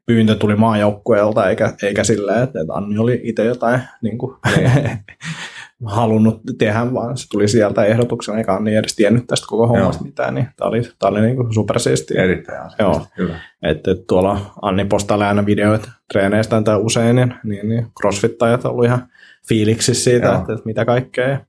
[0.05, 4.35] pyyntö tuli maajoukkueelta, eikä, eikä silleen, että, että Anni oli itse jotain niin kuin,
[5.85, 10.05] halunnut tehdä, vaan se tuli sieltä ehdotuksena, eikä Anni edes tiennyt tästä koko hommasta Joo.
[10.05, 12.23] mitään, niin tämä oli, tämä oli niin kuin supersiistiä.
[12.23, 13.13] Erittäin asiallista.
[13.17, 13.27] Joo.
[13.27, 13.39] Kyllä.
[13.63, 18.71] Että, että tuolla Anni postailee aina videoita treeneistään tai usein, niin, niin, niin crossfittajat on
[18.71, 19.07] ollut ihan
[19.47, 21.39] fiiliksissä siitä, että, että mitä kaikkea.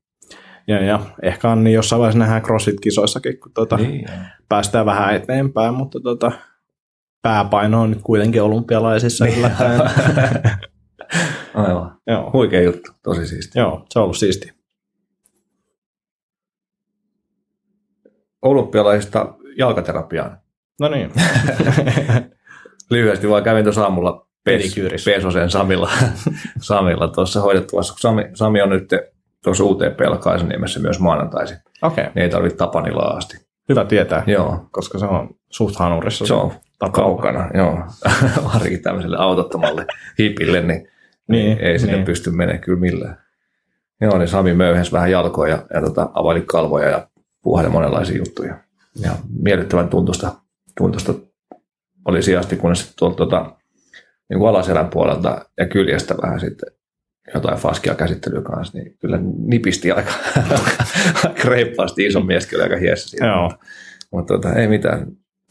[0.68, 4.06] Ja, ja ehkä Anni jossain vaiheessa nähdään crossfit-kisoissakin, kun tuota, Niin,
[4.48, 6.32] päästään vähän eteenpäin, mutta tota,
[7.22, 9.42] pääpaino on nyt kuitenkin olympialaisissa Niin.
[11.56, 11.96] Aivan.
[12.06, 12.90] joo, Huikea juttu.
[13.02, 13.58] Tosi siisti.
[13.58, 14.52] joo, se on ollut siisti.
[18.42, 20.38] Olympialaisista jalkaterapiaan.
[20.80, 21.12] No niin,
[22.90, 24.74] Lyhyesti vaan kävin tuossa aamulla Pes.
[25.04, 25.90] Pesosen Samilla,
[26.60, 27.94] Samilla tuossa hoidettavassa.
[27.98, 28.88] Sami, Sami on nyt
[29.44, 31.56] tuossa UTPllä Kaisaniemessä myös maanantaisin.
[31.82, 32.12] okei, okay.
[32.14, 33.36] Niin ei tarvitse Tapanilaa asti.
[33.68, 36.26] hyvä tietää, Joo, koska se on suht hanurissa.
[36.26, 36.92] se on tapa.
[36.92, 37.50] kaukana.
[37.54, 37.78] Joo,
[38.54, 39.86] varsinkin tämmöiselle autottomalle
[40.18, 40.88] hipille, niin,
[41.28, 42.04] Niin, ei sinne niin.
[42.04, 43.18] pysty menemään kyllä millään.
[44.00, 47.08] Joo, niin Sami möyhens vähän jalkoja ja, ja tota, availi kalvoja ja
[47.42, 48.58] puhali monenlaisia juttuja.
[49.00, 49.12] Ja
[49.42, 50.34] miellyttävän tuntusta,
[50.76, 51.14] tuntusta
[52.04, 53.56] oli sijasti, kunnes tuolta tota,
[54.28, 56.72] niin kuin alaselän puolelta ja kyljestä vähän sitten
[57.34, 60.10] jotain faskia käsittelyä kanssa, niin kyllä nipisti aika,
[61.24, 63.26] aika reippaasti iso mies kyllä aika hiessä siitä.
[63.26, 63.42] Joo.
[63.42, 63.58] Mutta,
[64.10, 65.06] mutta tota, ei mitään,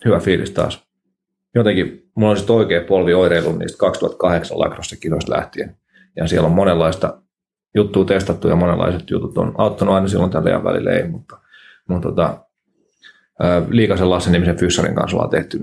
[0.06, 0.85] hyvä fiilis taas.
[1.56, 5.78] Jotenkin mulla on sitten oikea polvi oireilu niistä 2008 lacrosse-kisoista lähtien.
[6.16, 7.22] Ja siellä on monenlaista
[7.76, 11.38] juttua testattu ja monenlaiset jutut on auttanut aina silloin tällä ja välillä ei, mutta,
[11.90, 12.46] mutta tota,
[13.70, 15.60] Liikasen Lassen nimisen fyssarin kanssa ollaan tehty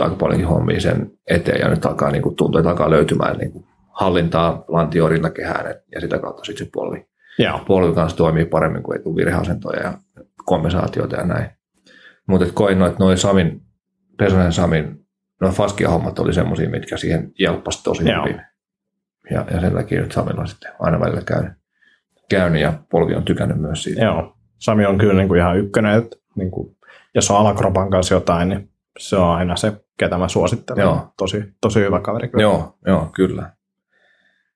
[0.00, 3.52] aika paljonkin hommia sen eteen ja nyt alkaa niin kuin, tuntuu, että alkaa löytymään niin
[3.52, 7.06] kuin, hallintaa lantiorinta kehään ja sitä kautta sitten se polvi,
[7.38, 9.98] Joo, polvi kanssa toimii paremmin, kun ei tule virheasentoja ja
[10.44, 11.50] kompensaatioita ja näin.
[12.28, 13.62] Mutta koin noin, noin Samin,
[14.18, 15.03] Pesonen Samin,
[15.44, 18.24] noin Faskia-hommat oli semmoisia, mitkä siihen jelppasi tosi Joo.
[18.24, 18.42] hyvin.
[19.30, 21.52] Ja, ja sen takia nyt Samilla on sitten aina välillä käynyt,
[22.30, 24.04] käynyt ja polvi on tykännyt myös siitä.
[24.04, 24.36] joo.
[24.58, 26.76] Sami on kyllä niin kuin ihan ykkönen, että niin kuin,
[27.14, 30.82] jos on alakropan kanssa jotain, niin se on aina se, ketä mä suosittelen.
[30.82, 31.12] Joo.
[31.16, 32.42] Tosi, tosi hyvä kaveri kyllä.
[32.42, 33.50] Joo, joo, kyllä.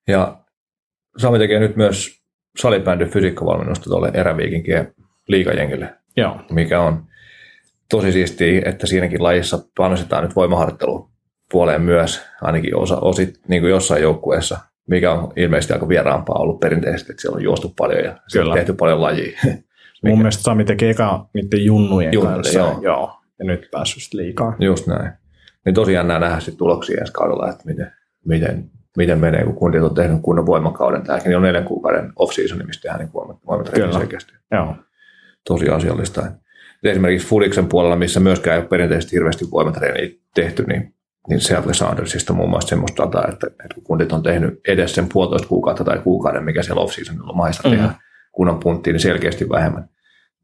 [0.07, 0.37] Ja
[1.17, 2.23] Sami tekee nyt myös
[2.57, 4.93] salibändin fysiikkavalmennusta tuolle eräviikinkien
[5.27, 7.08] liikajengille, Joo, mikä on
[7.89, 11.09] tosi siistiä, että siinäkin lajissa panostetaan nyt voimaharjoittelu
[11.51, 16.59] puoleen myös, ainakin osa, osit, niin kuin jossain joukkueessa, mikä on ilmeisesti aika vieraampaa ollut
[16.59, 19.39] perinteisesti, että siellä on juostu paljon ja siellä on tehty paljon lajia.
[20.05, 22.59] mun mielestä Sami teki eka niiden junnujen Junnujen, kanssa.
[22.59, 22.79] joo.
[22.81, 23.15] joo.
[23.39, 24.55] Ja nyt päässyt liikaa.
[24.59, 25.11] Just näin.
[25.65, 27.91] Niin tosiaan jännää nähdä sitten tuloksia ensi kaudella, että miten,
[28.25, 31.03] miten, miten menee, kun kundit on tehnyt kunnon voimakauden.
[31.03, 34.19] Tämäkin on neljän kuukauden off-season, mistä tehdään niin voimat, voimatreeniä Kyllä.
[34.51, 34.75] Joo,
[35.47, 36.31] Tosi asiallista.
[36.83, 40.93] Esimerkiksi Fudiksen puolella, missä myöskään ei ole perinteisesti hirveästi voimatreeniä tehty, niin,
[41.29, 45.07] niin Seattle Soundersista muun muassa semmoista dataa, että, että kun kundit on tehnyt edes sen
[45.13, 47.77] puolitoista kuukautta tai kuukauden, mikä siellä off-seasonilla on mahdollista Mhm.
[47.77, 47.93] tehdä
[48.31, 49.89] kunnon punttiin, niin selkeästi vähemmän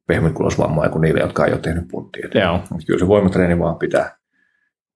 [0.07, 2.27] pehmytkulosvammoja kuin niille, jotka ei ole tehnyt punttia.
[2.33, 2.59] Joo.
[2.88, 4.17] Kyllä se voimatreeni vaan pitää,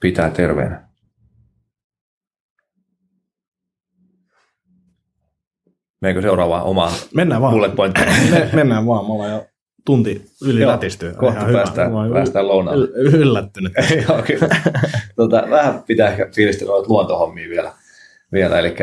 [0.01, 0.89] pitää terveenä.
[6.01, 7.53] Meneekö seuraavaan omaan Mennään vaan.
[7.53, 8.07] bullet pointtiin?
[8.31, 9.45] Me, mennään vaan, me ollaan jo
[9.85, 11.13] tunti yli Joo, lätistyy.
[11.13, 11.57] Kohta Ihan hyvä.
[11.57, 12.85] päästään, oon päästään lounaalle.
[12.85, 13.73] yl- yllättynyt.
[14.07, 14.55] Joo, kyllä.
[15.15, 17.73] tota, vähän pitää ehkä fiilistellä noita luontohommia vielä.
[18.33, 18.59] vielä.
[18.59, 18.75] Eli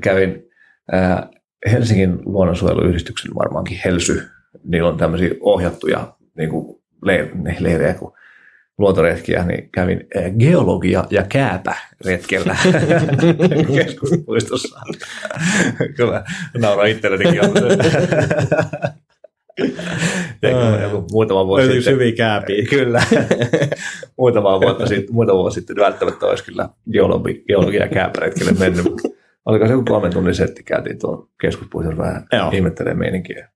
[0.00, 0.44] kävin
[0.92, 1.28] ää,
[1.72, 4.22] Helsingin luonnonsuojeluyhdistyksen varmaankin Helsy.
[4.64, 8.12] Niillä on tämmöisiä ohjattuja niin kuin le- ne leirejä kuin
[8.78, 10.06] luontoretkiä, niin kävin
[10.38, 11.74] geologia ja kääpä
[12.06, 12.56] retkellä
[13.76, 14.80] keskuspuistossa.
[15.96, 16.24] Kyllä,
[16.58, 17.40] nauraa itsellenikin.
[20.82, 21.94] Joku muutama vuosi Löytyykö sitten.
[21.94, 22.64] hyviä kääpiä?
[22.70, 23.02] Kyllä.
[24.18, 28.86] muutama vuotta sitten, muutama vuosi sitten välttämättä olisi kyllä geologi, geologia kääpäretkelle mennyt.
[29.44, 32.50] Oliko se joku kolmen tunnin setti, käytiin tuolla keskuspuistossa vähän Joo.
[32.50, 33.48] ihmettelee meininkiä.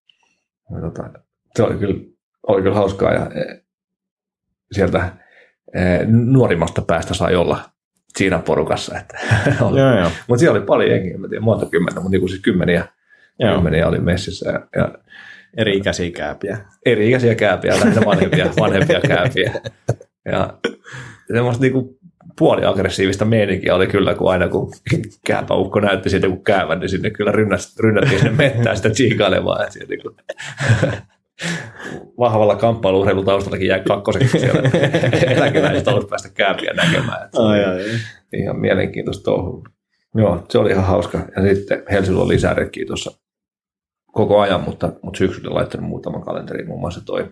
[0.75, 1.11] Ja tota,
[1.57, 2.01] se oli kyllä,
[2.47, 3.63] oli kyllä hauskaa ja eh,
[4.73, 5.13] sieltä
[5.75, 7.61] eh, nuorimmasta päästä sai olla
[8.17, 8.99] siinä porukassa.
[8.99, 9.19] Että
[9.61, 9.81] oli.
[9.81, 10.11] Joo, joo.
[10.29, 12.85] Mutta siellä oli paljon jengiä, en mä tiedä monta kymmentä, mutta niin siis kymmeniä,
[13.39, 13.55] joo.
[13.55, 14.51] kymmeniä oli messissä.
[14.51, 14.95] Ja, ja
[15.57, 16.59] Eri ikäisiä kääpiä.
[16.87, 19.53] eri-ikäisiä kääpiä, lähinnä vanhempia, vanhempia kääpiä.
[20.25, 20.59] Ja
[21.33, 21.99] semmoista niinku
[22.39, 24.73] puoliaggressiivista meininkiä oli kyllä, kun aina kun
[25.27, 29.63] kääpäukko näytti siitä kun käävän, niin sinne kyllä rynnäs, rynnättiin sinne mettään sitä tsiikailemaan.
[29.63, 30.17] Että siellä niinku,
[32.19, 34.71] vahvalla kamppailuurheilun taustallakin jäi kakkoseksi siellä
[35.27, 37.25] eläkeläiset halusi päästä kääpiä näkemään.
[37.25, 37.85] Että oli Ai, ai,
[38.33, 39.63] ihan mielenkiintoista touhua.
[40.15, 41.19] Joo, se oli ihan hauska.
[41.37, 43.22] Ja sitten Helsingillä on lisää retkiä tuossa
[44.13, 46.69] koko ajan, mutta, mutta syksyllä laittanut muutaman kalenteriin.
[46.69, 47.31] Muun muassa toi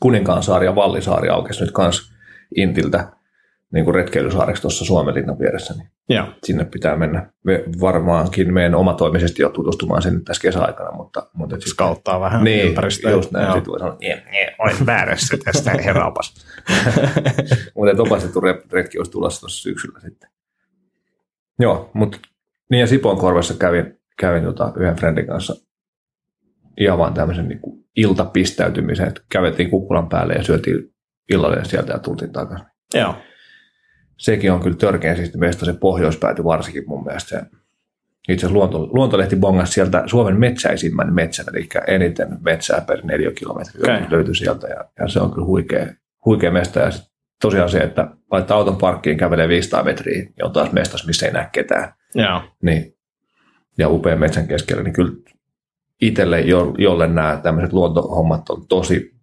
[0.00, 2.12] Kuninkaansaari ja Vallisaari aukesi nyt kans
[2.56, 3.08] Intiltä
[3.72, 5.74] niin kuin retkeilysaareksi tuossa Suomenlinnan vieressä.
[5.74, 6.26] Niin Joo.
[6.44, 7.30] sinne pitää mennä.
[7.44, 12.66] Me varmaankin meidän omatoimisesti jo tutustumaan sen tässä kesäaikana, mutta, mutta sitten, Skauttaa vähän niin,
[12.66, 13.10] ympäristöä.
[13.10, 13.52] just näin.
[13.52, 16.34] Sitten voi sanoa, että "Nie, nie, olen väärässä tästä herapas.
[17.76, 20.30] mutta opastettu re- retki olisi tulossa tuossa syksyllä sitten.
[21.58, 22.18] Joo, mutta
[22.70, 25.65] niin ja Sipon korvessa kävin, kävin tota yhden friendin kanssa
[26.80, 27.60] ihan vaan tämmöisen niin
[27.96, 30.94] iltapistäytymisen, että käveltiin kukkulan päälle ja syötiin
[31.32, 32.66] illalle sieltä ja tultiin takaisin.
[32.94, 33.14] Joo.
[34.16, 37.28] Sekin on kyllä törkeä siis meistä se pohjoispääty varsinkin mun mielestä.
[37.28, 37.46] Se,
[38.28, 43.96] itse asiassa luonto, Luontolehti bongasi sieltä Suomen metsäisimmän metsän, eli eniten metsää per neliökilometri Okei.
[43.96, 44.06] okay.
[44.10, 45.86] löytyi sieltä ja, ja, se on kyllä huikea,
[46.24, 46.80] huikea mesta.
[46.80, 47.12] Ja sit
[47.42, 51.32] tosiaan se, että laittaa auton parkkiin, kävelee 500 metriä ja on taas mestas, missä ei
[51.32, 51.92] näe ketään.
[52.14, 52.42] Joo.
[52.62, 52.96] Niin,
[53.78, 55.12] ja upean metsän keskellä, niin kyllä
[56.00, 59.16] itselle, jo, jolle nämä tämmöiset luontohommat on tosi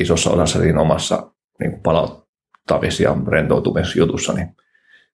[0.00, 4.48] isossa osassa siinä omassa niin kuin palauttamis- ja rentoutumisjutussa, niin,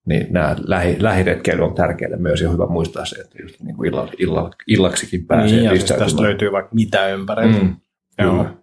[0.06, 3.88] niin nämä lähi, lähiretkeily on tärkeää myös ja hyvä muistaa se, että just niin kuin
[3.88, 7.58] illalla, illalla, illaksikin pääsee Niin, ja siis tästä löytyy vaikka mitä ympäriltä.
[7.58, 7.76] Mm,
[8.18, 8.30] Joo.
[8.30, 8.54] kyllä.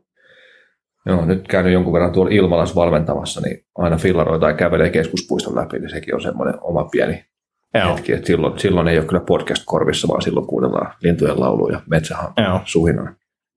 [1.05, 5.79] Joo, nyt käynyt jonkun verran tuolla Ilmalas valmentamassa, niin aina fillaroi tai kävelee keskuspuiston läpi,
[5.79, 7.25] niin sekin on semmoinen oma pieni
[7.73, 7.95] Joo.
[7.95, 8.13] hetki.
[8.13, 12.33] Että silloin, silloin ei ole kyllä podcast korvissa, vaan silloin kuunnellaan lintujen lauluja ja metsähän
[12.37, 12.61] Joo.
[12.65, 13.07] suhinaa.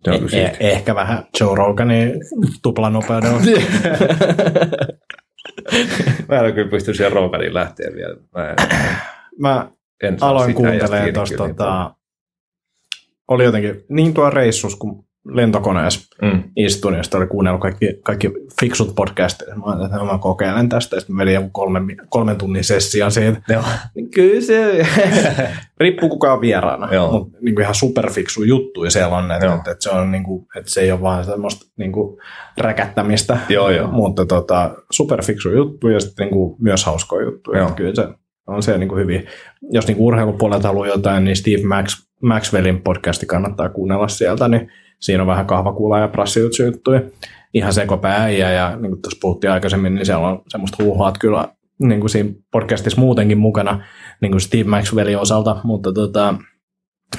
[0.05, 0.69] Se on kyllä Eh- siistiä.
[0.71, 2.13] ehkä vähän Joe Roganin
[2.63, 3.41] tuplanopeudella.
[6.29, 8.17] Mä en kyllä pysty siihen Roganiin lähteä vielä.
[8.35, 8.57] Mä en,
[9.39, 9.71] Mä
[10.03, 11.95] en aloin kuuntelemaan tuosta, kyllä tota,
[13.29, 16.33] oli jotenkin niin tuo reissus, kun lentokoneessa niin.
[16.33, 16.43] Mm.
[16.57, 19.49] istuin, ja sitten oli kuunnellut kaikki, kaikki fiksut podcastit.
[19.49, 23.43] Mä ajattelin, että mä kokeilen tästä, ja sitten vedin joku kolmen, kolmen tunnin session siitä.
[23.49, 23.63] Joo.
[23.95, 24.87] Niin Kyllä se,
[25.81, 29.91] riippuu kuka on vieraana, mutta niin ihan superfiksu juttu siellä on, että, että, että, se
[29.91, 32.19] on niin kuin, että se ei ole vaan semmoista niin kuin
[32.59, 33.89] räkättämistä, Joo, joo.
[33.89, 37.71] mutta tota, superfiksu juttu ja sitten niin kuin myös hauskoja juttuja.
[37.77, 38.09] Kyllä se
[38.47, 39.27] on se niin kuin hyvin.
[39.71, 44.71] Jos niin kuin urheilupuolelta haluaa jotain, niin Steve Max, Maxwellin podcasti kannattaa kuunnella sieltä, niin
[45.01, 47.01] siinä on vähän kahvakuulaa ja prassijuttuja.
[47.55, 51.21] Ihan sekopää äijä ja niin kuin tuossa puhuttiin aikaisemmin, niin siellä on semmoista huuhaa, että
[51.21, 53.85] kyllä niin kuin siinä podcastissa muutenkin mukana
[54.21, 56.35] niin kuin Steve Maxwellin osalta, mutta tota,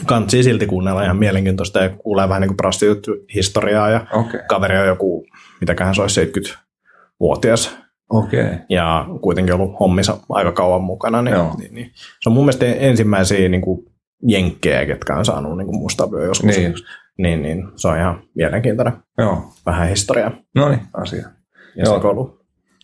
[0.05, 4.41] kansi silti kuunnella ihan mielenkiintoista ja kuulee vähän niin kuin historiaa ja Okei.
[4.49, 5.25] kaveri on joku,
[5.61, 7.77] mitäköhän se olisi 70-vuotias
[8.09, 8.45] Okei.
[8.69, 11.55] ja kuitenkin ollut hommissa aika kauan mukana, niin, Joo.
[11.57, 11.91] niin, niin.
[11.95, 13.85] se on mun mielestä ensimmäisiä niin kuin
[14.27, 16.57] jenkkejä, ketkä on saanut niin kuin musta joskus.
[16.57, 16.73] Niin.
[17.17, 18.93] Niin, niin, se on ihan mielenkiintoinen.
[19.17, 19.53] Joo.
[19.65, 21.27] Vähän historiaa No niin, asia.
[21.75, 21.95] ja Joo.
[21.95, 22.39] sekoilu.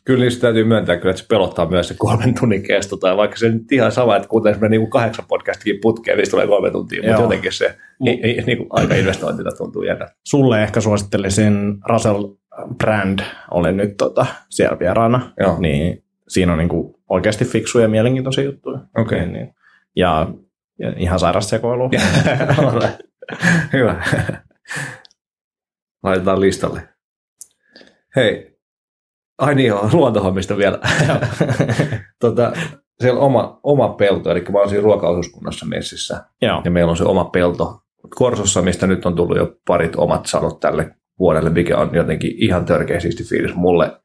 [0.05, 3.37] Kyllä niistä täytyy myöntää, kyllä, että se pelottaa myös se kolmen tunnin kesto, tai vaikka
[3.37, 6.99] se nyt ihan sama, että kuten me niin kahdeksan podcastikin putkeen, niin tulee kolme tuntia,
[7.01, 7.21] mutta Joo.
[7.21, 7.77] jotenkin se
[8.07, 10.07] i, i, niin kuin aika investointina tuntuu jännä.
[10.23, 12.27] Sulle ehkä suosittelisin Russell
[12.77, 13.19] Brand,
[13.51, 15.59] oli nyt tota, siellä vieraana, Joo.
[15.59, 18.79] niin siinä on niin kuin oikeasti fiksuja ja mielenkiintoisia juttuja.
[18.97, 19.19] Okei.
[19.19, 19.55] Niin, niin.
[19.95, 20.27] Ja,
[20.79, 21.89] ja ihan sairas sekoilu.
[23.73, 24.03] Hyvä.
[26.03, 26.89] Laitetaan listalle.
[28.15, 28.57] Hei,
[29.37, 30.79] ai niin joo, luontohommista vielä.
[32.21, 32.53] tota,
[33.01, 36.61] siellä on oma, oma pelto, eli mä oon siinä ruokaosuuskunnassa messissä, Joo.
[36.65, 37.81] ja meillä on se oma pelto
[38.15, 42.65] Korsossa, mistä nyt on tullut jo parit omat sadot tälle vuodelle, mikä on jotenkin ihan
[42.65, 44.01] törkeä siisti fiilis mulle,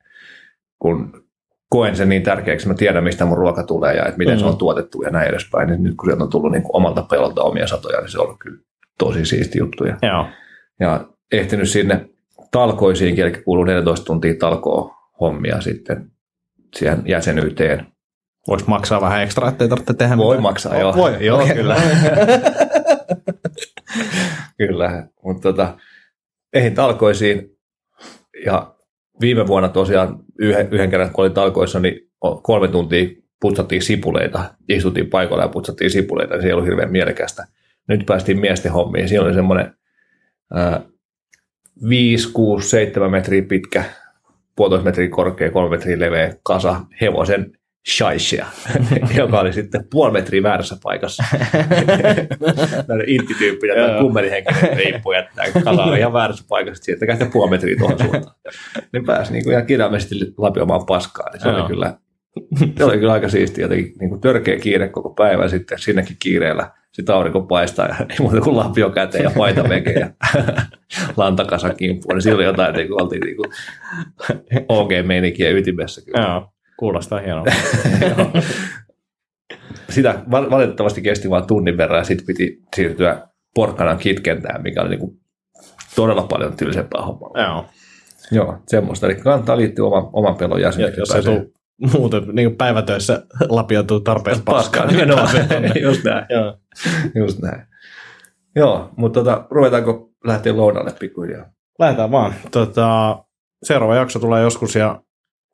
[0.79, 1.25] kun
[1.69, 4.39] koen sen niin tärkeäksi, mä tiedän mistä mun ruoka tulee ja että miten mm.
[4.39, 4.51] se Mm.
[4.51, 7.43] on tuotettu ja näin edespäin, niin nyt kun sieltä on tullut niin kuin omalta pelolta
[7.43, 8.59] omia satoja, niin se on ollut kyllä
[8.99, 9.85] tosi siisti juttu.
[9.85, 10.27] Ja, Joo.
[10.81, 12.09] ja ehtinyt sinne
[12.51, 16.11] talkoisiinkin, eli kuuluu 14 tuntia talkoa hommia sitten
[16.77, 17.87] siihen jäsenyyteen.
[18.49, 20.43] Voisi maksaa vähän ekstra, ettei tarvitse tehdä Voi mitään?
[20.43, 20.97] maksaa, joo.
[20.97, 21.55] Voi, Joo, okei.
[21.57, 21.77] kyllä.
[24.59, 25.79] kyllä, mutta tota,
[26.53, 27.51] eihin talkoisiin
[28.45, 28.75] ja
[29.21, 32.11] viime vuonna tosiaan yhden, yhden kerran, kun olin talkoissa, niin
[32.43, 33.09] kolme tuntia
[33.41, 37.47] putsattiin sipuleita, istuttiin paikalla ja putsattiin sipuleita, niin se ei ollut hirveän mielekästä.
[37.89, 39.09] Nyt päästiin miesten hommiin.
[39.09, 39.75] Siinä oli semmoinen
[41.89, 43.85] 5, 6, 7 metriä pitkä,
[44.57, 47.53] puolitoista metriä korkea, kolme metriä leveä kasa hevosen
[47.97, 48.47] shaishia,
[49.19, 51.25] joka oli sitten puoli metriä väärässä paikassa.
[52.89, 57.77] Näiden intti-tyyppi, ja kummelihenkinen riippuu, että kala on ihan väärässä paikassa, että sitten puoli metriä
[57.79, 58.37] tuohon suuntaan.
[58.93, 61.99] Niin pääsi niin kuin ihan kirjaimellisesti lapiomaan paskaa, niin se oli kyllä
[62.79, 66.71] se oli kyllä aika siistiä, jotenkin niin kuin törkeä kiire koko päivä sitten sinnekin kiireellä.
[66.97, 70.11] Sitten aurinko paistaa ja ei muuta kuin lapio käteen ja paita veke ja
[71.17, 72.15] lantakasa kimppuun.
[72.15, 73.51] Niin silloin jotain, niin kuin oltiin niin kuin
[74.69, 76.05] OG-meininkiä ytimessä.
[76.05, 76.21] Kyllä.
[76.21, 77.45] Joo, kuulostaa hienoa.
[79.89, 85.01] Sitä valitettavasti kesti vain tunnin verran ja sitten piti siirtyä porkkanan kitkentään, mikä oli niin
[85.01, 85.21] kuin
[85.97, 87.31] todella paljon tylsempää hommaa.
[87.43, 87.67] Joo.
[88.31, 89.07] Joo, semmoista.
[89.07, 91.01] Eli kannattaa liittyä oman, oman pelon jäseneksi.
[91.01, 91.47] Jos ei tule
[91.93, 94.87] muuten niin päivätöissä lapioituu tarpeeksi paskaa.
[94.87, 95.29] Nimenomaan,
[95.83, 96.27] just näin.
[96.35, 96.57] Joo.
[97.15, 97.63] Just näin.
[98.57, 101.47] Joo, mutta tota, ruvetaanko lähteä lounalle pikkuhiljaa?
[101.79, 102.35] Lähdetään vaan.
[102.51, 103.19] Tota,
[103.63, 105.03] seuraava jakso tulee joskus ja,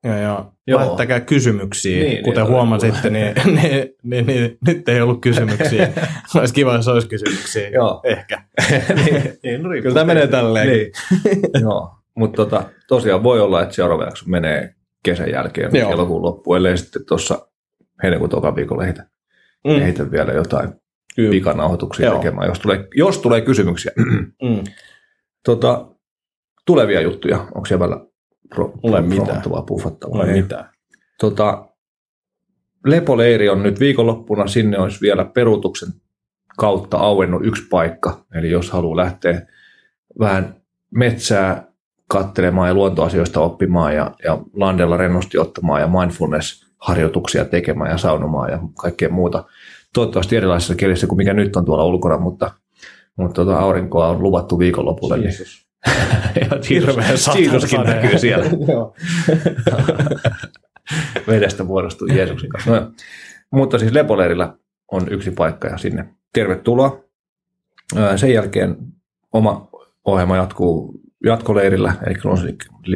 [0.05, 2.05] ja, ja lähettäkää kysymyksiä.
[2.05, 5.93] Niin, Kuten niin, huomasitte, niin, niin, niin, niin, nyt ei ollut kysymyksiä.
[6.39, 7.69] olisi kiva, jos olisi kysymyksiä.
[7.69, 8.01] Joo.
[8.05, 8.43] Ehkä.
[9.05, 10.69] niin, niin, Kyllä tämä menee tälleen.
[10.69, 10.93] Niin.
[11.61, 15.93] Joo, mutta tota, tosiaan voi olla, että seuraava jakso menee kesän jälkeen Joo.
[15.93, 17.49] elokuun loppuun, ellei sitten tuossa
[18.03, 19.07] heinäkuun toka viikolla ehitä,
[19.65, 19.71] mm.
[19.71, 20.73] ehitä vielä jotain
[21.17, 21.31] Kyllä.
[21.31, 22.17] pikanauhoituksia Joo.
[22.19, 23.93] tekemään, jos tulee, jos tulee kysymyksiä.
[24.43, 24.65] mm.
[25.45, 25.87] tota,
[26.67, 28.07] tulevia juttuja, onko siellä vielä
[28.55, 29.43] pro, Ole mitään.
[30.33, 30.69] mitään.
[31.21, 31.69] Tota,
[32.87, 35.89] Lepoleiri on nyt viikonloppuna, sinne olisi vielä peruutuksen
[36.59, 39.47] kautta auennut yksi paikka, eli jos haluaa lähteä
[40.19, 40.57] vähän
[40.91, 41.72] metsää
[42.13, 48.59] katselemaan ja luontoasioista oppimaan ja, ja landella rennosti ottamaan ja mindfulness-harjoituksia tekemään ja saunomaan ja
[48.79, 49.45] kaikkea muuta.
[49.95, 52.51] Toivottavasti erilaisissa kielissä kuin mikä nyt on tuolla ulkona, mutta,
[53.17, 55.17] mutta tuota aurinkoa on luvattu viikonlopulle.
[55.17, 55.67] Niin- Jeesus.
[56.41, 56.47] ja
[57.39, 58.45] Jeesuskin näkyy siellä.
[61.29, 62.71] Vedestä muodostuu Jeesuksen kanssa.
[62.71, 62.91] No,
[63.51, 64.55] mutta siis Lepoleirillä
[64.93, 67.05] on yksi paikka ja sinne tervetuloa.
[68.17, 68.77] Sen jälkeen
[69.33, 69.69] oma
[70.05, 72.15] ohjelma jatkuu jatkoleirillä, eli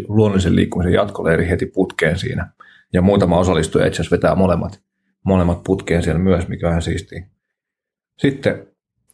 [0.09, 2.49] luonnollisen liikkumisen jatkoleiri heti putkeen siinä.
[2.93, 4.81] Ja muutama osallistuja itse asiassa vetää molemmat,
[5.25, 7.27] molemmat putkeen siellä myös, mikä on ihan siistiä.
[8.19, 8.67] Sitten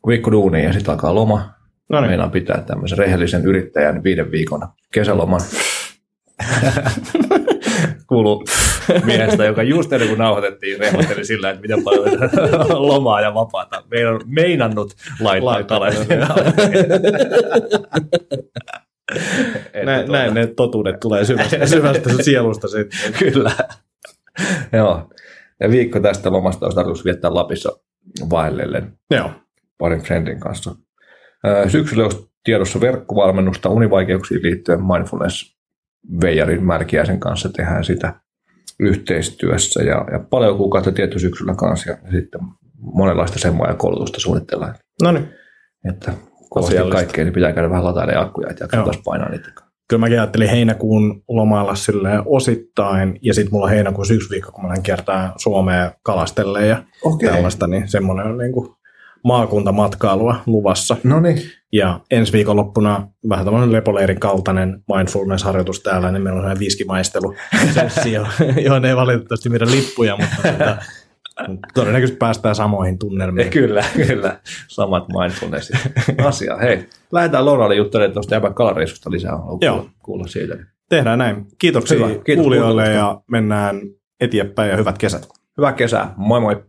[0.07, 1.55] viikko duuni ja sitten alkaa loma.
[1.91, 2.11] No niin.
[2.11, 5.41] Meillä on pitää tämmöisen rehellisen yrittäjän viiden viikon kesäloman.
[8.09, 8.45] Kuuluu
[9.05, 12.19] miehestä, joka just ennen kuin nauhoitettiin, rehvatteli sillä, että miten paljon
[12.89, 13.83] lomaa ja vapaata.
[13.91, 15.81] Meidän on meinannut laittaa
[19.85, 20.19] näin, tuota...
[20.19, 23.13] näin ne totuudet tulee syvästä, syvästä sielusta sitten.
[23.19, 23.53] Kyllä.
[24.73, 25.11] Joo.
[25.61, 27.73] Ja viikko tästä lomasta olisi tarkoitus viettää Lapissa
[28.31, 28.93] vaellellen.
[29.11, 29.31] Joo.
[29.79, 30.75] Parin friendin kanssa.
[31.69, 35.57] Syksyllä olisi tiedossa verkkovalmennusta univaikeuksiin liittyen mindfulness
[36.23, 38.21] Veijarin Märkiäisen kanssa tehdään sitä
[38.81, 42.41] yhteistyössä ja, ja paljon kuukautta tietty syksyllä kanssa ja sitten
[42.77, 44.75] monenlaista semmoja koulutusta suunnitellaan.
[45.03, 45.29] No niin.
[45.89, 46.13] Että
[46.55, 49.49] kovasti kaikkea, niin pitää käydä vähän latailemaan akkuja, että jaksaa taas painaa niitä.
[49.89, 54.63] Kyllä mäkin ajattelin heinäkuun lomailla silleen osittain, ja sitten mulla on heinäkuun yksi viikko, kun
[54.65, 57.29] mä lähden kiertää Suomea kalastelle ja okay.
[57.31, 58.69] tällaista, niin semmoinen on niin kuin
[59.25, 60.97] maakuntamatkailua luvassa.
[61.05, 61.43] No niin.
[61.73, 67.35] Ja ensi viikonloppuna vähän tämmöinen lepoleirin kaltainen mindfulness-harjoitus täällä, niin meillä on viskimaistelu
[67.75, 68.27] sessio,
[68.65, 70.77] johon ei valitettavasti myydä lippuja, mutta tota,
[71.75, 73.51] Todennäköisesti päästään samoihin tunnelmiin.
[73.61, 74.41] Kyllä, kyllä.
[74.69, 75.77] Samat mindfulnessit.
[76.25, 76.57] Asia.
[76.57, 79.39] Hei, lähdetään Loralle juttelemaan tuosta jäbän kalareissusta lisää.
[79.61, 79.87] Joo.
[79.99, 80.57] Kuulla siitä.
[80.89, 81.47] Tehdään näin.
[81.59, 82.23] Kiitoksia Hyvä.
[82.25, 83.81] Kiitos kuulijoille ja mennään
[84.21, 85.29] eteenpäin ja hyvät kesät.
[85.57, 86.15] Hyvää kesää.
[86.17, 86.65] Moi moi.